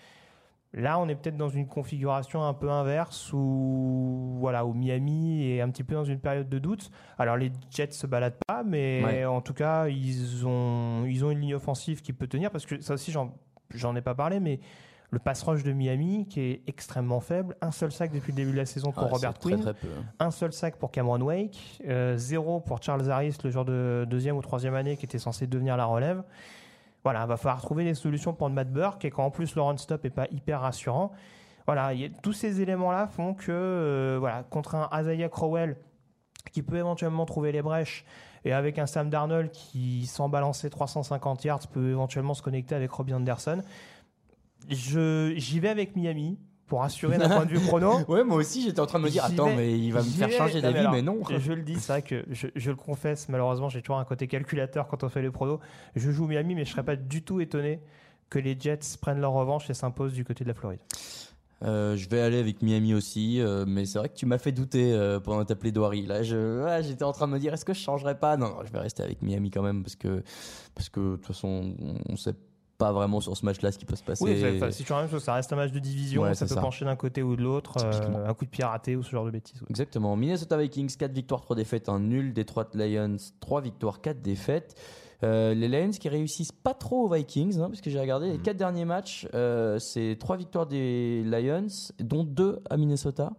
Là, 0.73 0.99
on 0.99 1.09
est 1.09 1.15
peut-être 1.15 1.35
dans 1.35 1.49
une 1.49 1.67
configuration 1.67 2.43
un 2.45 2.53
peu 2.53 2.69
inverse 2.69 3.33
où, 3.33 4.37
voilà, 4.39 4.65
où 4.65 4.73
Miami 4.73 5.45
est 5.51 5.59
un 5.59 5.69
petit 5.69 5.83
peu 5.83 5.95
dans 5.95 6.05
une 6.05 6.19
période 6.19 6.47
de 6.47 6.59
doute. 6.59 6.91
Alors, 7.17 7.35
les 7.35 7.51
Jets 7.69 7.91
se 7.91 8.07
baladent 8.07 8.37
pas, 8.47 8.63
mais 8.63 9.03
Ouais. 9.03 9.25
en 9.25 9.41
tout 9.41 9.53
cas, 9.53 9.87
ils 9.89 10.47
ont, 10.47 11.03
ils 11.05 11.25
ont 11.25 11.31
une 11.31 11.41
ligne 11.41 11.55
offensive 11.55 12.01
qui 12.01 12.13
peut 12.13 12.27
tenir 12.27 12.51
parce 12.51 12.65
que 12.65 12.79
ça 12.79 12.93
aussi, 12.93 13.11
j'en, 13.11 13.95
ai 13.97 14.01
pas 14.01 14.15
parlé, 14.15 14.39
mais 14.39 14.61
le 15.09 15.19
pass 15.19 15.43
rush 15.43 15.61
de 15.63 15.73
Miami 15.73 16.25
qui 16.29 16.39
est 16.39 16.61
extrêmement 16.67 17.19
faible. 17.19 17.57
Un 17.59 17.71
seul 17.71 17.91
sac 17.91 18.13
depuis 18.13 18.31
le 18.31 18.37
début 18.37 18.51
de 18.53 18.57
la 18.57 18.65
saison 18.65 18.93
pour 18.93 19.03
Ah, 19.03 19.07
Robert 19.09 19.33
très, 19.33 19.49
Quinn 19.51 19.59
très 19.59 19.73
peu. 19.73 19.89
un 20.19 20.31
seul 20.31 20.53
sac 20.53 20.77
pour 20.77 20.89
Cameron 20.89 21.19
Wake, 21.19 21.81
euh, 21.85 22.15
zéro 22.15 22.61
pour 22.61 22.81
Charles 22.81 23.11
Harris, 23.11 23.35
le 23.43 23.49
joueur 23.49 23.65
de 23.65 24.07
deuxième 24.09 24.37
ou 24.37 24.41
troisième 24.41 24.75
année 24.75 24.95
qui 24.95 25.03
était 25.03 25.19
censé 25.19 25.47
devenir 25.47 25.75
la 25.75 25.83
relève. 25.83 26.23
Voilà, 27.03 27.25
va 27.25 27.37
falloir 27.37 27.61
trouver 27.61 27.83
des 27.83 27.95
solutions 27.95 28.33
pour 28.33 28.49
Matt 28.49 28.71
Burke 28.71 29.05
et 29.05 29.11
quand 29.11 29.25
en 29.25 29.31
plus 29.31 29.55
le 29.55 29.61
run 29.61 29.77
stop 29.77 30.05
est 30.05 30.11
pas 30.11 30.27
hyper 30.31 30.61
rassurant. 30.61 31.11
Voilà, 31.65 31.93
il 31.93 32.11
tous 32.21 32.33
ces 32.33 32.61
éléments-là 32.61 33.07
font 33.07 33.33
que 33.33 33.51
euh, 33.51 34.17
voilà, 34.19 34.43
contre 34.43 34.75
un 34.75 34.89
Isaiah 34.99 35.29
Crowell 35.29 35.77
qui 36.51 36.61
peut 36.61 36.77
éventuellement 36.77 37.25
trouver 37.25 37.51
les 37.51 37.61
brèches 37.61 38.05
et 38.45 38.53
avec 38.53 38.79
un 38.79 38.85
Sam 38.85 39.09
Darnold 39.09 39.51
qui 39.51 40.05
sans 40.05 40.29
balancer 40.29 40.69
350 40.69 41.43
yards 41.43 41.67
peut 41.71 41.91
éventuellement 41.91 42.33
se 42.33 42.41
connecter 42.41 42.75
avec 42.75 42.91
Robbie 42.91 43.13
Anderson. 43.13 43.61
J'y 44.69 45.59
vais 45.59 45.69
avec 45.69 45.95
Miami 45.95 46.39
pour 46.71 46.83
assurer 46.83 47.17
d'un 47.17 47.27
point 47.27 47.45
de 47.45 47.49
vue 47.51 47.59
chrono. 47.67 47.99
Ouais, 48.07 48.23
moi 48.23 48.37
aussi, 48.37 48.61
j'étais 48.61 48.79
en 48.79 48.85
train 48.85 48.97
de 48.99 49.03
me 49.03 49.09
dire, 49.09 49.25
attends, 49.25 49.47
vais- 49.47 49.55
mais 49.57 49.77
il 49.77 49.91
va 49.91 49.99
me 49.99 50.05
faire 50.05 50.29
vais- 50.29 50.37
changer 50.37 50.61
d'avis, 50.61 50.87
mais 50.89 51.01
non. 51.01 51.19
Je 51.37 51.51
le 51.51 51.63
dis, 51.63 51.75
c'est 51.77 51.91
vrai 51.91 52.01
que 52.01 52.23
je, 52.31 52.47
je 52.55 52.69
le 52.69 52.77
confesse, 52.77 53.27
malheureusement, 53.27 53.67
j'ai 53.67 53.81
toujours 53.81 53.97
un 53.99 54.05
côté 54.05 54.25
calculateur 54.27 54.87
quand 54.87 55.03
on 55.03 55.09
fait 55.09 55.21
les 55.21 55.31
pronos. 55.31 55.59
Je 55.97 56.09
joue 56.11 56.27
Miami, 56.27 56.55
mais 56.55 56.63
je 56.63 56.71
serais 56.71 56.85
pas 56.85 56.95
du 56.95 57.23
tout 57.23 57.41
étonné 57.41 57.81
que 58.29 58.39
les 58.39 58.55
Jets 58.57 58.79
prennent 59.01 59.19
leur 59.19 59.33
revanche 59.33 59.69
et 59.69 59.73
s'imposent 59.73 60.13
du 60.13 60.23
côté 60.23 60.45
de 60.45 60.47
la 60.49 60.55
Floride. 60.55 60.79
Euh, 61.63 61.97
je 61.97 62.07
vais 62.07 62.21
aller 62.21 62.39
avec 62.39 62.61
Miami 62.61 62.93
aussi, 62.93 63.41
euh, 63.41 63.65
mais 63.67 63.85
c'est 63.85 63.99
vrai 63.99 64.07
que 64.07 64.15
tu 64.15 64.25
m'as 64.25 64.37
fait 64.37 64.53
douter 64.53 64.93
euh, 64.93 65.19
pendant 65.19 65.43
ta 65.43 65.55
plaidoirie. 65.55 66.05
Là, 66.07 66.23
je, 66.23 66.79
j'étais 66.83 67.03
en 67.03 67.11
train 67.11 67.27
de 67.27 67.33
me 67.33 67.37
dire, 67.39 67.53
est-ce 67.53 67.65
que 67.65 67.73
je 67.73 67.79
changerais 67.81 68.17
pas? 68.17 68.37
Non, 68.37 68.47
non, 68.47 68.57
je 68.65 68.71
vais 68.71 68.79
rester 68.79 69.03
avec 69.03 69.21
Miami 69.21 69.51
quand 69.51 69.61
même 69.61 69.83
parce 69.83 69.97
que, 69.97 70.23
parce 70.73 70.87
que 70.87 70.99
de 71.01 71.15
toute 71.17 71.25
façon, 71.27 71.75
on 72.07 72.15
sait 72.15 72.33
pas 72.85 72.91
vraiment 72.91 73.19
sur 73.21 73.37
ce 73.37 73.45
match-là 73.45 73.71
ce 73.71 73.77
qui 73.77 73.85
peut 73.85 73.95
se 73.95 74.03
passer. 74.03 74.23
Oui, 74.23 74.37
c'est- 74.39 74.55
enfin, 74.57 74.71
si 74.71 74.83
tu 74.83 74.91
même 74.93 75.09
chose, 75.09 75.23
ça 75.23 75.33
reste 75.35 75.53
un 75.53 75.55
match 75.55 75.71
de 75.71 75.79
division, 75.79 76.23
Ouais, 76.23 76.29
ça 76.33 76.45
c'est 76.47 76.53
peut 76.53 76.55
ça. 76.55 76.61
pencher 76.61 76.83
d'un 76.85 76.95
côté 76.95 77.21
ou 77.23 77.35
de 77.35 77.41
l'autre, 77.43 77.75
euh, 77.83 78.27
un 78.27 78.33
coup 78.33 78.45
de 78.45 78.49
pied 78.49 78.63
raté 78.63 78.95
ou 78.95 79.03
ce 79.03 79.11
genre 79.11 79.25
de 79.25 79.31
bêtises. 79.31 79.61
ouais. 79.61 79.67
Exactement. 79.69 80.15
Minnesota 80.15 80.57
Vikings, 80.57 80.95
4 80.97 81.11
victoires, 81.13 81.41
3 81.41 81.55
défaites, 81.55 81.89
un 81.89 81.99
nul. 81.99 82.33
Detroit 82.33 82.69
Lions, 82.73 83.17
3 83.39 83.61
victoires, 83.61 84.01
4 84.01 84.21
défaites. 84.21 84.75
Euh, 85.23 85.53
les 85.53 85.67
Lions 85.67 85.91
qui 85.91 86.09
réussissent 86.09 86.51
pas 86.51 86.73
trop 86.73 87.03
aux 87.05 87.13
Vikings, 87.13 87.59
hein, 87.59 87.67
parce 87.69 87.81
que 87.81 87.89
j'ai 87.91 87.99
regardé 87.99 88.31
les 88.31 88.39
4 88.39 88.57
derniers 88.57 88.85
matchs, 88.85 89.27
euh, 89.35 89.77
c'est 89.77 90.17
3 90.19 90.35
victoires 90.37 90.65
des 90.65 91.21
Lions, 91.23 91.67
dont 91.99 92.23
2 92.23 92.61
à 92.69 92.77
Minnesota. 92.77 93.31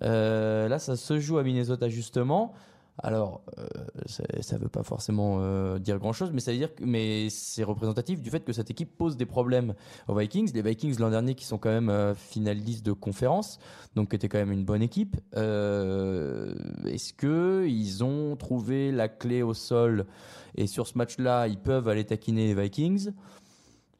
Là, 0.00 0.78
ça 0.78 0.96
se 0.96 1.18
joue 1.18 1.38
à 1.38 1.42
Minnesota 1.42 1.88
justement. 1.88 2.52
Alors, 2.98 3.42
euh, 3.58 3.66
ça 4.06 4.56
ne 4.56 4.62
veut 4.62 4.68
pas 4.68 4.82
forcément 4.82 5.38
euh, 5.40 5.78
dire 5.78 5.98
grand-chose, 5.98 6.30
mais 6.32 6.40
ça 6.40 6.50
veut 6.52 6.56
dire 6.56 6.74
que 6.74 6.82
mais 6.84 7.28
c'est 7.28 7.62
représentatif 7.62 8.22
du 8.22 8.30
fait 8.30 8.40
que 8.40 8.52
cette 8.52 8.70
équipe 8.70 8.96
pose 8.96 9.16
des 9.18 9.26
problèmes 9.26 9.74
aux 10.08 10.14
Vikings. 10.14 10.50
Les 10.54 10.62
Vikings 10.62 10.98
l'an 10.98 11.10
dernier 11.10 11.34
qui 11.34 11.44
sont 11.44 11.58
quand 11.58 11.70
même 11.70 11.90
euh, 11.90 12.14
finalistes 12.14 12.86
de 12.86 12.92
conférence, 12.92 13.58
donc 13.94 14.10
qui 14.10 14.16
étaient 14.16 14.28
quand 14.28 14.38
même 14.38 14.52
une 14.52 14.64
bonne 14.64 14.82
équipe. 14.82 15.16
Est-ce 15.34 17.12
que 17.12 17.66
ils 17.68 18.02
ont 18.02 18.34
trouvé 18.36 18.92
la 18.92 19.08
clé 19.08 19.42
au 19.42 19.52
sol? 19.52 20.06
Et 20.54 20.66
sur 20.66 20.86
ce 20.86 20.96
match-là, 20.96 21.48
ils 21.48 21.58
peuvent 21.58 21.88
aller 21.88 22.04
taquiner 22.04 22.54
les 22.54 22.62
Vikings? 22.62 23.10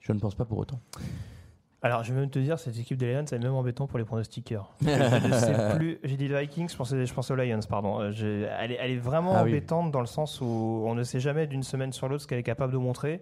Je 0.01 0.13
ne 0.13 0.19
pense 0.19 0.35
pas 0.35 0.47
pour 0.47 0.59
autant. 0.59 0.81
Alors, 1.87 2.03
je 2.03 2.13
vais 2.13 2.19
même 2.19 2.31
te 2.31 2.41
dire, 2.41 2.59
cette 2.59 2.77
équipe 2.77 2.99
des 2.99 3.13
Lions, 3.13 3.23
c'est 3.27 3.39
même 3.39 3.55
embêtant 3.55 3.87
pour 3.87 3.97
les 3.97 4.05
pronostiqueurs. 4.05 4.75
J'ai 4.83 6.17
dit 6.17 6.27
Vikings, 6.27 6.69
je 6.69 6.77
pensais, 6.77 7.07
je 7.07 7.15
pensais 7.15 7.33
aux 7.33 7.37
Lions, 7.37 7.61
pardon. 7.69 8.01
Euh, 8.01 8.57
elle, 8.59 8.73
est, 8.73 8.97
vraiment 8.97 9.35
ah 9.37 9.43
embêtante 9.43 9.93
dans 9.93 10.01
le 10.01 10.07
sens 10.07 10.41
où 10.41 10.83
on 10.85 10.97
ne 10.97 11.05
sait 11.05 11.21
jamais 11.21 11.47
d'une 11.47 11.63
semaine 11.63 11.93
sur 11.93 12.09
l'autre 12.09 12.25
ce 12.25 12.27
qu'elle 12.27 12.41
est 12.41 12.43
capable 12.43 12.73
de 12.73 12.79
montrer. 12.79 13.21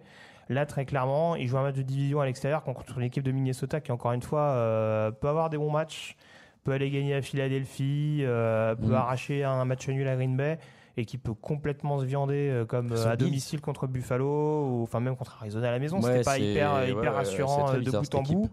Là, 0.49 0.65
très 0.65 0.87
clairement, 0.87 1.37
ils 1.37 1.47
jouent 1.47 1.59
un 1.59 1.63
match 1.65 1.77
de 1.77 1.83
division 1.83 2.23
à 2.23 2.25
l'extérieur 2.25 2.63
contre 2.63 2.97
une 2.97 3.05
équipe 3.05 3.23
de 3.23 3.33
Minnesota 3.33 3.83
qui, 3.83 3.93
encore 3.93 4.13
une 4.13 4.23
fois, 4.23 4.41
euh, 4.41 5.11
peut 5.11 5.29
avoir 5.29 5.51
des 5.51 5.59
bons 5.59 5.71
matchs, 5.71 6.17
peut 6.65 6.73
aller 6.73 6.91
gagner 6.91 7.17
à 7.17 7.21
Philadelphie, 7.21 8.21
euh, 8.23 8.75
peut 8.77 8.87
mm. 8.87 8.95
arracher 8.95 9.45
un 9.45 9.67
match 9.67 9.87
nul 9.89 10.09
à 10.09 10.17
Green 10.17 10.39
Bay 10.39 10.59
et 10.97 11.05
qui 11.05 11.19
peut 11.19 11.35
complètement 11.35 11.99
se 11.99 12.05
viander 12.05 12.51
euh, 12.51 12.65
comme 12.65 12.93
euh, 12.93 13.09
à 13.09 13.17
domicile 13.17 13.61
contre 13.61 13.87
Buffalo 13.87 14.69
ou 14.69 14.83
enfin 14.83 15.01
même 15.01 15.17
contre 15.17 15.37
Arizona 15.41 15.69
à 15.69 15.73
la 15.73 15.79
maison. 15.79 16.01
C'était 16.01 16.23
pas 16.23 16.39
hyper, 16.39 16.89
hyper 16.89 17.15
rassurant 17.15 17.73
euh, 17.73 17.81
de 17.81 17.91
bout 17.91 18.15
en 18.15 18.23
bout. 18.23 18.51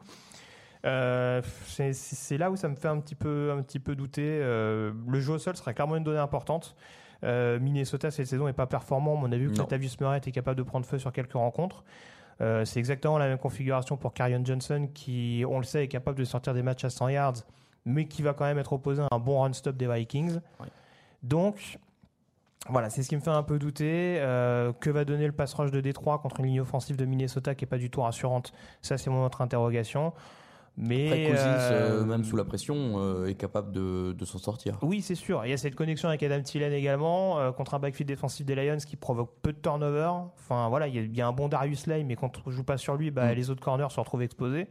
c'est 1.68 2.38
là 2.38 2.50
où 2.50 2.56
ça 2.56 2.68
me 2.68 2.76
fait 2.76 2.88
un 2.88 3.00
petit 3.00 3.16
peu, 3.16 3.52
un 3.52 3.62
petit 3.62 3.80
peu 3.80 3.96
douter. 3.96 4.40
le 4.40 5.20
jeu 5.20 5.34
au 5.34 5.38
sol 5.38 5.56
serait 5.56 5.74
clairement 5.74 5.96
une 5.96 6.04
donnée 6.04 6.20
importante. 6.20 6.76
Minnesota 7.24 8.10
cette 8.10 8.28
saison 8.28 8.48
est 8.48 8.54
pas 8.54 8.68
performant, 8.68 9.16
mais 9.18 9.28
on 9.30 9.32
a 9.32 9.38
vu 9.38 9.52
que 9.52 9.58
Latavius 9.58 10.00
Murray 10.00 10.18
était 10.18 10.32
capable 10.32 10.58
de 10.58 10.64
prendre 10.64 10.86
feu 10.86 10.98
sur 10.98 11.12
quelques 11.12 11.34
rencontres. 11.34 11.84
c'est 12.40 12.80
exactement 12.80 13.20
la 13.20 13.28
même 13.28 13.38
configuration 13.38 13.98
pour 13.98 14.14
Carion 14.14 14.44
Johnson 14.44 14.90
qui, 14.92 15.44
on 15.48 15.60
le 15.60 15.64
sait, 15.64 15.84
est 15.84 15.88
capable 15.88 16.18
de 16.18 16.26
sortir 16.26 16.56
des 16.56 16.64
matchs 16.64 16.86
à 16.86 16.90
100 16.90 17.10
yards, 17.10 17.36
mais 17.86 18.06
qui 18.06 18.24
va 18.24 18.34
quand 18.34 18.46
même 18.46 18.58
être 18.58 18.74
opposé 18.74 19.04
à 19.04 19.08
un 19.12 19.20
bon 19.20 19.42
run-stop 19.42 19.78
des 19.78 19.88
Vikings. 19.88 20.40
Donc, 21.22 21.78
voilà, 22.70 22.90
c'est 22.90 23.02
ce 23.02 23.10
qui 23.10 23.16
me 23.16 23.22
fait 23.22 23.32
un 23.32 23.44
peu 23.44 23.58
douter. 23.58 24.18
Euh, 24.20 24.72
que 24.74 24.90
va 24.90 25.04
donner 25.04 25.26
le 25.26 25.32
pass 25.32 25.54
rush 25.54 25.72
de 25.72 25.82
Détroit 25.82 26.20
contre 26.20 26.40
une 26.40 26.46
ligne 26.46 26.62
offensive 26.62 26.96
de 26.96 27.06
Minnesota 27.06 27.56
qui 27.56 27.66
est 27.66 27.68
pas 27.68 27.78
du 27.78 27.90
tout 27.90 28.02
rassurante? 28.02 28.54
Ça, 28.82 28.98
c'est 28.98 29.10
mon 29.10 29.26
autre 29.26 29.42
interrogation. 29.42 30.14
Mais 30.78 31.08
Après, 31.08 31.32
Cousins, 31.32 31.44
euh, 31.44 32.02
euh, 32.02 32.06
même 32.06 32.24
sous 32.24 32.38
la 32.38 32.46
pression, 32.46 33.26
est 33.26 33.34
capable 33.34 33.72
de, 33.72 34.16
s'en 34.24 34.38
sortir. 34.38 34.78
Oui, 34.84 35.02
c'est 35.02 35.16
sûr. 35.16 35.44
Il 35.46 35.50
y 35.50 35.54
a 35.54 35.58
cette 35.58 35.76
connexion 35.76 36.08
avec 36.08 36.24
Adam 36.24 36.42
Thielen 36.42 36.72
également, 36.72 37.52
contre 37.54 37.74
un 37.74 37.80
backfield 37.80 38.08
défensif 38.08 38.46
des 38.46 38.56
Lions 38.56 38.78
qui 38.78 38.96
provoque 38.96 39.32
peu 39.42 39.52
de 39.52 39.58
turnover. 39.58 40.12
Enfin, 40.38 40.70
voilà, 40.70 40.88
il 40.88 41.16
y, 41.16 41.22
a, 41.22 41.28
un 41.28 41.34
bon 41.34 41.50
Darius 41.50 41.88
Lay, 41.88 42.04
mais 42.04 42.16
quand 42.16 42.32
on 42.46 42.52
joue 42.52 42.64
pas 42.64 42.78
sur 42.78 42.96
lui, 42.96 43.12
bah, 43.12 43.32
mm. 43.32 43.36
les 43.36 43.50
autres 43.50 43.62
corners 43.62 43.90
se 43.90 44.00
retrouvent 44.00 44.22
exposés. 44.22 44.68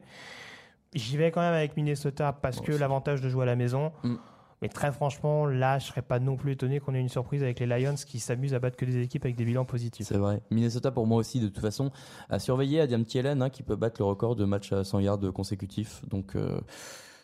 J'y 0.95 1.17
vais 1.17 1.31
quand 1.31 1.41
même 1.41 1.55
avec 1.55 1.77
Minnesota 1.77 2.33
parce 2.33 2.61
que 2.61 2.73
l'avantage 2.73 3.21
de 3.21 3.29
jouer 3.29 3.43
à 3.43 3.47
la 3.47 3.57
maison. 3.57 3.93
Mm. 4.03 4.17
Mais 4.63 4.69
très 4.69 4.93
franchement, 4.93 5.47
là, 5.47 5.79
je 5.79 5.87
serais 5.87 6.03
pas 6.03 6.19
non 6.19 6.37
plus 6.37 6.53
étonné 6.53 6.81
qu'on 6.81 6.95
ait 6.95 7.01
une 7.01 7.09
surprise 7.09 7.43
avec 7.43 7.61
les 7.61 7.67
Lions 7.67 7.95
qui 7.95 8.21
s'amusent 8.21 8.53
à 8.53 8.59
battre 8.59 8.77
que 8.77 8.85
des 8.85 8.99
équipes 9.03 9.25
avec 9.25 9.37
des 9.37 9.45
bilans 9.45 9.65
positifs. 9.65 10.07
C'est 10.07 10.19
vrai. 10.19 10.43
Minnesota, 10.51 10.91
pour 10.91 11.07
moi 11.07 11.19
aussi, 11.19 11.41
de 11.41 11.49
toute 11.49 11.61
façon, 11.61 11.91
a 12.29 12.39
surveillé 12.39 12.81
Adam 12.81 13.03
Thielen, 13.03 13.41
hein, 13.41 13.49
qui 13.49 13.63
peut 13.63 13.77
battre 13.77 14.01
le 14.01 14.05
record 14.05 14.37
de 14.37 14.45
matchs 14.45 14.73
à 14.73 14.85
100 14.85 15.01
yards 15.01 15.33
consécutifs. 15.33 16.07
Donc, 16.09 16.37
euh, 16.37 16.61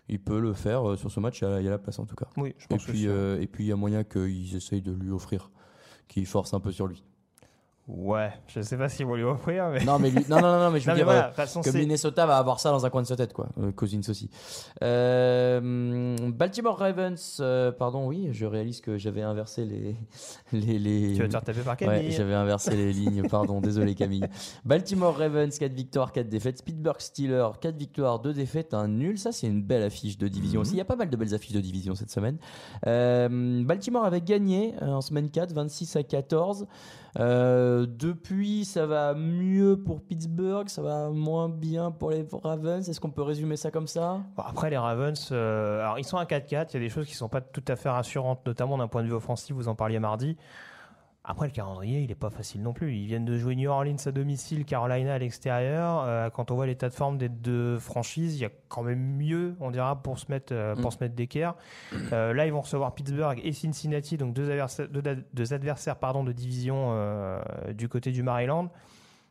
il 0.09 0.19
peut 0.19 0.41
le 0.41 0.55
faire 0.55 0.89
euh, 0.89 0.97
sur 0.97 1.11
ce 1.11 1.21
match. 1.21 1.43
Il 1.43 1.65
y, 1.65 1.69
a, 1.69 1.71
la 1.71 1.79
place 1.79 1.99
en 1.99 2.07
tout 2.07 2.17
cas. 2.17 2.27
Oui, 2.39 2.55
je 2.59 2.67
pense 2.69 2.83
et 2.83 2.91
puis, 2.91 3.07
euh, 3.07 3.41
et 3.41 3.47
puis, 3.47 3.65
il 3.65 3.67
y 3.69 3.73
a 3.73 3.77
moyen 3.77 4.03
qu'ils 4.03 4.57
essayent 4.57 4.83
de 4.83 4.93
lui 4.93 5.11
offrir, 5.11 5.51
qu'ils 6.09 6.27
forcent 6.27 6.55
un 6.55 6.61
peu 6.61 6.73
sur 6.73 6.87
lui. 6.87 7.05
Ouais, 7.89 8.33
je 8.49 8.63
sais 8.63 8.77
pas 8.77 8.89
s'ils 8.89 9.07
vont 9.07 9.15
lui 9.15 9.23
offrir, 9.23 9.69
mais. 9.69 9.85
Non, 9.85 10.01
mais 10.01 10.11
non, 10.11 10.41
non, 10.41 10.59
non, 10.59 10.71
mais 10.73 10.81
je 10.81 10.87
veux 10.91 10.97
dire 10.97 11.09
euh, 11.09 11.31
que 11.31 11.77
Minnesota 11.77 12.27
va 12.27 12.37
avoir 12.37 12.59
ça 12.59 12.71
dans 12.71 12.85
un 12.85 12.91
coin 12.91 13.01
de 13.01 13.07
sa 13.07 13.15
tête, 13.15 13.33
quoi. 13.33 13.47
Euh, 13.61 13.71
Cousins 13.71 14.01
aussi. 14.09 14.29
Euh, 14.83 16.17
Baltimore 16.33 16.77
Ravens, 16.77 17.41
pardon, 17.79 18.09
oui, 18.09 18.31
je 18.33 18.45
réalise 18.45 18.81
que 18.81 18.99
j'avais 18.99 19.23
inversé 19.23 19.65
les, 19.65 19.97
les, 20.53 20.81
les... 20.81 21.15
Tu 21.15 21.21
vas 21.21 21.27
te 21.27 21.33
faire 21.33 21.45
taper 21.45 21.61
par 21.61 21.77
Camille. 21.77 22.09
Ouais, 22.09 22.11
j'avais 22.11 22.35
inversé 22.35 22.75
les 22.75 22.93
lignes, 22.93 23.29
pardon, 23.29 23.61
désolé 23.61 23.95
Camille. 23.95 24.27
Baltimore 24.65 25.17
Ravens, 25.17 25.57
4 25.57 25.73
victoires, 25.73 26.11
4 26.11 26.29
défaites. 26.29 26.65
Pittsburgh 26.65 27.01
Steelers, 27.01 27.53
4 27.61 27.77
victoires, 27.77 28.19
2 28.19 28.33
défaites, 28.33 28.75
un 28.75 28.89
nul. 28.89 29.17
Ça, 29.17 29.31
c'est 29.31 29.47
une 29.47 29.63
belle 29.63 29.85
affiche 29.85 30.19
de 30.19 30.27
division 30.27 30.63
aussi. 30.63 30.73
Il 30.73 30.79
y 30.79 30.81
a 30.81 30.85
pas 30.85 30.97
mal 30.97 31.09
de 31.09 31.17
belles 31.17 31.35
affiches 31.35 31.55
de 31.55 31.61
division 31.61 31.95
cette 31.95 32.11
semaine. 32.11 32.39
Baltimore 32.83 34.05
avait 34.05 34.23
gagné 34.23 34.75
en 34.81 35.01
semaine 35.01 35.31
4, 35.31 35.53
26 35.53 35.95
à 35.95 36.03
14. 36.03 36.67
Euh, 37.19 37.87
depuis, 37.89 38.65
ça 38.65 38.87
va 38.87 39.15
mieux 39.15 39.77
pour 39.77 40.03
Pittsburgh, 40.03 40.69
ça 40.69 40.83
va 40.83 41.09
moins 41.11 41.49
bien 41.49 41.91
pour 41.91 42.11
les 42.11 42.27
Ravens. 42.43 42.89
Est-ce 42.89 43.01
qu'on 43.01 43.11
peut 43.11 43.23
résumer 43.23 43.57
ça 43.57 43.71
comme 43.71 43.87
ça? 43.87 44.21
Après, 44.37 44.71
les 44.71 44.77
Ravens, 44.77 45.29
euh, 45.33 45.81
alors 45.81 45.99
ils 45.99 46.05
sont 46.05 46.19
à 46.19 46.25
4-4. 46.25 46.71
Il 46.71 46.75
y 46.75 46.77
a 46.77 46.81
des 46.81 46.89
choses 46.89 47.07
qui 47.07 47.13
ne 47.13 47.19
sont 47.19 47.29
pas 47.29 47.41
tout 47.41 47.65
à 47.69 47.77
fait 47.77 47.89
rassurantes, 47.89 48.45
notamment 48.47 48.77
d'un 48.77 48.89
point 48.89 49.03
de 49.03 49.09
vue 49.09 49.15
offensif. 49.15 49.55
Vous 49.55 49.69
en 49.69 49.75
parliez 49.75 49.99
mardi. 49.99 50.37
Après, 51.29 51.49
le 51.49 51.53
calendrier, 51.53 52.03
il 52.03 52.07
n'est 52.07 52.15
pas 52.15 52.31
facile 52.31 52.63
non 52.63 52.73
plus. 52.73 52.95
Ils 52.95 53.07
viennent 53.07 53.25
de 53.25 53.37
jouer 53.37 53.57
New 53.57 53.69
Orleans 53.69 53.97
à 54.07 54.13
domicile, 54.13 54.65
Carolina 54.65 55.15
à 55.15 55.19
l'extérieur. 55.19 56.05
Euh, 56.07 56.31
quand 56.31 56.53
on 56.53 56.55
voit 56.55 56.67
l'état 56.67 56.89
de 56.89 56.95
forme 56.95 57.19
des 57.19 57.29
deux 57.29 57.81
franchises, 57.81 58.37
il 58.37 58.43
y 58.43 58.45
a 58.45 58.51
quand 58.69 58.85
même 58.85 59.17
mieux, 59.17 59.57
on 59.59 59.73
dira, 59.73 60.01
pour 60.01 60.21
se 60.21 60.31
mettre, 60.31 60.55
euh, 60.55 60.77
pour 60.77 60.87
mm. 60.87 60.93
se 60.93 60.99
mettre 61.01 61.15
d'équerre. 61.17 61.57
Euh, 62.13 62.33
là, 62.33 62.47
ils 62.47 62.53
vont 62.53 62.61
recevoir 62.61 62.95
Pittsburgh 62.95 63.41
et 63.43 63.53
Cincinnati, 63.53 64.17
donc 64.17 64.35
deux 64.35 64.49
adversaires, 64.51 64.87
deux, 64.89 65.53
adversaires 65.53 65.97
pardon, 65.97 66.23
de 66.23 66.31
division 66.31 66.97
du 67.75 67.89
côté 67.89 68.13
du 68.13 68.23
Maryland. 68.23 68.71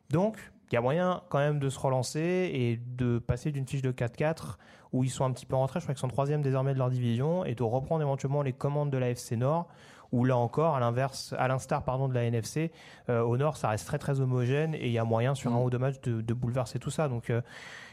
Donc, 0.10 0.38
il 0.70 0.76
y 0.76 0.78
a 0.78 0.82
moyen 0.82 1.22
quand 1.30 1.38
même 1.38 1.60
de 1.60 1.70
se 1.70 1.80
relancer 1.80 2.20
et 2.20 2.82
de 2.86 3.20
passer 3.20 3.54
d'une 3.54 3.66
fiche 3.66 3.82
de 3.82 3.94
4-4 3.94 4.58
où 4.92 5.06
ils 5.06 5.10
sont 5.10 5.24
un 5.24 5.32
petit 5.32 5.46
peu 5.46 5.56
rentrés, 5.56 5.80
je 5.80 5.86
crois 5.86 5.94
qu'ils 5.94 6.02
sont 6.02 6.08
troisième 6.08 6.42
désormais 6.42 6.74
de 6.74 6.80
leur 6.80 6.90
division, 6.90 7.44
et 7.46 7.54
de 7.54 7.64
reprendre 7.64 8.02
éventuellement 8.02 8.42
les 8.42 8.54
commandes 8.54 8.90
de 8.90 8.98
la 8.98 9.10
FC 9.10 9.36
Nord 9.36 9.68
où 10.16 10.24
là 10.24 10.38
encore, 10.38 10.76
à 10.76 10.80
l'inverse, 10.80 11.36
à 11.38 11.50
l'instar 11.50 11.84
pardon 11.84 12.08
de 12.08 12.14
la 12.14 12.24
NFC, 12.24 12.72
euh, 13.10 13.22
au 13.22 13.36
nord, 13.36 13.58
ça 13.58 13.68
reste 13.68 13.86
très 13.86 14.00
très 14.00 14.22
homogène 14.22 14.74
et 14.74 14.86
il 14.86 14.92
y 14.92 14.98
a 14.98 15.04
moyen 15.04 15.36
sur 15.36 15.52
un 15.52 15.60
mm. 15.60 15.64
ou 15.64 15.70
deux 15.70 15.78
matchs 15.78 16.00
de, 16.02 16.34
bouleverser 16.34 16.80
tout 16.80 16.90
ça. 16.90 17.10
Donc, 17.10 17.30
euh, 17.30 17.42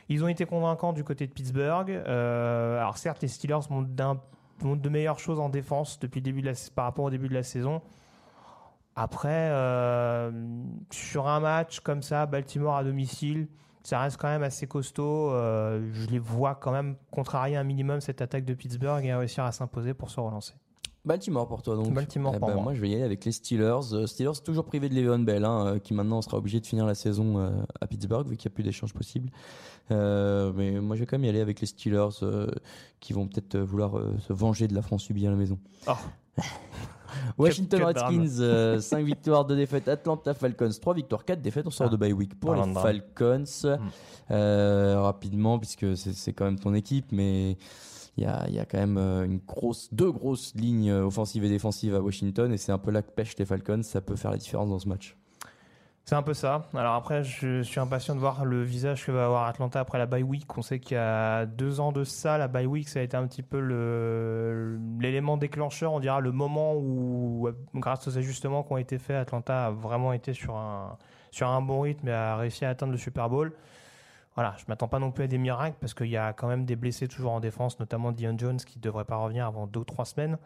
ils 0.08 0.22
ont 0.22 0.28
été 0.28 0.46
convaincants 0.46 0.92
du 0.92 1.02
côté 1.02 1.26
de 1.26 1.32
Pittsburgh. 1.32 1.90
Euh, 1.90 2.78
alors 2.78 2.96
certes, 2.96 3.22
les 3.22 3.28
Steelers 3.28 3.66
montrent, 3.70 3.90
de 4.80 4.88
meilleures 4.88 5.18
choses 5.18 5.40
en 5.40 5.48
défense 5.48 5.98
depuis 5.98 6.20
le 6.20 6.24
début 6.24 6.42
de 6.42 6.46
la, 6.46 6.52
par 6.76 6.84
rapport 6.84 7.06
au 7.06 7.10
début 7.10 7.28
de 7.28 7.34
la 7.34 7.42
saison. 7.42 7.82
Après, 8.94 9.50
sur 10.90 11.26
un 11.26 11.40
match 11.40 11.80
comme 11.80 12.02
ça, 12.02 12.26
Baltimore 12.26 12.76
à 12.76 12.84
domicile, 12.84 13.48
ça 13.82 13.98
reste 13.98 14.18
quand 14.18 14.28
même 14.28 14.42
assez 14.42 14.68
costaud. 14.68 15.30
je 15.32 16.06
les 16.08 16.18
vois 16.18 16.54
quand 16.54 16.72
même 16.72 16.94
contrarier 17.10 17.56
un 17.56 17.64
minimum 17.64 18.00
cette 18.00 18.20
attaque 18.20 18.44
de 18.44 18.54
Pittsburgh 18.54 19.04
et 19.04 19.14
réussir 19.14 19.44
à 19.44 19.50
s'imposer 19.50 19.94
pour 19.94 20.10
se 20.10 20.20
relancer. 20.20 20.54
Baltimore 21.04 21.48
pour 21.48 21.62
toi 21.62 21.74
donc. 21.74 21.92
Baltimore 21.92 22.34
eh 22.36 22.38
pour 22.38 22.48
ben, 22.48 22.54
moi. 22.54 22.62
moi. 22.64 22.74
je 22.74 22.80
vais 22.80 22.90
y 22.90 22.94
aller 22.94 23.02
avec 23.02 23.24
les 23.24 23.32
Steelers. 23.32 23.92
Euh, 23.92 24.06
Steelers 24.06 24.40
toujours 24.44 24.64
privé 24.64 24.88
de 24.88 24.94
Le'Veon 24.94 25.18
Bell, 25.18 25.44
hein, 25.44 25.66
euh, 25.66 25.78
qui 25.78 25.94
maintenant 25.94 26.22
sera 26.22 26.36
obligé 26.36 26.60
de 26.60 26.66
finir 26.66 26.86
la 26.86 26.94
saison 26.94 27.38
euh, 27.38 27.50
à 27.80 27.86
Pittsburgh 27.86 28.26
vu 28.28 28.36
qu'il 28.36 28.48
n'y 28.48 28.52
a 28.52 28.54
plus 28.54 28.62
d'échanges 28.62 28.94
possibles. 28.94 29.30
mais 29.90 30.80
moi 30.80 30.94
je 30.94 31.00
vais 31.00 31.06
quand 31.06 31.18
même 31.18 31.24
y 31.24 31.28
aller 31.28 31.40
avec 31.40 31.60
les 31.60 31.66
Steelers 31.66 32.10
qui 33.00 33.12
vont 33.12 33.26
peut-être 33.26 33.58
vouloir 33.58 34.00
se 34.26 34.32
venger 34.32 34.68
de 34.68 34.74
la 34.74 34.82
France 34.82 35.02
subie 35.02 35.26
à 35.26 35.30
la 35.30 35.36
maison. 35.36 35.58
Oh. 35.88 35.92
Washington 37.36 37.82
Redskins, 37.84 38.80
5 38.80 39.04
victoires, 39.04 39.44
2 39.44 39.56
défaites. 39.56 39.86
Atlanta 39.88 40.32
Falcons, 40.32 40.70
3 40.80 40.94
victoires, 40.94 41.24
4 41.24 41.42
défaites. 41.42 41.66
On 41.66 41.70
sort 41.70 41.90
de 41.90 41.96
bye 41.96 42.12
week 42.12 42.38
pour 42.38 42.54
les 42.54 42.72
Falcons. 42.74 43.44
Hmm. 43.64 44.34
rapidement, 44.98 45.58
puisque 45.58 45.96
c'est 45.96 46.32
quand 46.32 46.44
même 46.44 46.60
ton 46.60 46.74
équipe, 46.74 47.10
mais 47.10 47.58
il 48.18 48.24
y 48.24 48.26
a, 48.26 48.64
quand 48.66 48.78
même 48.78 48.98
euh, 48.98 49.26
deux 49.90 50.12
grosses 50.12 50.54
lignes 50.54 50.90
euh, 50.90 51.06
offensives 51.06 51.44
et 51.44 51.48
défensives 51.48 51.94
à 51.94 52.00
Washington 52.00 52.52
et 52.52 52.58
c'est 52.58 52.72
un 52.72 52.78
peu 52.78 52.90
là 52.90 53.00
que 53.02 53.10
pêche 53.10 53.36
les 53.38 53.46
Falcons. 53.46 53.82
Ça 53.82 54.00
peut 54.00 54.16
faire 54.16 54.30
la 54.30 54.36
différence 54.36 54.68
dans 54.68 54.78
ce 54.78 54.88
match. 54.88 55.16
C'est 56.04 56.16
un 56.16 56.22
peu 56.22 56.34
ça. 56.34 56.68
Alors 56.74 56.94
après, 56.94 57.22
je 57.22 57.62
suis 57.62 57.78
impatient 57.78 58.14
de 58.14 58.20
voir 58.20 58.44
le 58.44 58.62
visage 58.62 59.06
que 59.06 59.12
va 59.12 59.24
avoir 59.24 59.46
Atlanta 59.46 59.78
après 59.80 59.98
la 59.98 60.06
bye 60.06 60.24
week. 60.24 60.58
On 60.58 60.62
sait 60.62 60.80
qu'il 60.80 60.96
y 60.96 61.00
a 61.00 61.46
deux 61.46 61.78
ans 61.78 61.92
de 61.92 62.02
ça, 62.02 62.38
la 62.38 62.48
bye 62.48 62.66
week, 62.66 62.88
ça 62.88 62.98
a 62.98 63.02
été 63.02 63.16
un 63.16 63.26
petit 63.26 63.42
peu 63.42 63.58
l'élément 65.00 65.36
déclencheur, 65.36 65.92
on 65.92 66.00
dira 66.00 66.20
le 66.20 66.32
moment 66.32 66.74
où, 66.74 67.48
grâce 67.76 68.08
aux 68.08 68.18
ajustements 68.18 68.64
qui 68.64 68.72
ont 68.72 68.78
été 68.78 68.98
faits, 68.98 69.16
Atlanta 69.16 69.66
a 69.66 69.70
vraiment 69.70 70.12
été 70.12 70.34
sur 70.34 70.56
un 70.56 71.62
bon 71.62 71.82
rythme 71.82 72.08
et 72.08 72.12
a 72.12 72.36
réussi 72.36 72.64
à 72.64 72.70
atteindre 72.70 72.92
le 72.92 72.98
Super 72.98 73.30
Bowl 73.30 73.52
voilà, 74.34 74.54
je 74.58 74.64
m'attends 74.68 74.88
pas 74.88 74.98
non 74.98 75.10
plus 75.10 75.24
à 75.24 75.26
des 75.26 75.38
miracles 75.38 75.76
parce 75.80 75.94
qu'il 75.94 76.08
y 76.08 76.16
a 76.16 76.32
quand 76.32 76.48
même 76.48 76.64
des 76.64 76.76
blessés 76.76 77.08
toujours 77.08 77.32
en 77.32 77.40
défense, 77.40 77.78
notamment 77.78 78.12
Dion 78.12 78.36
Jones 78.38 78.58
qui 78.58 78.78
ne 78.78 78.82
devrait 78.82 79.04
pas 79.04 79.16
revenir 79.16 79.46
avant 79.46 79.66
deux 79.66 79.80
ou 79.80 79.84
trois 79.84 80.04
semaines. 80.04 80.38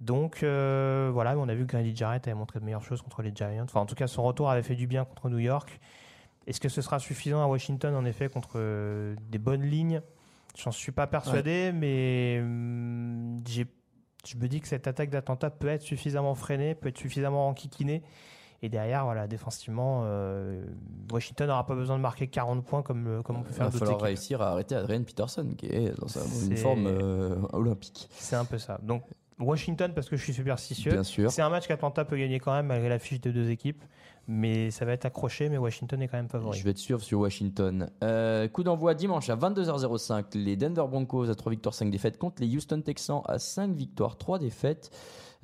Donc 0.00 0.42
euh, 0.42 1.10
voilà, 1.12 1.36
on 1.36 1.48
a 1.48 1.54
vu 1.54 1.66
que 1.66 1.72
Grady 1.72 1.94
Jarrett 1.94 2.26
avait 2.26 2.34
montré 2.34 2.58
de 2.58 2.64
meilleures 2.64 2.84
choses 2.84 3.02
contre 3.02 3.22
les 3.22 3.32
Giants. 3.34 3.64
Enfin, 3.64 3.80
en 3.80 3.86
tout 3.86 3.94
cas, 3.94 4.06
son 4.06 4.22
retour 4.22 4.50
avait 4.50 4.62
fait 4.62 4.76
du 4.76 4.86
bien 4.86 5.04
contre 5.04 5.28
New 5.28 5.38
York. 5.38 5.78
Est-ce 6.46 6.60
que 6.60 6.70
ce 6.70 6.80
sera 6.80 6.98
suffisant 6.98 7.42
à 7.42 7.46
Washington, 7.46 7.94
en 7.94 8.06
effet, 8.06 8.28
contre 8.28 8.52
euh, 8.56 9.14
des 9.28 9.38
bonnes 9.38 9.62
lignes? 9.62 10.00
J'en 10.56 10.72
suis 10.72 10.90
pas 10.90 11.06
persuadé, 11.06 11.70
mais 11.72 12.42
j'ai 13.46 13.66
je 14.26 14.36
me 14.36 14.48
dis 14.48 14.60
que 14.60 14.68
cette 14.68 14.86
attaque 14.86 15.10
d'Atlanta 15.10 15.50
peut 15.50 15.68
être 15.68 15.82
suffisamment 15.82 16.34
freinée, 16.34 16.74
peut 16.74 16.88
être 16.88 16.98
suffisamment 16.98 17.48
enquiquinée. 17.48 18.02
Et 18.62 18.68
derrière, 18.68 19.04
voilà, 19.04 19.26
défensivement, 19.26 20.02
euh, 20.04 20.62
Washington 21.10 21.48
n'aura 21.48 21.64
pas 21.64 21.74
besoin 21.74 21.96
de 21.96 22.02
marquer 22.02 22.26
40 22.28 22.62
points 22.64 22.82
comme, 22.82 23.22
comme 23.24 23.36
on 23.38 23.42
peut 23.42 23.52
faire 23.52 23.66
Il 23.66 23.66
va 23.66 23.70
d'autres 23.70 23.78
falloir 23.78 23.96
équipes. 23.96 24.04
réussir 24.06 24.42
à 24.42 24.50
arrêter 24.50 24.74
Adrian 24.74 25.02
Peterson 25.02 25.48
qui 25.56 25.66
est 25.66 25.98
dans 25.98 26.08
sa- 26.08 26.20
une 26.46 26.56
forme 26.58 26.86
euh, 26.86 27.36
olympique. 27.54 28.08
C'est 28.12 28.36
un 28.36 28.44
peu 28.44 28.58
ça. 28.58 28.78
Donc, 28.82 29.02
Washington, 29.38 29.92
parce 29.94 30.10
que 30.10 30.16
je 30.16 30.22
suis 30.22 30.34
superstitieux. 30.34 30.92
Bien 30.92 31.02
sûr. 31.02 31.30
C'est 31.30 31.40
un 31.40 31.48
match 31.48 31.66
qu'Atlanta 31.66 32.04
peut 32.04 32.18
gagner 32.18 32.38
quand 32.38 32.52
même, 32.52 32.66
malgré 32.66 32.90
la 32.90 32.98
fiche 32.98 33.22
des 33.22 33.32
deux 33.32 33.48
équipes. 33.48 33.82
Mais 34.28 34.70
ça 34.70 34.84
va 34.84 34.92
être 34.92 35.06
accroché, 35.06 35.48
mais 35.48 35.56
Washington 35.56 36.00
est 36.02 36.08
quand 36.08 36.18
même 36.18 36.28
favori. 36.28 36.56
Je 36.58 36.62
vais 36.62 36.74
te 36.74 36.78
suivre 36.78 37.00
sur 37.00 37.18
Washington. 37.20 37.90
Euh, 38.04 38.46
coup 38.48 38.62
d'envoi 38.62 38.92
dimanche 38.94 39.30
à 39.30 39.36
22h05. 39.36 40.34
Les 40.34 40.56
Denver 40.56 40.84
Broncos 40.88 41.30
à 41.30 41.34
3 41.34 41.50
victoires, 41.50 41.74
5 41.74 41.90
défaites 41.90 42.18
contre 42.18 42.42
les 42.42 42.54
Houston 42.54 42.82
Texans 42.82 43.22
à 43.24 43.38
5 43.38 43.72
victoires, 43.72 44.18
3 44.18 44.38
défaites. 44.38 44.90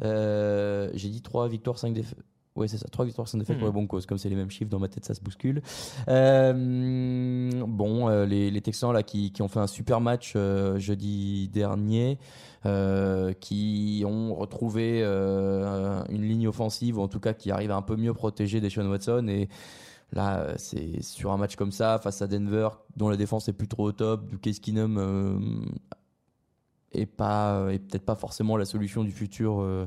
J'ai 0.01 1.09
dit 1.09 1.23
3 1.23 1.49
victoires, 1.49 1.79
5 1.79 1.95
défaites. 1.95 2.19
Oui, 2.57 2.69
c'est 2.69 2.79
ça. 2.79 2.87
3 2.91 3.05
victoires, 3.05 3.29
5 3.29 3.39
défaites 3.39 3.57
Mhm. 3.57 3.61
pour 3.61 3.69
les 3.69 3.73
Broncos. 3.73 4.01
Comme 4.09 4.19
c'est 4.19 4.29
les 4.29 4.35
mêmes 4.37 4.51
chiffres 4.51 4.71
dans 4.71 4.79
ma 4.79 4.89
tête, 4.89 5.05
ça 5.05 5.15
se 5.15 5.21
bouscule. 5.21 5.63
Euh, 6.09 7.51
bon, 7.67 8.09
euh, 8.09 8.25
les, 8.27 8.51
les 8.51 8.61
Texans 8.61 8.93
là 8.93 9.03
qui, 9.03 9.31
qui 9.33 9.43
ont 9.43 9.49
fait 9.49 9.61
un 9.61 9.67
super 9.67 10.01
match 10.01 10.33
euh, 10.37 10.79
jeudi 10.79 11.49
dernier, 11.49 12.19
qui 13.41 14.03
ont 14.07 14.35
retrouvé 14.35 15.03
une 15.05 16.23
ligne 16.23 16.49
offensive, 16.49 16.99
ou 16.99 17.03
en 17.03 17.09
tout 17.09 17.21
cas 17.21 17.33
qui 17.33 17.51
arrive 17.53 17.71
à 17.71 17.77
un 17.77 17.83
peu 17.83 17.95
mieux 17.97 18.13
protéger 18.15 18.61
Deshaun 18.61 18.89
Watson. 18.89 19.27
Et 19.29 19.49
là, 20.13 20.49
c'est 20.57 21.01
sur 21.03 21.31
un 21.33 21.37
match 21.37 21.55
comme 21.57 21.71
ça, 21.73 21.99
face 22.03 22.23
à 22.23 22.27
Denver, 22.27 22.69
dont 22.97 23.09
la 23.09 23.17
défense 23.17 23.49
est 23.49 23.53
plus 23.53 23.69
trop 23.69 23.85
au 23.85 23.93
top, 23.93 24.27
du 24.29 24.39
Case 24.39 24.59
Keenum 24.61 24.97
pas 27.17 27.67
est 27.71 27.79
peut-être 27.79 28.07
pas 28.07 28.15
forcément 28.15 28.57
la 28.57 28.65
solution 28.65 29.05
du 29.05 29.13
futur. 29.13 29.61
euh, 29.61 29.87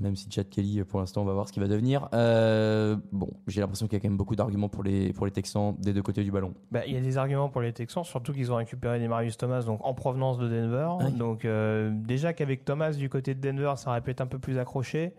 même 0.00 0.16
si 0.16 0.30
Chad 0.30 0.48
Kelly, 0.48 0.82
pour 0.84 1.00
l'instant, 1.00 1.22
on 1.22 1.24
va 1.24 1.32
voir 1.32 1.48
ce 1.48 1.52
qu'il 1.52 1.62
va 1.62 1.68
devenir. 1.68 2.08
Euh, 2.14 2.96
bon, 3.12 3.30
j'ai 3.46 3.60
l'impression 3.60 3.86
qu'il 3.86 3.96
y 3.96 4.00
a 4.00 4.00
quand 4.00 4.08
même 4.08 4.16
beaucoup 4.16 4.36
d'arguments 4.36 4.68
pour 4.68 4.82
les, 4.82 5.12
pour 5.12 5.26
les 5.26 5.32
Texans 5.32 5.74
des 5.78 5.92
deux 5.92 6.02
côtés 6.02 6.24
du 6.24 6.30
ballon. 6.30 6.54
Bah, 6.70 6.80
il 6.86 6.94
y 6.94 6.96
a 6.96 7.00
des 7.00 7.18
arguments 7.18 7.48
pour 7.48 7.60
les 7.60 7.72
Texans, 7.72 8.04
surtout 8.04 8.32
qu'ils 8.32 8.52
ont 8.52 8.56
récupéré 8.56 8.98
des 8.98 9.08
Marius 9.08 9.36
Thomas 9.36 9.62
donc 9.62 9.80
en 9.84 9.94
provenance 9.94 10.38
de 10.38 10.48
Denver. 10.48 10.88
Oui. 11.00 11.12
Donc 11.12 11.44
euh, 11.44 11.90
déjà 11.92 12.32
qu'avec 12.32 12.64
Thomas 12.64 12.92
du 12.92 13.08
côté 13.08 13.34
de 13.34 13.40
Denver, 13.40 13.74
ça 13.76 13.90
aurait 13.90 14.00
pu 14.00 14.10
être 14.10 14.20
un 14.20 14.26
peu 14.26 14.38
plus 14.38 14.58
accroché, 14.58 15.14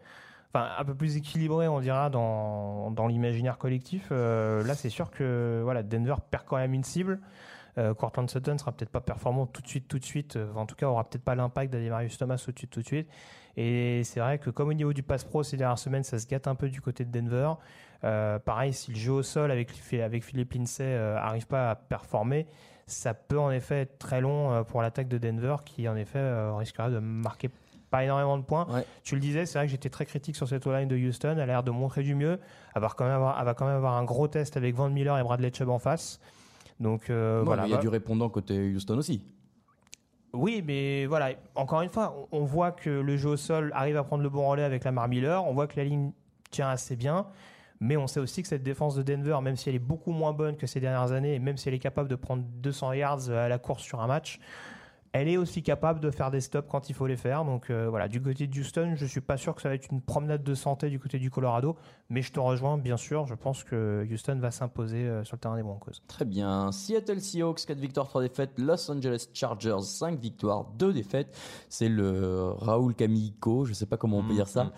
enfin 0.53 0.67
un 0.77 0.85
peu 0.85 0.95
plus 0.95 1.17
équilibré, 1.17 1.67
on 1.67 1.79
dira 1.79 2.09
dans, 2.09 2.91
dans 2.91 3.07
l'imaginaire 3.07 3.57
collectif. 3.57 4.09
Euh, 4.11 4.63
là, 4.63 4.75
c'est 4.75 4.89
sûr 4.89 5.11
que 5.11 5.61
voilà, 5.63 5.83
Denver 5.83 6.15
perd 6.29 6.43
quand 6.45 6.57
même 6.57 6.73
une 6.73 6.83
cible. 6.83 7.19
Euh, 7.77 7.93
Cortland 7.93 8.29
Sutton 8.29 8.57
sera 8.57 8.71
peut-être 8.71 8.91
pas 8.91 9.01
performant 9.01 9.45
tout 9.45 9.61
de 9.61 9.67
suite, 9.67 9.87
tout 9.87 9.99
de 9.99 10.05
suite. 10.05 10.35
Euh, 10.35 10.53
en 10.55 10.65
tout 10.65 10.75
cas, 10.75 10.87
aura 10.87 11.03
peut-être 11.03 11.23
pas 11.23 11.35
l'impact 11.35 11.73
Marius 11.73 12.17
Thomas 12.17 12.37
tout 12.37 12.51
de 12.51 12.57
suite, 12.57 12.71
tout 12.71 12.81
de 12.81 12.85
suite. 12.85 13.09
Et 13.55 14.03
c'est 14.03 14.19
vrai 14.19 14.39
que 14.39 14.49
comme 14.49 14.69
au 14.69 14.73
niveau 14.73 14.93
du 14.93 15.03
pass 15.03 15.23
pro 15.23 15.43
ces 15.43 15.57
dernières 15.57 15.79
semaines, 15.79 16.03
ça 16.03 16.17
se 16.17 16.27
gâte 16.27 16.47
un 16.47 16.55
peu 16.55 16.69
du 16.69 16.81
côté 16.81 17.05
de 17.05 17.11
Denver. 17.11 17.53
Euh, 18.03 18.39
pareil, 18.39 18.73
si 18.73 18.91
le 18.91 18.97
jeu 18.97 19.11
au 19.11 19.23
sol 19.23 19.51
avec, 19.51 19.69
avec 19.93 20.23
Philippe 20.23 20.53
Lindsay 20.53 20.83
euh, 20.83 21.17
arrive 21.17 21.47
pas 21.47 21.71
à 21.71 21.75
performer, 21.75 22.47
ça 22.85 23.13
peut 23.13 23.39
en 23.39 23.51
effet 23.51 23.81
être 23.81 23.97
très 23.97 24.21
long 24.21 24.51
euh, 24.51 24.63
pour 24.63 24.81
l'attaque 24.81 25.07
de 25.07 25.17
Denver 25.17 25.57
qui 25.65 25.87
en 25.87 25.95
effet 25.95 26.21
risquerait 26.57 26.91
de 26.91 26.99
marquer 26.99 27.49
pas 27.89 28.03
énormément 28.03 28.39
de 28.39 28.43
points. 28.43 28.65
Ouais. 28.71 28.85
Tu 29.03 29.13
le 29.13 29.21
disais, 29.21 29.45
c'est 29.45 29.59
vrai 29.59 29.67
que 29.67 29.71
j'étais 29.71 29.91
très 29.91 30.07
critique 30.07 30.35
sur 30.35 30.47
cette 30.47 30.65
line 30.65 30.87
de 30.87 30.97
Houston. 30.97 31.33
Elle 31.33 31.41
a 31.41 31.45
l'air 31.45 31.63
de 31.63 31.69
montrer 31.69 32.01
du 32.01 32.15
mieux. 32.15 32.39
Elle 32.75 32.81
va, 32.81 32.89
quand 32.89 33.05
même 33.05 33.13
avoir, 33.13 33.39
elle 33.39 33.45
va 33.45 33.53
quand 33.53 33.67
même 33.67 33.75
avoir 33.75 33.93
un 33.93 34.03
gros 34.03 34.27
test 34.27 34.57
avec 34.57 34.73
Van 34.73 34.89
Miller 34.89 35.15
et 35.19 35.21
Bradley 35.21 35.51
Chubb 35.53 35.69
en 35.69 35.77
face. 35.77 36.19
Donc 36.83 37.09
euh, 37.09 37.41
voilà. 37.43 37.65
il 37.65 37.69
y 37.69 37.73
a 37.73 37.77
va- 37.77 37.81
du 37.81 37.87
répondant 37.87 38.29
côté 38.29 38.73
Houston 38.75 38.97
aussi. 38.97 39.23
oui, 40.33 40.63
mais 40.65 41.05
voilà, 41.05 41.29
encore 41.55 41.81
une 41.81 41.89
fois, 41.89 42.27
on 42.31 42.41
on 42.41 42.43
voit 42.45 42.71
que 42.71 42.89
le 42.89 43.17
jeu 43.17 43.29
au 43.29 43.37
sol 43.37 43.71
arrive 43.73 43.97
à 43.97 44.03
prendre 44.03 44.21
le 44.23 44.29
bon 44.29 44.47
relais 44.47 44.63
avec 44.63 44.83
Lamar 44.83 45.07
Miller. 45.07 45.45
On 45.45 45.53
voit 45.53 45.67
que 45.67 45.77
la 45.77 45.83
ligne 45.85 46.11
tient 46.51 46.69
assez 46.69 46.95
bien. 46.95 47.25
Mais 47.79 47.97
on 47.97 48.07
sait 48.07 48.19
aussi 48.21 48.41
que 48.41 48.47
cette 48.47 48.63
défense 48.63 48.95
de 48.95 49.01
Denver, 49.03 49.37
même 49.41 49.55
si 49.57 49.67
elle 49.69 49.75
est 49.75 49.79
beaucoup 49.79 50.11
moins 50.11 50.31
bonne 50.31 50.55
que 50.55 50.67
ces 50.67 50.79
dernières 50.79 51.11
années, 51.11 51.35
et 51.35 51.39
même 51.39 51.57
si 51.57 51.67
elle 51.67 51.73
est 51.75 51.79
capable 51.79 52.07
de 52.07 52.15
prendre 52.15 52.43
200 52.61 52.93
yards 52.93 53.29
à 53.29 53.49
la 53.49 53.57
course 53.57 53.83
sur 53.83 53.99
un 54.01 54.07
match, 54.07 54.39
elle 55.13 55.29
est 55.29 55.37
aussi 55.37 55.61
capable 55.61 55.99
de 55.99 56.09
faire 56.09 56.31
des 56.31 56.41
stops 56.41 56.67
quand 56.69 56.89
il 56.89 56.95
faut 56.95 57.05
les 57.05 57.15
faire. 57.15 57.45
Donc 57.45 57.69
euh, 57.69 57.87
voilà, 57.87 58.07
du 58.07 58.19
côté 58.19 58.47
de 58.47 58.59
Houston, 58.59 58.95
je 58.95 59.05
suis 59.05 59.21
pas 59.21 59.37
sûr 59.37 59.53
que 59.53 59.61
ça 59.61 59.69
va 59.69 59.75
être 59.75 59.87
une 59.91 60.01
promenade 60.01 60.43
de 60.43 60.55
santé 60.55 60.89
du 60.89 60.99
côté 60.99 61.19
du 61.19 61.29
Colorado, 61.29 61.75
mais 62.09 62.23
je 62.23 62.31
te 62.31 62.39
rejoins 62.39 62.79
bien 62.79 62.97
sûr. 62.97 63.27
Je 63.27 63.35
pense 63.35 63.63
que 63.63 64.05
Houston 64.11 64.39
va 64.39 64.49
s'imposer 64.49 65.03
euh, 65.03 65.23
sur 65.23 65.35
le 65.35 65.39
terrain 65.39 65.55
des 65.55 65.61
Broncos. 65.61 65.91
Très 66.07 66.25
bien. 66.25 66.71
Seattle 66.71 67.21
Seahawks, 67.21 67.63
4 67.63 67.77
victoires, 67.77 68.07
3 68.07 68.23
défaites. 68.23 68.57
Los 68.57 68.89
Angeles 68.89 69.27
Chargers, 69.33 69.81
5 69.83 70.19
victoires, 70.19 70.65
2 70.79 70.93
défaites. 70.93 71.37
C'est 71.69 71.89
le 71.89 72.49
Raoul 72.57 72.95
Camillico, 72.95 73.65
je 73.65 73.73
sais 73.73 73.85
pas 73.85 73.97
comment 73.97 74.17
on 74.17 74.23
peut 74.23 74.33
dire 74.33 74.47
ça. 74.47 74.71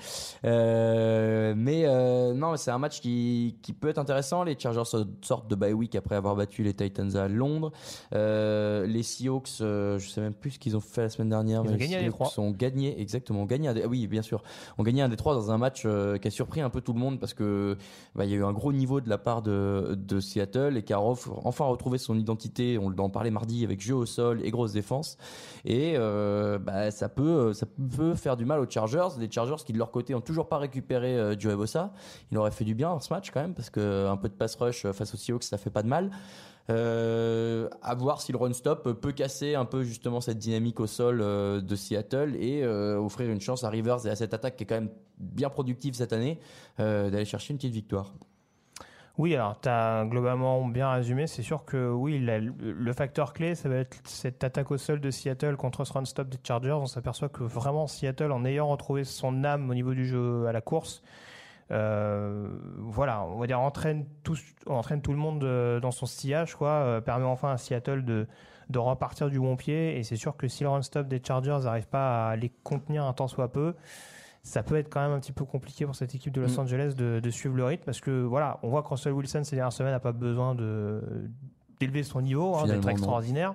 Euh, 0.44 1.54
mais 1.56 1.86
euh, 1.86 2.34
non, 2.34 2.58
c'est 2.58 2.72
un 2.72 2.78
match 2.78 3.00
qui, 3.00 3.58
qui 3.62 3.72
peut 3.72 3.88
être 3.88 4.00
intéressant. 4.00 4.44
Les 4.44 4.60
Chargers 4.60 4.84
sortent 5.22 5.48
de 5.48 5.56
bye 5.56 5.72
week 5.72 5.96
après 5.96 6.16
avoir 6.16 6.36
battu 6.36 6.62
les 6.62 6.74
Titans 6.74 7.16
à 7.16 7.30
Londres. 7.30 7.72
Les 8.12 9.04
Seahawks, 9.04 9.60
je 9.60 9.98
sais 10.00 10.25
même 10.26 10.34
plus 10.34 10.52
ce 10.52 10.60
qu'ils 10.60 10.76
ont 10.76 10.80
fait 10.82 11.02
la 11.04 11.10
semaine 11.10 11.30
dernière. 11.30 11.62
Ils 11.64 11.70
mais 11.70 11.76
ont 11.76 11.78
gagné 11.78 11.96
les. 12.02 12.12
Seahawks 12.12 12.38
ont 12.40 12.52
gagné, 12.52 13.00
exactement, 13.02 13.42
ont 13.44 13.46
gagné 13.46 13.68
un 13.70 13.74
des- 13.74 13.86
oui, 13.86 14.08
bien 14.08 14.22
sûr, 14.22 14.44
ont 14.78 14.84
gagné 14.84 15.02
un 15.02 15.10
des 15.10 15.16
trois 15.16 15.34
dans 15.34 15.52
un 15.52 15.58
match 15.58 15.84
euh, 15.86 16.18
qui 16.18 16.28
a 16.28 16.32
surpris 16.32 16.62
un 16.62 16.70
peu 16.70 16.82
tout 16.82 16.94
le 16.94 17.00
monde 17.00 17.20
parce 17.20 17.34
que 17.34 17.78
bah, 18.16 18.26
il 18.26 18.32
y 18.32 18.34
a 18.34 18.38
eu 18.38 18.44
un 18.44 18.52
gros 18.54 18.74
niveau 18.74 19.02
de 19.02 19.10
la 19.10 19.18
part 19.18 19.42
de, 19.42 19.96
de 19.98 20.20
Seattle 20.20 20.78
et 20.78 20.82
ref- 20.82 21.30
enfin 21.44 21.66
retrouvé 21.66 21.98
son 21.98 22.18
identité. 22.18 22.78
On 22.78 22.88
en 22.98 23.10
parlait 23.10 23.32
mardi 23.32 23.64
avec 23.64 23.82
jeu 23.82 23.96
au 23.96 24.06
sol 24.06 24.42
et 24.44 24.52
grosse 24.52 24.74
défense. 24.74 25.18
Et 25.66 25.94
euh, 25.96 26.58
bah, 26.60 26.92
ça 26.92 27.10
peut 27.10 27.54
ça 27.54 27.66
peut 27.98 28.16
faire 28.16 28.38
du 28.38 28.46
mal 28.46 28.60
aux 28.60 28.70
Chargers. 28.70 29.08
Les 29.20 29.30
Chargers 29.32 29.64
qui 29.66 29.74
de 29.74 29.78
leur 29.78 29.92
côté 29.92 30.14
ont 30.16 30.22
toujours 30.22 30.48
pas 30.48 30.58
récupéré 30.58 31.16
euh, 31.18 31.36
Joey 31.38 31.56
Bossa. 31.56 31.94
Il 32.32 32.38
aurait 32.38 32.52
fait 32.52 32.66
du 32.66 32.76
bien 32.76 32.90
dans 32.90 33.00
ce 33.00 33.14
match 33.14 33.32
quand 33.32 33.42
même 33.42 33.54
parce 33.54 33.70
que 33.70 34.08
un 34.08 34.18
peu 34.18 34.30
de 34.30 34.34
pass 34.34 34.56
rush 34.56 34.86
face 34.92 35.14
aux 35.14 35.18
Seahawks 35.18 35.44
ça 35.44 35.58
fait 35.58 35.70
pas 35.70 35.84
de 35.84 35.88
mal. 35.88 36.12
Euh, 36.72 37.70
à 37.84 37.94
voir 37.94 38.22
si 38.22 38.32
le 38.32 38.40
run 38.40 38.54
stop 38.54 39.00
peut 39.00 39.12
casser 39.12 39.54
un 39.54 39.66
peu 39.66 39.84
justement 39.84 40.20
cette 40.20 40.40
dynamique 40.40 40.80
au 40.80 40.88
sol 40.88 41.22
euh, 41.22 41.62
de 41.62 41.76
Seattle 41.76 42.36
et 42.40 42.64
euh, 42.64 42.98
offrir 42.98 43.30
une 43.30 43.40
chance 43.40 43.64
à 43.64 43.70
Rivers 43.70 44.08
et 44.08 44.10
à 44.10 44.16
cette 44.16 44.34
attaque 44.34 44.56
qui 44.56 44.64
est 44.64 44.68
quand 44.68 44.76
même 44.76 44.90
bien 45.20 45.50
productive 45.50 45.94
cette 45.94 46.12
année 46.12 46.40
euh, 46.80 47.12
d'aller 47.12 47.26
chercher 47.26 47.52
une 47.54 47.58
petite 47.58 47.74
victoire. 47.74 48.14
Oui, 49.18 49.34
alors 49.36 49.62
tu 49.62 49.70
as 49.70 50.06
globalement 50.06 50.68
bien 50.68 50.92
résumé. 50.92 51.28
C'est 51.28 51.44
sûr 51.44 51.64
que 51.64 51.90
oui, 51.90 52.20
le 52.20 52.94
facteur 52.94 53.32
clé, 53.32 53.56
ça 53.56 53.70
va 53.70 53.76
être 53.76 53.98
cette 54.04 54.44
attaque 54.44 54.72
au 54.72 54.78
sol 54.78 55.00
de 55.00 55.10
Seattle 55.10 55.56
contre 55.56 55.86
ce 55.86 55.94
run-stop 55.94 56.28
des 56.28 56.40
Chargers. 56.44 56.74
On 56.74 56.86
s'aperçoit 56.86 57.30
que 57.30 57.44
vraiment 57.44 57.88
Seattle, 57.88 58.32
en 58.32 58.44
ayant 58.44 58.68
retrouvé 58.68 59.06
son 59.06 59.46
âme 59.46 59.70
au 59.70 59.74
niveau 59.74 59.94
du 59.94 60.06
jeu 60.06 60.48
à 60.48 60.52
la 60.52 60.60
course, 60.60 61.02
voilà, 61.70 63.24
on 63.26 63.40
va 63.40 63.48
dire 63.48 63.60
entraîne 63.60 64.06
tout, 64.24 64.38
entraîne 64.68 65.02
tout 65.02 65.12
le 65.12 65.18
monde 65.18 65.44
euh, 65.44 65.80
dans 65.80 65.92
son 65.92 66.06
sillage, 66.06 66.56
quoi, 66.56 66.70
euh, 66.70 67.02
permet 67.02 67.26
enfin 67.26 67.52
à 67.52 67.58
Seattle 67.58 68.04
de, 68.06 68.28
de 68.70 68.80
repartir 68.80 69.30
du 69.30 69.40
bon 69.40 69.56
pied. 69.56 69.98
Et 69.98 70.04
c'est 70.04 70.16
sûr 70.16 70.38
que 70.38 70.48
si 70.48 70.64
le 70.64 70.70
run-stop 70.70 71.08
des 71.08 71.22
Chargers 71.26 71.60
n'arrive 71.64 71.88
pas 71.88 72.30
à 72.30 72.36
les 72.36 72.50
contenir 72.64 73.04
un 73.06 73.14
tant 73.14 73.28
soit 73.28 73.52
peu, 73.52 73.74
ça 74.44 74.62
peut 74.62 74.76
être 74.76 74.90
quand 74.94 75.02
même 75.02 75.12
un 75.12 75.20
petit 75.20 75.32
peu 75.32 75.44
compliqué 75.44 75.86
pour 75.86 75.96
cette 75.96 76.14
équipe 76.14 76.32
de 76.34 76.42
Los 76.42 76.58
Mm. 76.58 76.60
Angeles 76.60 76.94
de, 76.96 77.20
de 77.20 77.30
suivre 77.32 77.56
le 77.56 77.66
rythme 77.66 77.84
parce 77.84 78.00
que 78.00 78.22
voilà, 78.24 78.60
on 78.62 78.70
voit 78.70 78.84
que 78.84 78.90
Russell 78.90 79.14
Wilson 79.14 79.44
ces 79.44 79.56
dernières 79.56 79.74
semaines 79.74 79.94
n'a 79.94 80.00
pas 80.00 80.12
besoin 80.12 80.54
de 80.54 81.02
d'élever 81.80 82.04
son 82.04 82.22
niveau, 82.22 82.56
hein, 82.56 82.68
d'être 82.68 82.84
non. 82.86 82.90
extraordinaire, 82.90 83.54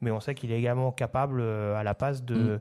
mais 0.00 0.10
on 0.10 0.20
sait 0.20 0.34
qu'il 0.34 0.52
est 0.52 0.58
également 0.58 0.90
capable 0.90 1.40
euh, 1.40 1.76
à 1.76 1.82
la 1.82 1.94
passe 1.94 2.22
de 2.24 2.34
Mm. 2.34 2.60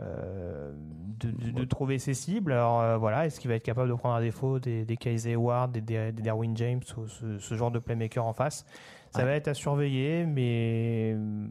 Euh, 0.00 0.72
de, 1.20 1.30
de- 1.30 1.50
de 1.50 1.64
trouver 1.64 1.98
ses 1.98 2.14
cibles. 2.14 2.52
Alors 2.52 2.80
euh, 2.80 2.96
voilà, 2.96 3.26
est-ce 3.26 3.38
qu'il 3.40 3.48
va 3.50 3.56
être 3.56 3.62
capable 3.62 3.88
de 3.90 3.94
prendre 3.94 4.14
à 4.14 4.20
défaut 4.20 4.58
des, 4.58 4.84
des 4.84 4.96
Kaiser 4.96 5.36
Ward, 5.36 5.72
des, 5.72 5.80
des, 5.80 6.12
des 6.12 6.22
Derwin 6.22 6.56
James 6.56 6.80
ou 6.96 7.06
ce, 7.06 7.38
ce 7.38 7.54
genre 7.54 7.70
de 7.70 7.78
playmaker 7.78 8.24
en 8.24 8.32
face? 8.32 8.64
Ça 9.10 9.24
va 9.24 9.32
être 9.32 9.48
à 9.48 9.54
surveiller, 9.54 10.24
mais 10.24 11.14
euh, 11.16 11.46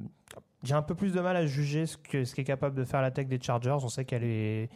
j'ai 0.64 0.74
un 0.74 0.82
peu 0.82 0.96
plus 0.96 1.14
de 1.14 1.20
mal 1.20 1.36
à 1.36 1.46
juger 1.46 1.86
ce 1.86 1.98
que 1.98 2.24
ce 2.24 2.34
qu'est 2.34 2.46
capable 2.46 2.76
de 2.76 2.86
faire 2.86 3.02
l'attaque 3.02 3.28
des 3.28 3.40
Chargers. 3.42 3.78
On 3.82 3.90
sait 3.90 4.06
qu'elle 4.06 4.24
est 4.24 4.70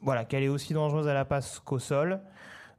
voilà, 0.00 0.24
qu'elle 0.24 0.42
est 0.42 0.48
aussi 0.48 0.72
dangereuse 0.72 1.08
à 1.08 1.14
la 1.14 1.24
passe 1.24 1.58
qu'au 1.60 1.78
sol. 1.78 2.20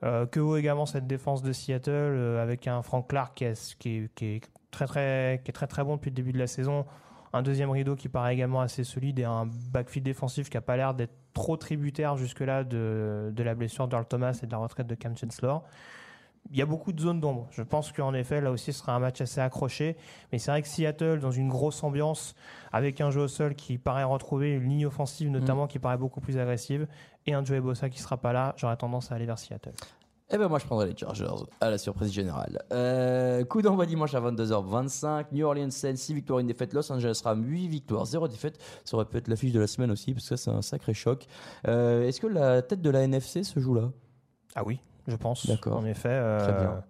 Euh, 0.03 0.25
que 0.25 0.39
vaut 0.39 0.57
également 0.57 0.87
cette 0.87 1.05
défense 1.05 1.43
de 1.43 1.53
Seattle 1.53 2.37
avec 2.41 2.67
un 2.67 2.81
Frank 2.81 3.07
Clark 3.07 3.35
qui 3.37 3.45
est, 3.45 3.77
qui, 3.77 3.89
est, 3.97 4.09
qui 4.15 4.25
est 4.25 4.41
très 4.71 4.87
très 4.87 5.41
qui 5.43 5.51
est 5.51 5.53
très 5.53 5.67
très 5.67 5.83
bon 5.83 5.97
depuis 5.97 6.09
le 6.09 6.15
début 6.15 6.31
de 6.31 6.39
la 6.39 6.47
saison, 6.47 6.87
un 7.33 7.41
deuxième 7.41 7.69
rideau 7.69 7.95
qui 7.95 8.09
paraît 8.09 8.33
également 8.33 8.61
assez 8.61 8.83
solide 8.83 9.19
et 9.19 9.23
un 9.23 9.47
backfield 9.71 10.05
défensif 10.05 10.49
qui 10.49 10.57
a 10.57 10.61
pas 10.61 10.75
l'air 10.75 10.93
d'être 10.93 11.13
trop 11.33 11.57
tributaire 11.57 12.17
jusque-là 12.17 12.63
de, 12.63 13.31
de 13.33 13.43
la 13.43 13.55
blessure 13.55 13.87
d'Earl 13.87 14.05
Thomas 14.05 14.39
et 14.43 14.45
de 14.45 14.51
la 14.51 14.57
retraite 14.57 14.87
de 14.87 14.95
Cam 14.95 15.15
Chancellor. 15.17 15.63
Il 16.49 16.57
y 16.57 16.61
a 16.61 16.65
beaucoup 16.65 16.91
de 16.91 16.99
zones 16.99 17.19
d'ombre. 17.19 17.47
Je 17.51 17.61
pense 17.61 17.91
qu'en 17.91 18.13
effet, 18.13 18.41
là 18.41 18.51
aussi, 18.51 18.73
ce 18.73 18.79
sera 18.79 18.95
un 18.95 18.99
match 18.99 19.21
assez 19.21 19.39
accroché. 19.39 19.95
Mais 20.31 20.39
c'est 20.39 20.49
vrai 20.49 20.61
que 20.61 20.67
Seattle, 20.67 21.19
dans 21.19 21.31
une 21.31 21.49
grosse 21.49 21.83
ambiance, 21.83 22.35
avec 22.71 22.99
un 22.99 23.11
jeu 23.11 23.21
au 23.21 23.27
sol 23.27 23.53
qui 23.53 23.77
paraît 23.77 24.03
retrouver 24.03 24.55
une 24.55 24.67
ligne 24.67 24.87
offensive 24.87 25.29
notamment 25.29 25.67
qui 25.67 25.77
paraît 25.77 25.97
beaucoup 25.97 26.19
plus 26.19 26.39
agressive, 26.39 26.87
et 27.27 27.33
un 27.33 27.45
Joey 27.45 27.61
Bossa 27.61 27.89
qui 27.89 27.99
sera 27.99 28.17
pas 28.17 28.33
là, 28.33 28.55
j'aurais 28.57 28.75
tendance 28.75 29.11
à 29.11 29.15
aller 29.15 29.27
vers 29.27 29.37
Seattle. 29.37 29.73
Eh 30.33 30.37
ben 30.37 30.47
moi 30.47 30.59
je 30.59 30.65
prendrais 30.65 30.87
les 30.87 30.95
Chargers 30.95 31.25
à 31.59 31.69
la 31.69 31.77
surprise 31.77 32.11
générale. 32.11 32.63
Euh, 32.71 33.43
coup 33.43 33.61
d'envoi 33.61 33.85
dimanche 33.85 34.13
à 34.13 34.21
22h25. 34.21 35.25
New 35.33 35.45
Orleans 35.45 35.69
Saints 35.71 35.95
6 35.97 36.13
victoires, 36.13 36.39
une 36.39 36.47
défaite. 36.47 36.73
Los 36.73 36.89
Angeles 36.91 37.21
Rams 37.23 37.43
8 37.45 37.67
victoires, 37.67 38.05
0 38.05 38.27
défaite. 38.29 38.57
Ça 38.85 38.95
aurait 38.95 39.05
pu 39.05 39.17
être 39.17 39.27
l'affiche 39.27 39.51
de 39.51 39.59
la 39.59 39.67
semaine 39.67 39.91
aussi 39.91 40.13
parce 40.13 40.29
que 40.29 40.35
ça 40.37 40.43
c'est 40.51 40.55
un 40.57 40.61
sacré 40.61 40.93
choc. 40.93 41.25
Euh, 41.67 42.07
Est-ce 42.07 42.21
que 42.21 42.27
la 42.27 42.61
tête 42.61 42.81
de 42.81 42.89
la 42.89 43.01
NFC 43.01 43.43
se 43.43 43.59
joue 43.59 43.73
là? 43.73 43.89
Ah 44.55 44.63
oui, 44.65 44.79
je 45.07 45.15
pense. 45.17 45.47
D'accord. 45.47 45.77
En 45.77 45.85
effet. 45.85 46.09
euh, 46.09 46.39
Très 46.39 46.53
bien. 46.53 46.83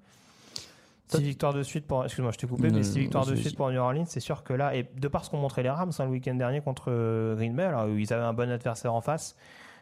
Six 1.07 1.23
victoires 1.23 1.53
de 1.53 1.63
suite 1.63 1.87
pour. 1.87 2.05
Excuse-moi, 2.05 2.31
je 2.31 2.37
t'ai 2.37 2.47
coupé, 2.47 2.69
Non, 2.69 2.75
mais 2.75 2.81
victoires 2.81 3.25
de 3.25 3.35
suite 3.35 3.57
pour 3.57 3.69
New 3.71 3.79
Orleans, 3.81 4.05
c'est 4.05 4.21
sûr 4.21 4.43
que 4.43 4.53
là, 4.53 4.75
et 4.75 4.87
de 4.97 5.07
par 5.09 5.25
ce 5.25 5.29
qu'ont 5.29 5.39
montré 5.39 5.61
les 5.61 5.69
Rams 5.69 5.91
hein, 5.99 6.05
le 6.05 6.11
week-end 6.11 6.35
dernier 6.35 6.61
contre 6.61 6.85
euh, 6.89 7.35
Green 7.35 7.53
Bay, 7.53 7.63
alors 7.65 7.89
ils 7.89 8.13
avaient 8.13 8.23
un 8.23 8.31
bon 8.31 8.49
adversaire 8.49 8.93
en 8.93 9.01
face, 9.01 9.35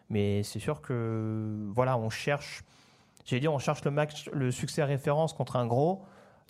mais 0.10 0.42
c'est 0.42 0.58
sûr 0.58 0.82
que 0.82 1.68
voilà, 1.76 1.98
on 2.00 2.10
cherche. 2.10 2.64
J'allais 3.26 3.40
dire, 3.42 3.54
on 3.54 3.60
cherche 3.60 3.84
le 3.86 3.92
match, 3.92 4.30
le 4.34 4.52
succès 4.52 4.84
référence 4.84 5.34
contre 5.34 5.56
un 5.56 5.66
gros. 5.68 6.02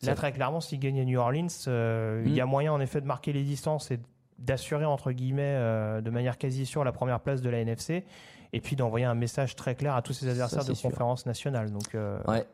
Là, 0.04 0.16
très 0.16 0.32
clairement, 0.32 0.62
s'ils 0.62 0.80
gagnent 0.80 1.02
à 1.02 1.04
New 1.04 1.20
Orleans, 1.20 1.48
euh, 1.68 2.24
il 2.26 2.34
y 2.34 2.40
a 2.40 2.46
Mm. 2.46 2.50
moyen 2.50 2.72
en 2.74 2.80
effet 2.80 3.02
de 3.02 3.06
marquer 3.06 3.34
les 3.34 3.44
distances 3.44 3.92
et 3.92 4.00
d'assurer 4.38 4.86
entre 4.86 5.12
guillemets 5.12 5.42
euh, 5.58 6.00
de 6.00 6.10
manière 6.10 6.38
quasi 6.38 6.66
sûre 6.66 6.86
la 6.86 6.94
première 6.94 7.20
place 7.20 7.42
de 7.42 7.50
la 7.50 7.60
NFC, 7.60 8.06
et 8.54 8.62
puis 8.62 8.78
d'envoyer 8.78 9.06
un 9.06 9.14
message 9.16 9.58
très 9.58 9.76
clair 9.76 9.94
à 9.96 10.02
tous 10.02 10.14
ces 10.14 10.30
adversaires 10.30 10.64
de 10.64 10.74
sûr. 10.74 10.90
conférence 10.90 11.26
nationale. 11.26 11.70
Donc, 11.72 11.94
euh, 11.96 12.18
Ouais. 12.28 12.46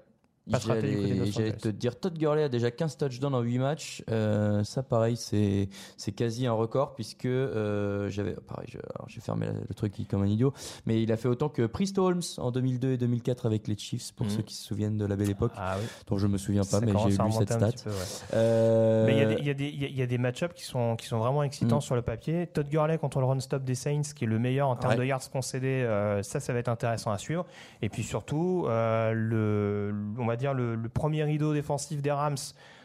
J'allais 0.48 1.54
te 1.54 1.68
dire, 1.70 2.00
Todd 2.00 2.18
Gurley 2.18 2.44
a 2.44 2.50
déjà 2.50 2.70
15 2.72 2.98
touchdowns 2.98 3.34
en 3.34 3.42
8 3.42 3.58
matchs. 3.58 4.04
Euh, 4.12 4.64
ça, 4.64 4.84
pareil, 4.84 5.18
c'est 5.18 5.70
c'est 5.98 6.12
quasi 6.12 6.46
un 6.46 6.54
record 6.54 6.94
puisque 6.94 7.26
euh, 7.26 8.10
j'avais. 8.10 8.34
Pareil, 8.48 8.68
je- 8.72 8.78
alors, 8.78 9.08
j'ai 9.08 9.22
fermé 9.22 9.48
le 9.68 9.74
truc 9.74 9.94
comme 10.10 10.22
un 10.24 10.28
idiot. 10.28 10.54
Mais 10.86 11.02
il 11.02 11.12
a 11.12 11.18
fait 11.18 11.28
autant 11.28 11.50
que 11.50 11.66
Priest 11.66 11.98
Holmes 11.98 12.22
en 12.38 12.52
2002 12.52 12.92
et 12.92 12.98
2004 12.98 13.46
avec 13.46 13.68
les 13.68 13.78
Chiefs, 13.78 14.12
pour 14.14 14.26
Mhm. 14.28 14.32
ceux 14.34 14.42
qui 14.44 14.54
se 14.54 14.64
souviennent 14.64 14.98
de 14.98 15.06
la 15.06 15.16
belle 15.16 15.30
époque, 15.32 15.52
ah 15.58 15.76
oui. 15.80 15.86
dont 16.08 16.18
je 16.18 16.28
me 16.28 16.38
souviens 16.38 16.62
pas, 16.62 16.80
Ça 16.80 16.82
mais 16.82 16.92
j'ai 16.98 17.18
lu 17.18 17.32
cette 17.32 17.52
stat. 17.52 17.68
petit 17.72 17.84
peu, 17.84 17.90
ouais. 17.90 17.96
Euh, 18.34 19.06
Mais 19.06 19.14
il 19.40 19.46
y 19.46 19.50
a 19.50 19.54
des- 19.54 19.70
y, 19.70 19.86
a 20.02 20.06
y 20.06 20.14
a- 20.16 20.18
match-ups 20.18 20.54
qui 20.54 20.64
sont, 20.64 20.96
qui 20.96 21.08
sont 21.08 21.18
vraiment 21.20 21.44
excitants 21.44 21.78
Mm. 21.78 21.82
sur 21.82 21.96
le 21.96 22.02
papier. 22.02 22.48
Todd 22.48 22.68
Gurley 22.70 22.98
contre 22.98 23.20
le 23.20 23.26
run-stop 23.26 23.64
des 23.64 23.76
Saints, 23.76 24.02
qui 24.16 24.24
est 24.24 24.28
le 24.28 24.40
meilleur 24.40 24.70
en 24.70 24.76
termes 24.76 24.94
Ouais. 24.94 25.00
de 25.00 25.06
yards 25.06 25.30
concédés, 25.32 25.68
euh, 25.84 26.22
ça, 26.24 26.40
ça 26.40 26.54
va 26.54 26.60
être 26.60 26.70
intéressant 26.70 27.12
à 27.12 27.18
suivre. 27.18 27.46
Et 27.82 27.90
puis 27.90 28.04
surtout, 28.04 28.66
le, 28.68 29.94
on 30.18 30.26
va 30.26 30.35
dire 30.36 30.54
le, 30.54 30.76
le 30.76 30.90
premier 30.90 31.24
rideau 31.24 31.54
défensif 31.54 32.02
des 32.02 32.12
Rams, 32.12 32.36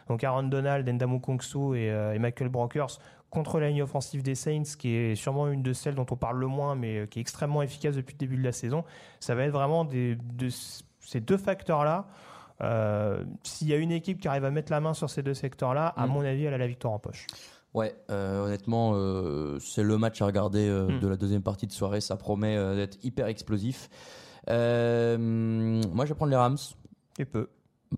donc 0.07 0.23
Aaron 0.23 0.43
Donald, 0.43 0.87
Endamu 0.89 1.19
Kongsu 1.19 1.75
et, 1.77 1.89
euh, 1.91 2.13
et 2.13 2.19
Michael 2.19 2.49
Brokers, 2.49 2.99
contre 3.29 3.59
la 3.61 3.69
ligne 3.69 3.83
offensive 3.83 4.23
des 4.23 4.35
Saints, 4.35 4.63
qui 4.77 4.89
est 4.93 5.15
sûrement 5.15 5.47
une 5.47 5.63
de 5.63 5.71
celles 5.71 5.95
dont 5.95 6.05
on 6.11 6.17
parle 6.17 6.37
le 6.39 6.47
moins, 6.47 6.75
mais 6.75 6.97
euh, 6.99 7.05
qui 7.05 7.19
est 7.19 7.21
extrêmement 7.21 7.61
efficace 7.61 7.95
depuis 7.95 8.13
le 8.13 8.17
début 8.17 8.35
de 8.37 8.43
la 8.43 8.51
saison. 8.51 8.83
Ça 9.21 9.35
va 9.35 9.43
être 9.43 9.53
vraiment 9.53 9.85
des, 9.85 10.15
de 10.15 10.49
ces 10.99 11.21
deux 11.21 11.37
facteurs-là. 11.37 12.07
Euh, 12.61 13.23
S'il 13.43 13.69
y 13.69 13.73
a 13.73 13.77
une 13.77 13.91
équipe 13.91 14.19
qui 14.19 14.27
arrive 14.27 14.43
à 14.45 14.51
mettre 14.51 14.71
la 14.71 14.81
main 14.81 14.93
sur 14.93 15.09
ces 15.09 15.23
deux 15.23 15.33
secteurs-là, 15.33 15.93
à 15.95 16.05
Mm. 16.07 16.09
mon 16.11 16.21
avis, 16.25 16.43
elle 16.43 16.53
a 16.53 16.57
la 16.57 16.67
victoire 16.67 16.93
en 16.93 16.99
poche. 16.99 17.25
Ouais, 17.73 17.95
euh, 18.09 18.43
honnêtement, 18.45 18.91
euh, 18.95 19.57
c'est 19.59 19.81
le 19.81 19.97
match 19.97 20.21
à 20.21 20.25
regarder 20.25 20.69
Mm. 20.69 20.99
de 20.99 21.07
la 21.07 21.15
deuxième 21.15 21.41
partie 21.41 21.67
de 21.67 21.71
soirée. 21.71 22.01
Ça 22.01 22.17
promet 22.17 22.57
d'être 22.75 22.97
hyper 23.03 23.27
explosif. 23.27 23.89
Moi, 24.47 26.05
je 26.05 26.09
vais 26.09 26.15
prendre 26.15 26.31
les 26.31 26.35
Rams. 26.37 26.57
Et 27.19 27.25
peu. 27.25 27.49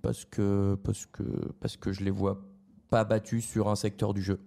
parce 0.01 0.25
que 0.25 0.75
parce 0.83 1.05
que 1.05 1.23
parce 1.59 1.77
que 1.77 1.91
je 1.91 2.03
les 2.03 2.11
vois 2.11 2.41
pas 2.89 3.03
battus 3.03 3.45
sur 3.45 3.69
un 3.69 3.75
secteur 3.75 4.13
du 4.13 4.21
jeu. 4.21 4.39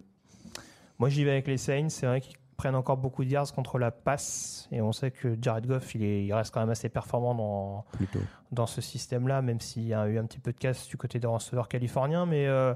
Moi, 0.99 1.09
j'y 1.09 1.23
vais 1.23 1.31
avec 1.31 1.47
les 1.47 1.57
Saints. 1.57 1.89
C'est 1.89 2.07
vrai 2.07 2.21
qu'ils 2.21 2.37
prennent 2.55 2.75
encore 2.75 2.97
beaucoup 2.97 3.23
de 3.23 3.29
yards 3.29 3.53
contre 3.53 3.77
la 3.77 3.91
passe. 3.91 4.67
Et 4.71 4.81
on 4.81 4.91
sait 4.91 5.11
que 5.11 5.37
Jared 5.41 5.67
Goff, 5.67 5.93
il, 5.95 6.03
est, 6.03 6.25
il 6.25 6.33
reste 6.33 6.53
quand 6.53 6.59
même 6.59 6.69
assez 6.69 6.89
performant 6.89 7.35
dans, 7.35 7.85
Plutôt. 7.93 8.19
dans 8.51 8.65
ce 8.65 8.81
système-là, 8.81 9.41
même 9.41 9.59
s'il 9.59 9.83
y 9.83 9.93
a 9.93 10.07
eu 10.07 10.17
un 10.17 10.25
petit 10.25 10.39
peu 10.39 10.51
de 10.51 10.57
casse 10.57 10.87
du 10.87 10.97
côté 10.97 11.19
des 11.19 11.27
receveurs 11.27 11.67
californiens. 11.67 12.25
Mais 12.25 12.47
euh, 12.47 12.73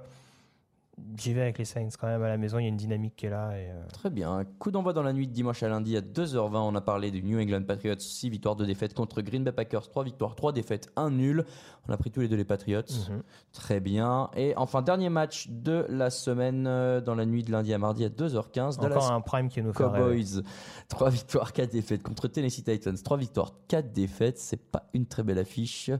j'y 1.17 1.33
vais 1.33 1.41
avec 1.41 1.57
les 1.57 1.65
Saints 1.65 1.89
quand 1.99 2.07
même 2.07 2.23
à 2.23 2.27
la 2.27 2.37
maison. 2.37 2.59
Il 2.59 2.63
y 2.63 2.65
a 2.65 2.69
une 2.69 2.77
dynamique 2.77 3.15
qui 3.15 3.25
est 3.25 3.29
là. 3.29 3.51
Et, 3.57 3.69
euh, 3.69 3.83
Très 3.93 4.09
bien. 4.09 4.43
Coup 4.59 4.71
d'envoi 4.71 4.93
dans 4.93 5.03
la 5.03 5.13
nuit 5.13 5.27
de 5.27 5.33
dimanche 5.33 5.63
à 5.63 5.69
lundi 5.69 5.95
à 5.97 6.01
2h20. 6.01 6.55
On 6.55 6.75
a 6.75 6.81
parlé 6.81 7.11
du 7.11 7.23
New 7.23 7.39
England 7.39 7.63
Patriots. 7.63 7.95
6 7.99 8.29
victoires, 8.29 8.55
2 8.55 8.65
défaites 8.65 8.93
contre 8.93 9.21
Green 9.21 9.43
Bay 9.43 9.51
Packers. 9.51 9.89
3 9.89 10.03
victoires, 10.03 10.35
3 10.35 10.53
défaites, 10.53 10.89
1 10.95 11.11
nul. 11.11 11.45
On 11.87 11.93
a 11.93 11.97
pris 11.97 12.11
tous 12.11 12.21
les 12.21 12.27
deux 12.27 12.35
les 12.35 12.45
Patriots. 12.45 12.81
mhm. 13.09 13.21
Très 13.53 13.79
bien. 13.79 14.29
Et 14.35 14.53
enfin, 14.55 14.81
dernier 14.81 15.09
match 15.09 15.47
de 15.49 15.85
la 15.89 16.09
semaine 16.09 16.65
euh, 16.67 17.01
dans 17.01 17.15
la 17.15 17.25
nuit 17.25 17.43
de 17.43 17.51
lundi 17.51 17.73
à 17.73 17.77
mardi 17.77 18.05
à 18.05 18.09
2h15. 18.09 18.77
Encore 18.77 18.89
Dallas 18.89 19.09
un 19.11 19.21
prime 19.21 19.49
qui 19.49 19.61
nous. 19.61 19.73
Cowboys. 19.73 20.43
3 20.89 21.09
victoires, 21.09 21.53
4 21.53 21.71
défaites 21.71 22.03
contre 22.03 22.27
Tennessee 22.27 22.63
Titans. 22.63 22.95
3 22.95 23.17
victoires, 23.17 23.53
4 23.67 23.91
défaites. 23.91 24.37
C'est 24.37 24.61
pas 24.61 24.89
une 24.93 25.05
très 25.05 25.23
belle 25.23 25.39
affiche. 25.39 25.89
Mm. 25.89 25.95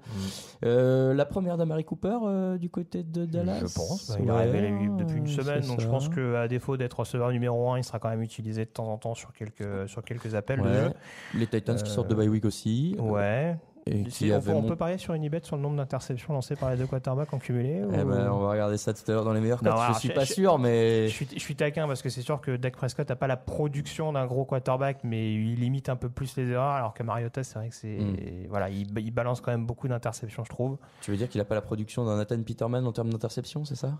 Euh, 0.66 1.14
la 1.14 1.26
première 1.26 1.58
d'Amari 1.58 1.84
Cooper 1.84 2.18
euh, 2.24 2.58
du 2.58 2.70
côté 2.70 3.04
de 3.04 3.26
Dallas? 3.26 3.60
Je 3.60 3.74
pense. 3.74 4.10
Bah, 4.10 4.18
il 4.22 4.30
a 4.30 4.38
révélé 4.38 4.72
depuis 4.98 5.18
une 5.18 5.28
semaine, 5.28 5.62
donc 5.66 5.80
je 5.80 5.88
pense 5.88 6.10
qu'à 6.10 6.48
défaut 6.48 6.78
d'être 6.78 7.00
receveur 7.00 7.32
numéro 7.32 7.72
1, 7.72 7.78
il 7.80 7.84
sera 7.84 8.00
quand 8.00 8.10
même 8.10 8.22
utilisé 8.22 8.66
de 8.66 8.70
temps 8.70 8.88
en 8.92 8.98
temps 8.98 9.16
sur 9.16 9.34
quelques, 9.34 9.88
sur 9.90 10.04
quelques 10.04 10.36
appels 10.36 10.62
de 10.62 10.68
Ouais. 10.68 10.74
jeu. 10.74 10.94
Les 11.36 11.48
Titans 11.48 11.76
qui 11.78 11.84
Euh, 11.90 11.94
sortent 11.94 12.10
de 12.10 12.16
bye 12.16 12.28
week 12.30 12.46
aussi. 12.46 12.96
Ouais. 13.00 13.56
Et 13.88 14.04
Si- 14.12 14.26
qui 14.26 14.32
on, 14.32 14.40
peut, 14.40 14.52
on 14.52 14.62
peut 14.62 14.76
parier 14.76 15.00
sur 15.00 15.16
une 15.16 15.24
ibet 15.24 15.40
sur 15.42 15.56
le 15.56 15.64
nombre 15.64 15.76
d'interceptions 15.78 16.34
lancées 16.36 16.56
par 16.56 16.70
les 16.70 16.78
deux 16.78 16.86
quarterbacks 16.86 17.34
en 17.34 17.40
cumulé 17.40 17.82
Eh 17.84 18.04
ben, 18.04 18.30
on 18.32 18.38
va 18.38 18.52
regarder 18.52 18.78
ça 18.78 18.94
tout 18.94 19.02
à 19.10 19.12
l'heure 19.16 19.26
dans 19.26 19.34
les 19.34 19.42
meilleurs 19.42 19.60
alors, 19.66 19.92
Je 19.96 19.98
suis 19.98 20.10
je- 20.10 20.14
pas 20.14 20.24
je- 20.24 20.34
sûr, 20.34 20.60
mais 20.60 21.08
je 21.08 21.14
suis, 21.14 21.28
je 21.34 21.40
suis 21.40 21.56
taquin 21.56 21.88
parce 21.88 22.04
que 22.04 22.10
c'est 22.10 22.22
sûr 22.22 22.40
que 22.42 22.56
Dak 22.58 22.76
Prescott 22.76 23.10
n'a 23.10 23.16
pas 23.16 23.26
la 23.26 23.38
production 23.38 24.14
d'un 24.14 24.28
gros 24.28 24.46
quarterback, 24.46 25.00
mais 25.04 25.34
il 25.34 25.56
limite 25.60 25.90
un 25.90 25.96
peu 25.96 26.10
plus 26.10 26.38
les 26.38 26.50
erreurs, 26.50 26.74
alors 26.76 26.94
que 26.94 27.02
Mariota, 27.02 27.42
c'est 27.44 27.58
vrai 27.58 27.70
que 27.70 27.76
c'est. 27.76 27.98
Mm. 27.98 28.46
Voilà, 28.50 28.70
il, 28.70 28.88
il 29.00 29.10
balance 29.12 29.42
quand 29.42 29.50
même 29.50 29.66
beaucoup 29.66 29.88
d'interceptions, 29.88 30.44
je 30.44 30.50
trouve. 30.52 30.78
tu 31.02 31.10
veux 31.10 31.18
dire 31.18 31.28
qu'il 31.28 31.42
a 31.42 31.46
pas 31.46 31.56
la 31.56 31.62
production 31.62 32.06
d'un 32.06 32.18
Nathan 32.18 32.40
Peterman 32.44 32.86
en 32.86 32.92
termes 32.92 33.10
d'interception, 33.10 33.66
c'est 33.66 33.74
ça? 33.76 33.98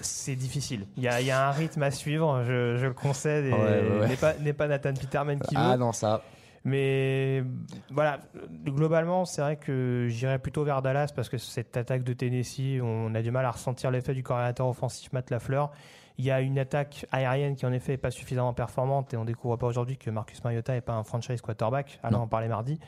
C'est 0.00 0.36
difficile. 0.36 0.86
Il 0.96 1.02
y, 1.02 1.08
a, 1.08 1.20
il 1.20 1.26
y 1.26 1.30
a 1.30 1.48
un 1.48 1.52
rythme 1.52 1.82
à 1.82 1.90
suivre, 1.90 2.42
je, 2.44 2.76
je 2.76 2.86
le 2.86 2.94
concède, 2.94 3.46
et 3.46 3.52
Ouais, 3.52 3.98
ouais, 4.00 4.08
n'est 4.08 4.16
pas, 4.16 4.34
n'est 4.34 4.52
pas 4.52 4.66
Nathan 4.68 4.92
Peterman 4.94 5.38
qui 5.40 5.54
veut. 5.54 5.60
Ah 5.64 5.76
non, 5.76 5.92
ça. 5.92 6.22
Mais 6.64 7.44
voilà, 7.90 8.18
globalement, 8.64 9.24
c'est 9.24 9.40
vrai 9.40 9.56
que 9.56 10.06
j'irais 10.10 10.38
plutôt 10.38 10.64
vers 10.64 10.82
Dallas 10.82 11.12
parce 11.14 11.28
que 11.28 11.38
cette 11.38 11.76
attaque 11.76 12.02
de 12.02 12.12
Tennessee, 12.12 12.80
on 12.82 13.14
a 13.14 13.22
du 13.22 13.30
mal 13.30 13.44
à 13.46 13.50
ressentir 13.52 13.90
l'effet 13.90 14.12
du 14.12 14.22
coordinateur 14.22 14.66
offensif 14.66 15.12
Matt 15.12 15.30
Lafleur. 15.30 15.70
Il 16.18 16.24
y 16.24 16.30
a 16.32 16.40
une 16.40 16.58
attaque 16.58 17.06
aérienne 17.12 17.54
qui 17.54 17.64
en 17.64 17.72
effet 17.72 17.92
n'est 17.92 17.98
pas 17.98 18.10
suffisamment 18.10 18.52
performante 18.52 19.14
et 19.14 19.16
on 19.16 19.24
découvre 19.24 19.56
pas 19.56 19.68
aujourd'hui 19.68 19.96
que 19.96 20.10
Marcus 20.10 20.42
Mariota 20.42 20.72
n'est 20.72 20.80
pas 20.80 20.94
un 20.94 21.04
franchise 21.04 21.40
quarterback. 21.40 22.00
Alors 22.02 22.18
Non. 22.20 22.24
on 22.26 22.28
parlait 22.28 22.48
mardi. 22.48 22.80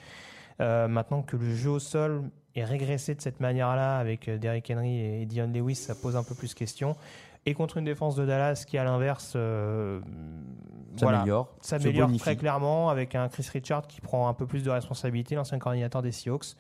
Euh, 0.61 0.89
maintenant 0.89 1.23
que 1.23 1.37
le 1.37 1.55
jeu 1.55 1.71
au 1.71 1.79
sol 1.79 2.25
est 2.55 2.65
régressé 2.65 3.15
de 3.15 3.21
cette 3.21 3.41
manière-là 3.41 3.99
avec 3.99 4.29
euh, 4.29 4.39
Derrick 4.39 4.71
Henry 4.71 5.01
et 5.01 5.27
Dion 5.27 5.51
Lewis, 5.53 5.77
ça 5.77 5.95
pose 5.95 6.17
un 6.17 6.23
peu 6.23 6.35
plus 6.35 6.55
question. 6.55 6.97
Et 7.47 7.55
contre 7.55 7.79
une 7.79 7.85
défense 7.85 8.17
de 8.17 8.27
Dallas 8.27 8.65
qui, 8.67 8.77
à 8.77 8.85
l'inverse, 8.85 9.33
euh, 9.35 10.01
voilà, 10.97 11.25
s'améliore. 11.63 12.11
très 12.19 12.37
clairement 12.37 12.91
avec 12.91 13.15
un 13.15 13.29
Chris 13.29 13.47
Richard 13.51 13.87
qui 13.87 14.01
prend 14.03 14.29
un 14.29 14.35
peu 14.35 14.47
plus 14.47 14.63
de 14.63 14.71
responsabilité, 14.71 15.37
l'ancien 15.37 15.59
coordinateur 15.59 16.03
des 16.03 16.13
Seahawks. 16.13 16.57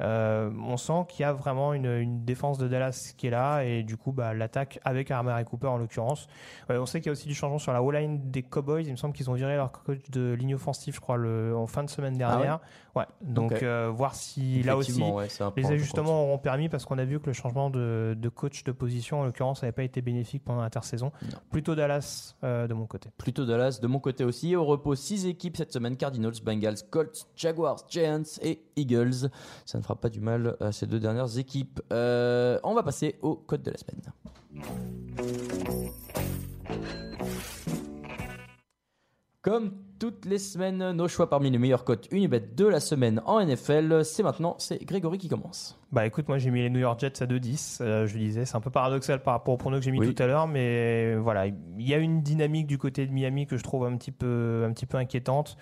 Euh, 0.00 0.50
on 0.66 0.76
sent 0.76 1.06
qu'il 1.08 1.22
y 1.22 1.24
a 1.24 1.32
vraiment 1.32 1.72
une, 1.72 1.86
une 1.86 2.24
défense 2.24 2.58
de 2.58 2.68
Dallas 2.68 3.14
qui 3.16 3.28
est 3.28 3.30
là 3.30 3.62
et 3.62 3.82
du 3.82 3.96
coup 3.96 4.12
bah, 4.12 4.34
l'attaque 4.34 4.80
avec 4.84 5.10
et 5.10 5.44
Cooper 5.44 5.68
en 5.68 5.78
l'occurrence. 5.78 6.26
On 6.68 6.86
sait 6.86 7.00
qu'il 7.00 7.06
y 7.06 7.10
a 7.10 7.12
aussi 7.12 7.28
du 7.28 7.34
changement 7.34 7.58
sur 7.58 7.72
la 7.72 7.82
O-line 7.82 8.30
des 8.30 8.42
Cowboys. 8.42 8.84
Il 8.84 8.92
me 8.92 8.96
semble 8.96 9.14
qu'ils 9.14 9.30
ont 9.30 9.34
viré 9.34 9.56
leur 9.56 9.72
coach 9.72 10.10
de 10.10 10.32
ligne 10.32 10.54
offensive, 10.54 10.94
je 10.94 11.00
crois, 11.00 11.16
le, 11.16 11.56
en 11.56 11.66
fin 11.66 11.84
de 11.84 11.90
semaine 11.90 12.16
dernière. 12.16 12.60
ouais. 12.94 13.04
donc 13.22 13.62
euh, 13.62 13.90
voir 13.94 14.14
si 14.14 14.62
là 14.62 14.76
aussi 14.76 15.02
ouais, 15.02 15.28
les 15.56 15.66
ajustements 15.66 16.22
auront 16.24 16.38
permis 16.38 16.68
parce 16.68 16.84
qu'on 16.84 16.98
a 16.98 17.04
vu 17.04 17.20
que 17.20 17.26
le 17.26 17.32
changement 17.32 17.70
de, 17.70 18.16
de 18.18 18.28
coach 18.28 18.64
de 18.64 18.72
position 18.72 19.20
en 19.20 19.24
l'occurrence 19.24 19.62
n'avait 19.62 19.72
pas 19.72 19.82
été 19.82 20.00
bénéfique 20.02 20.44
pendant 20.44 20.62
l'intersaison. 20.62 21.12
Plutôt 21.50 21.74
Dallas 21.74 22.34
euh, 22.44 22.66
de 22.66 22.74
mon 22.74 22.86
côté. 22.86 23.10
Plutôt 23.16 23.44
Dallas 23.46 23.78
de 23.80 23.86
mon 23.86 24.00
côté 24.00 24.24
aussi. 24.24 24.56
Au 24.56 24.64
repos, 24.64 24.94
6 24.94 25.26
équipes 25.26 25.56
cette 25.56 25.72
semaine 25.72 25.96
Cardinals, 25.96 26.34
Bengals, 26.44 26.82
Colts, 26.90 27.28
Jaguars, 27.36 27.84
Giants 27.88 28.22
et 28.42 28.62
Eagles. 28.76 29.30
Ça 29.64 29.78
ne 29.78 29.82
fera 29.84 29.94
pas 29.96 30.08
du 30.08 30.20
mal 30.20 30.56
à 30.60 30.72
ces 30.72 30.86
deux 30.86 30.98
dernières 30.98 31.38
équipes. 31.38 31.80
Euh, 31.92 32.58
on 32.64 32.74
va 32.74 32.82
passer 32.82 33.16
au 33.22 33.36
code 33.36 33.62
de 33.62 33.70
la 33.70 33.76
semaine. 33.76 34.00
Comme 39.42 39.72
toutes 39.98 40.24
les 40.24 40.38
semaines, 40.38 40.92
nos 40.92 41.06
choix 41.06 41.28
parmi 41.28 41.50
les 41.50 41.58
meilleurs 41.58 41.84
cotes 41.84 42.08
Unibet 42.10 42.40
de 42.56 42.64
la 42.66 42.80
semaine 42.80 43.20
en 43.26 43.44
NFL. 43.44 44.02
C'est 44.02 44.22
maintenant, 44.22 44.56
c'est 44.58 44.82
Grégory 44.82 45.18
qui 45.18 45.28
commence. 45.28 45.78
Bah 45.92 46.06
écoute, 46.06 46.28
moi 46.28 46.38
j'ai 46.38 46.50
mis 46.50 46.62
les 46.62 46.70
New 46.70 46.80
York 46.80 46.98
Jets 46.98 47.22
à 47.22 47.26
2-10. 47.26 47.78
Euh, 47.82 48.06
je 48.06 48.14
le 48.14 48.20
disais, 48.20 48.46
c'est 48.46 48.56
un 48.56 48.60
peu 48.62 48.70
paradoxal 48.70 49.22
par 49.22 49.34
rapport 49.34 49.52
au 49.52 49.58
prono 49.58 49.76
que 49.76 49.84
j'ai 49.84 49.90
mis 49.90 49.98
Oui. 50.00 50.14
tout 50.14 50.22
à 50.22 50.26
l'heure, 50.26 50.48
mais 50.48 51.14
voilà, 51.16 51.46
il 51.46 51.54
y 51.78 51.92
a 51.92 51.98
une 51.98 52.22
dynamique 52.22 52.66
du 52.66 52.78
côté 52.78 53.06
de 53.06 53.12
Miami 53.12 53.46
que 53.46 53.58
je 53.58 53.62
trouve 53.62 53.84
un 53.84 53.94
petit 53.98 54.12
peu, 54.12 54.64
un 54.66 54.72
petit 54.72 54.86
peu 54.86 54.96
inquiétante. 54.96 55.58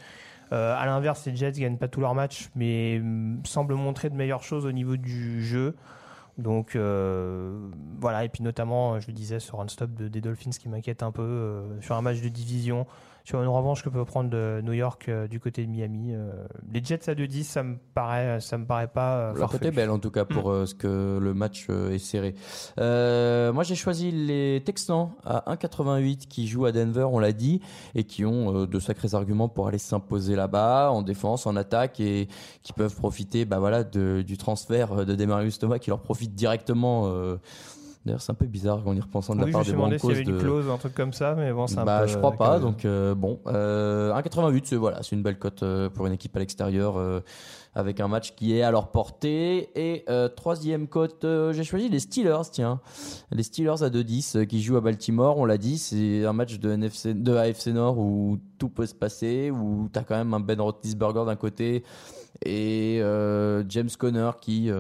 Euh, 0.53 0.75
à 0.77 0.85
l'inverse, 0.85 1.25
les 1.27 1.35
Jets 1.35 1.53
gagnent 1.53 1.79
pas 1.79 1.89
tous 1.89 2.01
leurs 2.01 2.15
matchs, 2.15 2.51
mais 2.55 2.99
hum, 3.01 3.41
semblent 3.45 3.75
montrer 3.75 4.11
de 4.11 4.15
meilleures 4.15 4.43
choses 4.43 4.67
au 4.67 4.73
niveau 4.73 4.97
du 4.97 5.43
jeu. 5.43 5.75
Donc 6.39 6.77
euh, 6.77 7.69
voilà, 8.01 8.25
et 8.25 8.29
puis 8.29 8.43
notamment, 8.43 9.01
je 9.01 9.07
le 9.07 9.13
disais, 9.13 9.41
ce 9.41 9.55
run-stop 9.55 9.95
de, 9.95 10.09
des 10.09 10.21
Dolphins 10.21 10.51
qui 10.51 10.69
m'inquiète 10.69 11.03
un 11.03 11.11
peu 11.11 11.23
euh, 11.23 11.81
sur 11.81 11.97
un 11.97 12.03
match 12.03 12.21
de 12.21 12.29
division, 12.29 12.87
sur 13.25 13.41
une 13.43 13.49
revanche 13.49 13.83
que 13.83 13.89
peut 13.89 14.05
prendre 14.05 14.31
de 14.31 14.61
New 14.65 14.73
York 14.73 15.07
euh, 15.09 15.29
du 15.29 15.39
côté 15.41 15.65
de 15.65 15.71
Miami. 15.71 16.13
euh, 16.15 16.31
les 16.73 16.83
Jets 16.83 17.09
à 17.11 17.15
2-10, 17.15 17.43
ça 17.45 17.63
me 17.63 17.77
paraît, 17.95 18.41
ça 18.41 18.59
me 18.59 18.65
paraît 18.67 18.89
pas. 18.89 19.17
euh, 19.17 19.35
La 19.39 19.47
est 19.69 19.71
belle 19.71 19.91
en 19.91 19.99
tout 19.99 20.11
cas 20.11 20.25
pour 20.25 20.51
euh, 20.51 20.67
ce 20.67 20.75
que 20.75 21.19
le 21.21 21.35
match 21.35 21.67
euh, 21.71 21.91
est 21.93 21.99
serré. 21.99 22.35
Euh, 22.79 23.53
moi 23.53 23.63
j'ai 23.65 23.75
choisi 23.75 24.11
les 24.11 24.63
Texans 24.65 25.11
à 25.25 25.45
1,88 25.55 26.27
qui 26.27 26.47
jouent 26.49 26.67
à 26.67 26.73
Denver, 26.73 27.05
on 27.11 27.19
l'a 27.19 27.33
dit, 27.33 27.61
et 27.95 28.05
qui 28.05 28.25
ont 28.25 28.55
euh, 28.63 28.67
de 28.67 28.79
sacrés 28.81 29.15
arguments 29.15 29.49
pour 29.49 29.69
aller 29.69 29.79
s'imposer 29.79 30.35
là-bas 30.37 30.91
en 30.91 31.03
défense, 31.03 31.47
en 31.47 31.57
attaque 31.57 32.01
et 32.01 32.29
qui 32.63 32.73
peuvent 32.73 32.95
profiter 32.97 33.45
bah, 33.45 33.59
voilà, 33.59 33.85
de- 33.85 34.23
du 34.27 34.37
transfert 34.37 35.07
de 35.07 35.15
Demarius 35.15 35.59
Thomas 35.59 35.79
qui 35.79 35.91
leur 35.91 36.01
profite 36.01 36.35
directement. 36.35 37.07
D'ailleurs 38.05 38.21
c'est 38.21 38.33
un 38.33 38.35
peu 38.35 38.47
bizarre 38.47 38.83
en 38.87 38.97
y 38.97 39.01
repensant 39.01 39.35
de 39.35 39.41
la 39.41 39.45
Oui, 39.45 39.51
je 39.51 39.53
part 39.53 39.61
me 39.61 39.65
suis 39.65 39.73
des 39.73 39.77
demandé 39.77 39.99
s'il 39.99 40.11
y 40.11 40.13
Broncos. 40.15 40.21
avait 40.21 40.31
une 40.31 40.37
de- 40.39 40.43
clause, 40.43 40.71
un 40.71 40.77
truc 40.79 40.95
comme 40.95 41.13
ça, 41.13 41.35
mais 41.37 41.53
bon, 41.53 41.69
c'est 41.69 41.79
un 41.79 41.85
bah, 41.85 42.01
peu. 42.01 42.07
je 42.09 42.19
crois 42.19 42.33
pas, 42.33 42.57
euh, 42.57 42.61
donc 42.61 42.85
euh, 42.85 43.15
bon. 43.15 43.39
Euh, 43.47 44.13
1,88, 44.13 44.63
c'est 44.65 44.77
voilà, 44.77 45.03
c'est 45.05 45.15
une 45.15 45.23
belle 45.23 45.39
cote 45.39 45.63
euh, 45.63 45.89
pour 45.89 46.07
une 46.09 46.13
équipe 46.13 46.35
à 46.37 46.41
l'extérieur 46.41 46.97
euh, 46.97 47.21
avec 47.77 48.01
un 48.01 48.09
match 48.09 48.35
qui 48.35 48.57
est 48.57 48.63
à 48.63 48.73
leur 48.73 48.89
portée. 48.91 49.71
Et 49.77 50.05
troisième 50.37 50.89
cote, 50.89 51.25
j'ai 51.53 51.63
choisi 51.65 51.89
les 51.89 52.01
Steelers, 52.01 52.43
tiens. 52.51 52.81
Les 53.31 53.45
Steelers 53.45 53.83
à 53.85 53.89
2,10 53.89 54.37
euh, 54.39 54.45
qui 54.47 54.61
jouent 54.63 54.77
à 54.77 54.81
Baltimore, 54.81 55.39
on 55.39 55.45
l'a 55.45 55.57
dit, 55.57 55.79
c'est 55.79 56.25
un 56.27 56.33
match 56.33 56.59
de, 56.59 56.71
NFC, 56.73 57.15
de 57.15 57.35
AFC 57.37 57.69
Nord 57.69 57.99
où 57.99 58.37
tout 58.59 58.69
peut 58.69 58.87
se 58.87 58.95
passer, 58.97 59.53
où 59.53 59.89
tu 59.93 59.99
as 59.99 60.03
quand 60.03 60.17
même 60.17 60.35
un 60.35 60.41
Ben 60.41 60.61
Roethlisberger 60.61 61.25
d'un 61.25 61.37
côté 61.37 61.85
et 62.45 62.99
James 63.69 63.91
Conner 63.97 64.31
qui... 64.41 64.71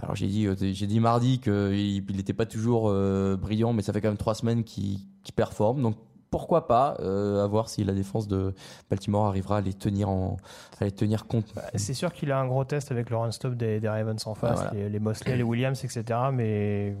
alors 0.00 0.14
j'ai 0.16 0.26
dit, 0.26 0.46
euh, 0.46 0.54
j'ai 0.58 0.86
dit 0.86 1.00
mardi 1.00 1.38
qu'il 1.40 2.04
n'était 2.16 2.32
pas 2.32 2.46
toujours 2.46 2.88
euh, 2.88 3.36
brillant, 3.36 3.72
mais 3.72 3.82
ça 3.82 3.92
fait 3.92 4.00
quand 4.00 4.08
même 4.08 4.16
trois 4.16 4.34
semaines 4.34 4.64
qu'il 4.64 4.98
qu'il 5.22 5.34
performe. 5.34 5.82
Donc 5.82 5.96
pourquoi 6.30 6.66
pas, 6.66 6.96
euh, 7.00 7.44
à 7.44 7.46
voir 7.46 7.68
si 7.68 7.84
la 7.84 7.92
défense 7.92 8.26
de 8.26 8.54
Baltimore 8.88 9.26
arrivera 9.26 9.58
à 9.58 9.60
les 9.60 9.74
tenir, 9.74 10.08
en, 10.08 10.38
à 10.80 10.84
les 10.86 10.90
tenir 10.90 11.26
compte. 11.26 11.44
Bah, 11.54 11.62
C'est 11.74 11.92
sûr 11.92 12.10
qu'il 12.12 12.32
a 12.32 12.38
un 12.40 12.46
gros 12.46 12.64
test 12.64 12.90
avec 12.90 13.10
le 13.10 13.18
run-stop 13.18 13.54
des, 13.54 13.80
des 13.80 13.88
Ravens 13.88 14.26
en 14.26 14.34
face, 14.34 14.58
Ah, 14.62 14.68
voilà. 14.70 14.84
les, 14.84 14.88
les 14.88 14.98
Mosley, 14.98 15.36
les 15.36 15.42
Williams, 15.42 15.84
etc. 15.84 16.18
Mais 16.32 16.96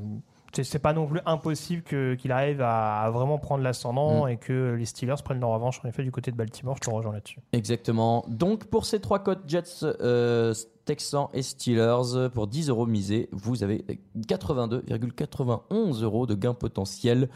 c'est- 0.52 0.78
pas 0.78 0.92
non 0.92 1.06
plus 1.06 1.20
impossible 1.24 1.82
qu'il 1.82 2.30
arrive 2.30 2.60
à, 2.60 3.00
à 3.00 3.10
vraiment 3.10 3.38
prendre 3.38 3.64
l'ascendant 3.64 4.26
Mm. 4.26 4.28
et 4.28 4.36
que 4.36 4.74
les 4.78 4.84
Steelers 4.84 5.14
prennent 5.24 5.40
leur 5.40 5.48
revanche 5.48 5.80
en 5.82 5.88
effet 5.88 6.02
du 6.02 6.12
côté 6.12 6.30
de 6.30 6.36
Baltimore. 6.36 6.76
Je 6.76 6.90
te 6.90 6.94
rejoins 6.94 7.14
là-dessus. 7.14 7.40
Exactement. 7.54 8.26
Donc 8.28 8.66
pour 8.66 8.84
ces 8.84 9.00
trois 9.00 9.20
cotes 9.20 9.44
Jets, 9.48 9.62
euh, 9.82 10.52
Texans 10.84 11.28
et 11.32 11.42
Steelers, 11.42 12.28
pour 12.34 12.46
10 12.46 12.68
euros 12.68 12.86
misés, 12.86 13.28
vous 13.32 13.62
avez 13.62 13.84
82,91 14.28 16.02
euros 16.02 16.26
de 16.26 16.34
gain 16.34 16.54
potentiel. 16.54 17.28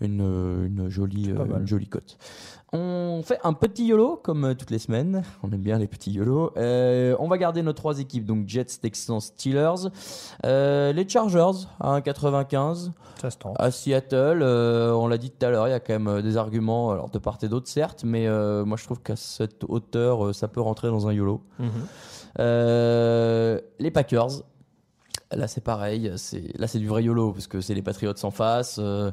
Une, 0.00 0.20
une 0.20 0.88
jolie, 0.88 1.32
pas 1.32 1.42
euh, 1.42 1.58
une 1.60 1.66
jolie 1.66 1.88
cote. 1.88 2.18
On 2.72 3.20
fait 3.22 3.38
un 3.44 3.52
petit 3.52 3.84
YOLO 3.86 4.18
comme 4.22 4.44
euh, 4.46 4.54
toutes 4.54 4.70
les 4.70 4.78
semaines. 4.78 5.22
On 5.42 5.52
aime 5.52 5.60
bien 5.60 5.78
les 5.78 5.86
petits 5.86 6.10
YOLO. 6.10 6.52
Euh, 6.56 7.14
on 7.18 7.28
va 7.28 7.36
garder 7.36 7.62
nos 7.62 7.74
trois 7.74 8.00
équipes, 8.00 8.24
donc 8.24 8.48
Jets, 8.48 8.78
Texans, 8.80 9.20
Steelers. 9.20 9.88
Euh, 10.46 10.92
les 10.92 11.06
Chargers 11.06 11.66
à 11.80 12.00
1,95. 12.00 12.90
Ça 13.20 13.30
se 13.30 13.36
tente. 13.36 13.56
À 13.58 13.70
Seattle, 13.70 14.40
euh, 14.42 14.92
on 14.92 15.06
l'a 15.06 15.18
dit 15.18 15.30
tout 15.30 15.44
à 15.44 15.50
l'heure, 15.50 15.68
il 15.68 15.70
y 15.70 15.74
a 15.74 15.80
quand 15.80 15.92
même 15.92 16.08
euh, 16.08 16.22
des 16.22 16.36
arguments, 16.36 16.90
alors 16.90 17.10
de 17.10 17.18
part 17.18 17.38
et 17.42 17.48
d'autre 17.48 17.68
certes, 17.68 18.02
mais 18.04 18.26
euh, 18.26 18.64
moi 18.64 18.76
je 18.76 18.84
trouve 18.84 19.00
qu'à 19.00 19.16
cette 19.16 19.64
hauteur, 19.68 20.26
euh, 20.26 20.32
ça 20.32 20.48
peut 20.48 20.60
rentrer 20.62 20.88
dans 20.88 21.06
un 21.06 21.12
YOLO. 21.12 21.40
Mhm. 21.58 21.70
Euh, 22.38 23.60
les 23.78 23.90
Packers, 23.90 24.42
là 25.30 25.48
c'est 25.48 25.62
pareil, 25.62 26.12
c'est 26.16 26.58
là 26.58 26.66
c'est 26.66 26.78
du 26.78 26.88
vrai 26.88 27.02
YOLO 27.02 27.32
parce 27.32 27.46
que 27.46 27.60
c'est 27.60 27.74
les 27.74 27.82
Patriots 27.82 28.14
en 28.22 28.30
face. 28.30 28.78
euh, 28.78 29.10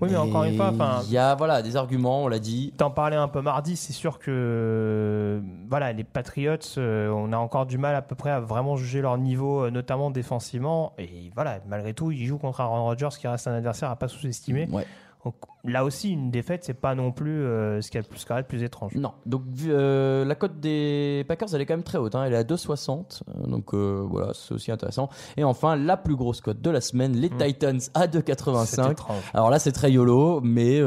Oui, 0.00 0.08
mais 0.10 0.16
encore 0.16 0.44
une 0.44 0.56
fois, 0.56 0.72
il 1.06 1.12
y 1.12 1.18
a 1.18 1.34
voilà 1.34 1.62
des 1.62 1.76
arguments, 1.76 2.24
on 2.24 2.28
l'a 2.28 2.38
dit. 2.38 2.72
T'en 2.76 2.90
parlais 2.90 3.16
un 3.16 3.28
peu 3.28 3.40
mardi, 3.42 3.76
c'est 3.76 3.92
sûr 3.92 4.18
que 4.18 5.40
voilà, 5.68 5.92
les 5.92 6.04
Patriots, 6.04 6.56
euh, 6.78 7.08
on 7.10 7.32
a 7.32 7.36
encore 7.36 7.66
du 7.66 7.78
mal 7.78 7.94
à 7.94 8.02
peu 8.02 8.14
près 8.14 8.30
à 8.30 8.40
vraiment 8.40 8.76
juger 8.76 9.02
leur 9.02 9.16
niveau, 9.18 9.70
notamment 9.70 10.10
défensivement. 10.10 10.94
Et 10.98 11.30
voilà, 11.34 11.60
malgré 11.68 11.94
tout, 11.94 12.10
ils 12.10 12.26
jouent 12.26 12.38
contre 12.38 12.60
Aaron 12.60 12.84
Rodgers 12.84 13.10
qui 13.18 13.28
reste 13.28 13.46
un 13.46 13.54
adversaire 13.54 13.90
à 13.90 13.96
pas 13.96 14.08
sous-estimer. 14.08 14.68
Ouais. 14.72 14.86
Donc, 15.24 15.34
là 15.64 15.84
aussi, 15.84 16.10
une 16.10 16.30
défaite, 16.30 16.64
c'est 16.64 16.74
pas 16.74 16.94
non 16.94 17.12
plus 17.12 17.42
euh, 17.42 17.80
ce 17.80 17.90
qui 17.90 17.96
est 17.96 18.00
le 18.02 18.06
plus, 18.06 18.24
le 18.28 18.42
plus 18.42 18.62
étrange. 18.62 18.94
Non, 18.94 19.12
donc 19.26 19.42
euh, 19.66 20.24
la 20.24 20.34
cote 20.34 20.60
des 20.60 21.24
Packers, 21.28 21.54
elle 21.54 21.60
est 21.60 21.66
quand 21.66 21.74
même 21.74 21.82
très 21.82 21.98
haute. 21.98 22.14
hein. 22.14 22.24
Elle 22.26 22.34
est 22.34 22.36
à 22.38 22.42
2,60. 22.44 23.22
euh, 23.28 23.46
Donc 23.46 23.74
euh, 23.74 24.04
voilà, 24.08 24.32
c'est 24.34 24.54
aussi 24.54 24.70
intéressant. 24.72 25.08
Et 25.36 25.44
enfin, 25.44 25.76
la 25.76 25.96
plus 25.96 26.16
grosse 26.16 26.40
cote 26.40 26.60
de 26.60 26.70
la 26.70 26.80
semaine, 26.80 27.12
les 27.16 27.30
Mm. 27.30 27.38
Titans 27.38 27.78
à 27.94 28.02
C'est 28.02 28.16
2,85. 28.18 28.92
étrange. 28.92 29.22
Alors 29.32 29.50
là, 29.50 29.58
c'est 29.58 29.72
très 29.72 29.90
YOLO, 29.90 30.40
mais, 30.42 30.80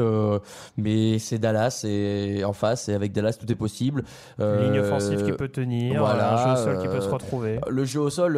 mais 0.76 1.18
c'est 1.18 1.38
Dallas 1.38 1.84
et 1.86 2.44
en 2.44 2.52
face, 2.52 2.88
et 2.88 2.94
avec 2.94 3.12
Dallas, 3.12 3.36
tout 3.38 3.50
est 3.50 3.56
possible. 3.56 4.04
Euh, 4.40 4.68
Ligne 4.70 4.80
offensive 4.80 5.24
qui 5.24 5.32
peut 5.32 5.48
tenir, 5.48 6.00
voilà, 6.00 6.34
un 6.34 6.46
jeu 6.56 6.60
au 6.60 6.64
sol 6.64 6.78
qui 6.82 6.88
peut 6.88 7.00
se 7.00 7.08
retrouver. 7.08 7.60
Le 7.68 7.84
jeu 7.84 8.00
au 8.00 8.10
sol, 8.10 8.34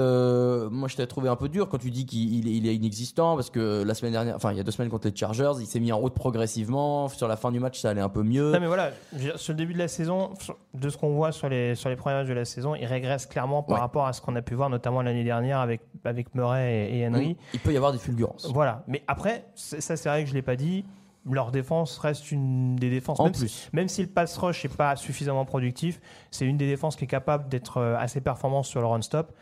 moi 0.71 0.89
je 0.89 0.97
t'ai 0.97 1.07
trouvé 1.07 1.29
un 1.29 1.37
peu 1.37 1.49
dur 1.49 1.69
quand 1.69 1.79
tu 1.79 1.91
dis 1.91 2.07
qu'il 2.07 2.35
il 2.35 2.49
est, 2.49 2.53
il 2.57 2.67
est 2.69 2.75
inexistant 2.75 3.35
parce 3.37 3.51
que 3.51 3.83
la 3.83 3.95
semaine 3.95 4.13
dernière, 4.13 4.37
enfin 4.37 4.53
il 4.53 4.57
y 4.57 4.61
a 4.61 4.63
deux 4.63 4.71
semaines 4.71 4.91
contre 4.91 5.09
les 5.09 5.15
Chargers, 5.17 5.53
il 5.61 5.67
s'est 5.67 5.81
mis 5.81 5.93
en 5.93 5.99
route 5.99 6.15
progressivement. 6.31 7.09
Sur 7.09 7.29
la 7.29 7.37
fin 7.37 7.51
du 7.53 7.61
match, 7.61 7.81
ça 7.81 7.91
allait 7.91 8.01
un 8.01 8.09
peu 8.09 8.23
mieux. 8.23 8.53
Non 8.53 8.61
mais 8.61 8.67
voilà, 8.67 8.91
sur 9.37 9.53
le 9.53 9.57
début 9.59 9.75
de 9.75 9.79
la 9.79 9.89
saison, 9.89 10.31
de 10.75 10.89
ce 10.89 10.97
qu'on 10.97 11.11
voit 11.15 11.33
sur 11.33 11.49
les, 11.49 11.75
sur 11.75 11.89
les 11.91 11.97
premiers 11.97 12.17
matchs 12.17 12.29
de 12.29 12.33
la 12.35 12.45
saison, 12.45 12.75
il 12.75 12.87
régresse 12.87 13.27
clairement 13.27 13.63
par 13.63 13.77
Ouais. 13.77 13.81
rapport 13.81 14.07
à 14.07 14.13
ce 14.13 14.21
qu'on 14.21 14.37
a 14.37 14.43
pu 14.43 14.55
voir, 14.55 14.71
notamment 14.71 15.03
l'année 15.03 15.25
dernière 15.25 15.59
avec, 15.59 15.81
avec 16.05 16.35
Murray 16.35 16.91
et, 16.93 17.07
Henry. 17.07 17.37
Il 17.55 17.61
peut 17.61 17.73
y 17.73 17.77
avoir 17.77 17.93
des 17.93 17.99
fulgurances. 17.99 18.49
Voilà. 18.53 18.85
Mais 18.87 19.03
après, 19.09 19.45
ça 19.55 19.81
c'est 19.97 20.09
vrai 20.09 20.23
que 20.25 20.29
je 20.31 20.35
l'ai 20.35 20.43
pas 20.43 20.57
dit, 20.57 20.85
leur 21.29 21.51
défense 21.51 21.99
reste 21.99 22.31
une 22.33 22.77
des 22.77 22.91
défenses. 22.91 23.21
En 23.21 23.25
même 23.25 23.33
plus. 23.33 23.49
Si, 23.49 23.69
même 23.73 23.89
si 23.89 24.03
le 24.03 24.09
pass 24.09 24.37
rush 24.39 24.65
n'est 24.65 24.71
pas 24.71 24.97
suffisamment 24.97 25.45
productif, 25.45 26.01
c'est 26.31 26.47
une 26.47 26.57
des 26.57 26.67
défenses 26.69 26.97
qui 26.97 27.05
est 27.05 27.09
capable 27.09 27.49
d'être 27.49 27.79
euh, 27.79 27.97
assez 27.99 28.21
performante 28.21 28.65
sur 28.65 28.81
le 28.81 28.87
run-stop. 28.87 29.33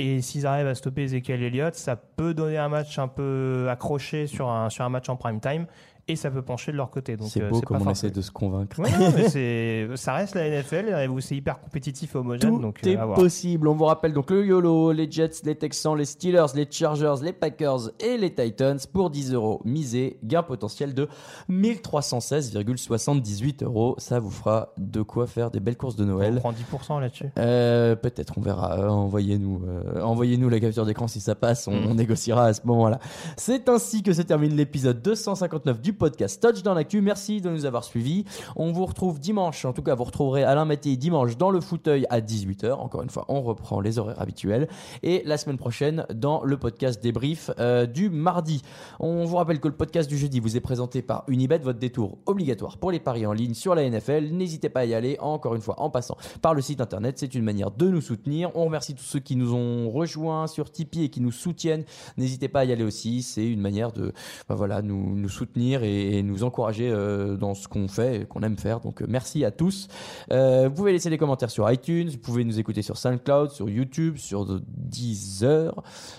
Et 0.00 0.20
s'ils 0.22 0.46
arrivent 0.46 0.68
à 0.68 0.76
stopper 0.76 1.02
Ezekiel 1.02 1.42
Elliott, 1.42 1.74
ça 1.74 1.96
peut 1.96 2.32
donner 2.32 2.56
un 2.56 2.68
match 2.68 3.00
un 3.00 3.08
peu 3.08 3.66
accroché 3.68 4.28
sur 4.28 4.48
un, 4.48 4.70
sur 4.70 4.84
un 4.84 4.88
match 4.90 5.08
en 5.08 5.16
prime 5.16 5.40
time 5.40 5.66
et 6.08 6.16
ça 6.16 6.30
peut 6.30 6.42
pencher 6.42 6.72
de 6.72 6.76
leur 6.76 6.90
côté. 6.90 7.16
Donc, 7.16 7.28
C'est 7.28 7.42
euh, 7.42 7.50
beau 7.50 7.60
comme 7.60 7.82
on 7.86 7.90
essaie 7.90 8.10
de 8.10 8.20
se 8.20 8.30
convaincre. 8.30 8.78
Ouais, 8.80 8.90
non, 8.98 9.12
mais 9.14 9.28
c'est, 9.28 9.88
ça 9.96 10.14
reste 10.14 10.34
la 10.34 10.48
NFL 10.62 11.08
où 11.10 11.20
c'est 11.20 11.36
hyper 11.36 11.60
compétitif 11.60 12.14
et 12.14 12.18
homogène. 12.18 12.50
Tout 12.50 12.58
donc, 12.58 12.84
est 12.86 12.96
euh, 12.96 13.04
voir. 13.04 13.18
possible. 13.18 13.68
On 13.68 13.74
vous 13.74 13.84
rappelle 13.84 14.12
donc 14.12 14.30
le 14.30 14.44
YOLO, 14.46 14.92
les 14.92 15.10
Jets, 15.10 15.42
les 15.44 15.54
Texans, 15.54 15.96
les 15.96 16.04
Steelers, 16.04 16.46
les 16.54 16.66
Chargers, 16.70 17.14
les 17.22 17.32
Packers 17.32 17.90
et 18.00 18.16
les 18.16 18.34
Titans 18.34 18.78
pour 18.92 19.10
10 19.10 19.34
euros 19.34 19.60
misé. 19.64 20.18
Gain 20.24 20.42
potentiel 20.42 20.94
de 20.94 21.08
1316,78 21.50 23.64
euros. 23.64 23.94
Ça 23.98 24.20
vous 24.20 24.30
fera 24.30 24.72
de 24.78 25.02
quoi 25.02 25.26
faire 25.26 25.50
des 25.50 25.60
belles 25.60 25.76
courses 25.76 25.96
de 25.96 26.04
On 26.04 26.08
Noël. 26.08 26.36
prend 26.36 26.52
10% 26.52 27.00
là-dessus. 27.00 27.26
Euh, 27.38 27.94
Peut-être, 27.96 28.34
on 28.36 28.40
verra. 28.40 28.78
Euh, 28.78 28.88
Envoyez-nous, 28.88 29.62
euh, 29.66 30.02
envoyez-nous 30.02 30.48
la 30.48 30.60
capture 30.60 30.86
d'écran 30.86 31.08
si 31.08 31.20
ça 31.20 31.34
passe. 31.34 31.66
On, 31.68 31.72
Mm. 31.78 31.86
on 31.90 31.94
négociera 31.94 32.46
à 32.46 32.54
ce 32.54 32.60
moment-là. 32.66 32.98
C'est 33.36 33.68
ainsi 33.68 34.02
que 34.02 34.12
se 34.12 34.22
termine 34.22 34.54
l'épisode 34.56 35.00
259 35.02 35.80
du 35.80 35.92
podcast 35.98 36.40
Touch 36.40 36.62
dans 36.62 36.74
l'actu. 36.74 37.00
Merci 37.00 37.40
de 37.40 37.50
nous 37.50 37.66
avoir 37.66 37.84
suivis. 37.84 38.24
On 38.56 38.72
vous 38.72 38.86
retrouve 38.86 39.20
dimanche. 39.20 39.64
En 39.64 39.72
tout 39.72 39.82
cas, 39.82 39.94
vous 39.94 40.04
retrouverez 40.04 40.44
Alain 40.44 40.64
Mattei 40.64 40.96
dimanche 40.96 41.36
dans 41.36 41.50
le 41.50 41.60
fauteuil 41.60 42.06
à 42.08 42.20
18h. 42.20 42.72
Encore 42.72 43.02
une 43.02 43.10
fois, 43.10 43.24
on 43.28 43.42
reprend 43.42 43.80
les 43.80 43.98
horaires 43.98 44.20
habituels. 44.20 44.68
Et 45.02 45.22
la 45.24 45.36
semaine 45.36 45.58
prochaine 45.58 46.06
dans 46.14 46.42
le 46.44 46.56
podcast 46.56 47.02
débrief 47.02 47.50
euh, 47.58 47.86
du 47.86 48.08
mardi. 48.08 48.62
On 49.00 49.24
vous 49.24 49.36
rappelle 49.36 49.60
que 49.60 49.68
le 49.68 49.74
podcast 49.74 50.08
du 50.08 50.16
jeudi 50.16 50.40
vous 50.40 50.56
est 50.56 50.60
présenté 50.60 51.02
par 51.02 51.24
Unibet, 51.26 51.58
votre 51.58 51.78
détour 51.78 52.18
obligatoire 52.26 52.78
pour 52.78 52.92
les 52.92 53.00
paris 53.00 53.26
en 53.26 53.32
ligne 53.32 53.54
sur 53.54 53.74
la 53.74 53.88
NFL. 53.88 54.30
N'hésitez 54.30 54.68
pas 54.68 54.80
à 54.80 54.84
y 54.84 54.94
aller, 54.94 55.16
encore 55.20 55.56
une 55.56 55.62
fois, 55.62 55.80
en 55.80 55.90
passant 55.90 56.16
par 56.40 56.54
le 56.54 56.62
site 56.62 56.80
internet. 56.80 57.18
C'est 57.18 57.34
une 57.34 57.44
manière 57.44 57.72
de 57.72 57.88
nous 57.88 58.00
soutenir. 58.00 58.50
On 58.54 58.64
remercie 58.66 58.94
tous 58.94 59.04
ceux 59.04 59.20
qui 59.20 59.34
nous 59.34 59.54
ont 59.54 59.90
rejoints 59.90 60.46
sur 60.46 60.70
Tipeee 60.70 61.04
et 61.04 61.08
qui 61.08 61.20
nous 61.20 61.32
soutiennent. 61.32 61.84
N'hésitez 62.16 62.48
pas 62.48 62.60
à 62.60 62.64
y 62.64 62.72
aller 62.72 62.84
aussi. 62.84 63.22
C'est 63.22 63.46
une 63.46 63.60
manière 63.60 63.92
de 63.92 64.12
bah 64.48 64.54
voilà, 64.54 64.82
nous, 64.82 65.16
nous 65.16 65.28
soutenir 65.28 65.82
et, 65.82 65.87
et 65.88 66.22
nous 66.22 66.44
encourager 66.44 66.90
euh, 66.90 67.36
dans 67.36 67.54
ce 67.54 67.68
qu'on 67.68 67.88
fait 67.88 68.22
et 68.22 68.24
qu'on 68.24 68.40
aime 68.42 68.56
faire. 68.56 68.80
Donc 68.80 69.02
euh, 69.02 69.06
merci 69.08 69.44
à 69.44 69.50
tous. 69.50 69.88
Euh, 70.32 70.68
vous 70.68 70.74
pouvez 70.74 70.92
laisser 70.92 71.10
des 71.10 71.18
commentaires 71.18 71.50
sur 71.50 71.70
iTunes. 71.70 72.08
Vous 72.10 72.18
pouvez 72.18 72.44
nous 72.44 72.58
écouter 72.58 72.82
sur 72.82 72.96
SoundCloud, 72.96 73.50
sur 73.50 73.68
YouTube, 73.68 74.16
sur 74.16 74.46
Deezer. 74.66 75.74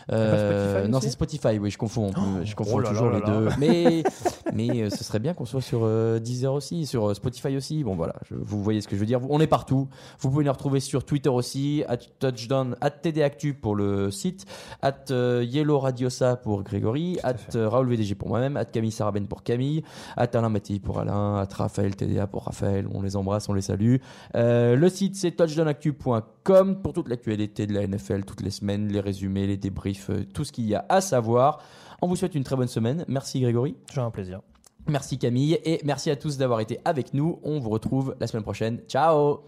Spotify 0.08 0.90
non, 0.90 1.00
c'est 1.02 1.10
Spotify. 1.10 1.60
Oui, 1.60 1.70
je 1.70 1.78
confonds. 1.78 2.12
Oh, 2.18 2.44
je 2.44 2.56
confonds 2.56 2.78
oh 2.78 2.80
là 2.80 2.90
toujours 2.90 3.10
là 3.10 3.20
les 3.20 3.22
là 3.22 3.40
deux. 3.40 3.50
Mais 3.60 4.04
Mais 4.54 4.82
euh, 4.82 4.90
ce 4.90 5.04
serait 5.04 5.20
bien 5.20 5.34
qu'on 5.34 5.46
soit 5.46 5.62
sur 5.62 5.82
euh, 5.84 6.20
Deezer 6.20 6.54
aussi, 6.54 6.86
sur 6.86 7.10
euh, 7.10 7.14
Spotify 7.14 7.56
aussi. 7.56 7.84
Bon 7.84 7.96
voilà, 7.96 8.16
je- 8.30 8.36
vous 8.36 8.64
voyez 8.64 8.82
ce 8.82 8.88
que 8.88 8.96
je 8.96 9.00
veux 9.00 9.06
dire. 9.06 9.20
On 9.30 9.40
est 9.40 9.48
partout. 9.48 9.88
Vous 10.20 10.30
pouvez 10.30 10.44
nous 10.46 10.52
retrouver 10.52 10.80
sur 10.80 11.04
Twitter 11.06 11.30
aussi, 11.30 11.84
at 11.88 11.98
touchdown, 12.20 12.76
at 12.82 12.92
TDActu 12.92 13.54
pour 13.54 13.76
le 13.76 14.12
site, 14.12 14.46
at 14.82 15.06
euh, 15.12 15.46
Yellow 15.48 15.80
Radiosa 15.80 16.36
pour 16.36 16.64
Grégory, 16.64 17.18
at 17.24 17.36
euh, 17.56 17.70
Raoul 17.70 17.88
VDG 17.90 18.16
pour 18.16 18.30
moi-même, 18.30 18.58
at 18.58 18.66
Camille 18.66 18.92
Saraben 18.92 19.28
pour 19.28 19.44
Camille, 19.44 19.84
at 20.18 20.30
Alain 20.34 20.50
Mattei 20.50 20.80
pour 20.80 21.00
Alain, 21.00 21.38
at 21.38 21.50
Raphaël 21.54 21.96
TDA 21.96 22.28
pour 22.28 22.44
Raphaël. 22.46 22.88
On 22.94 23.02
les 23.02 23.16
embrasse, 23.16 23.50
on 23.50 23.54
les 23.54 23.62
salue. 23.62 23.98
Euh, 24.36 24.76
le 24.76 24.90
site 24.90 25.16
c'est 25.16 25.32
touchdownactu.com 25.32 26.78
pour 26.82 26.94
toute 26.94 27.08
l'actualité 27.10 27.68
de 27.68 27.74
la 27.74 27.86
NFL, 27.88 28.24
toutes 28.26 28.42
les 28.42 28.50
semaines, 28.52 28.88
les 28.92 29.00
résumés, 29.00 29.48
les 29.48 29.58
débriefs, 29.58 30.10
tout 30.34 30.44
ce 30.44 30.52
qu'il 30.52 30.66
y 30.68 30.76
a 30.76 30.86
à 30.90 31.02
savoir. 31.02 31.60
On 32.02 32.08
vous 32.08 32.16
souhaite 32.16 32.36
une 32.36 32.44
très 32.44 32.56
bonne 32.56 32.68
semaine. 32.68 33.06
Merci 33.08 33.42
Grégory. 33.42 33.76
J'ai 33.94 34.02
un 34.02 34.12
plaisir. 34.12 34.42
Merci 34.88 35.18
Camille 35.18 35.60
et 35.66 35.82
merci 35.84 36.10
à 36.10 36.16
tous 36.16 36.38
d'avoir 36.38 36.62
été 36.62 36.80
avec 36.86 37.14
nous. 37.14 37.40
On 37.44 37.60
vous 37.60 37.70
retrouve 37.70 38.16
la 38.20 38.28
semaine 38.28 38.44
prochaine. 38.44 38.80
Ciao 38.88 39.42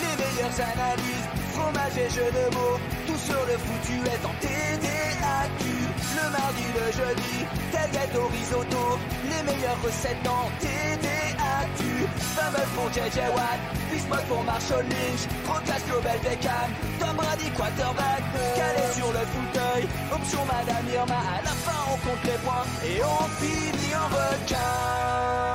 Les 0.00 0.16
meilleures 0.18 0.60
analyses, 0.60 1.28
fromage 1.52 1.98
et 1.98 2.10
jeux 2.10 2.30
de 2.32 2.54
mots, 2.54 2.78
tout 3.06 3.18
sur 3.18 3.46
le 3.46 3.58
foutu 3.58 3.94
est 4.06 4.24
en 4.26 4.34
TDAQ. 4.40 5.83
Le 6.14 6.30
mardi, 6.30 6.66
le 6.78 6.92
jeudi, 6.92 7.44
tailgate 7.72 8.14
au 8.16 8.26
risotto, 8.28 8.98
les 9.24 9.42
meilleures 9.42 9.82
recettes 9.82 10.26
en 10.26 10.48
TDAQ. 10.60 12.06
Fumble 12.34 12.66
pour 12.74 12.88
JJ 12.92 13.18
Watt, 13.34 13.60
Bismuth 13.90 14.24
pour 14.28 14.42
Marshall 14.44 14.84
Lynch, 14.84 15.26
Rocas 15.46 15.82
Global 15.88 16.18
Beckham, 16.22 16.70
Tom 17.00 17.16
Brady 17.16 17.50
quarterback, 17.56 18.22
calé 18.54 18.86
sur 18.94 19.10
le 19.12 19.24
fauteuil, 19.34 19.88
option 20.12 20.44
Madame 20.46 20.86
Irma, 20.92 21.18
à 21.18 21.42
la 21.42 21.54
fin 21.64 21.80
on 21.92 21.96
compte 22.06 22.24
les 22.24 22.38
points 22.44 22.66
et 22.84 23.02
on 23.02 23.24
finit 23.40 23.94
en 23.94 24.08
requin. 24.08 25.53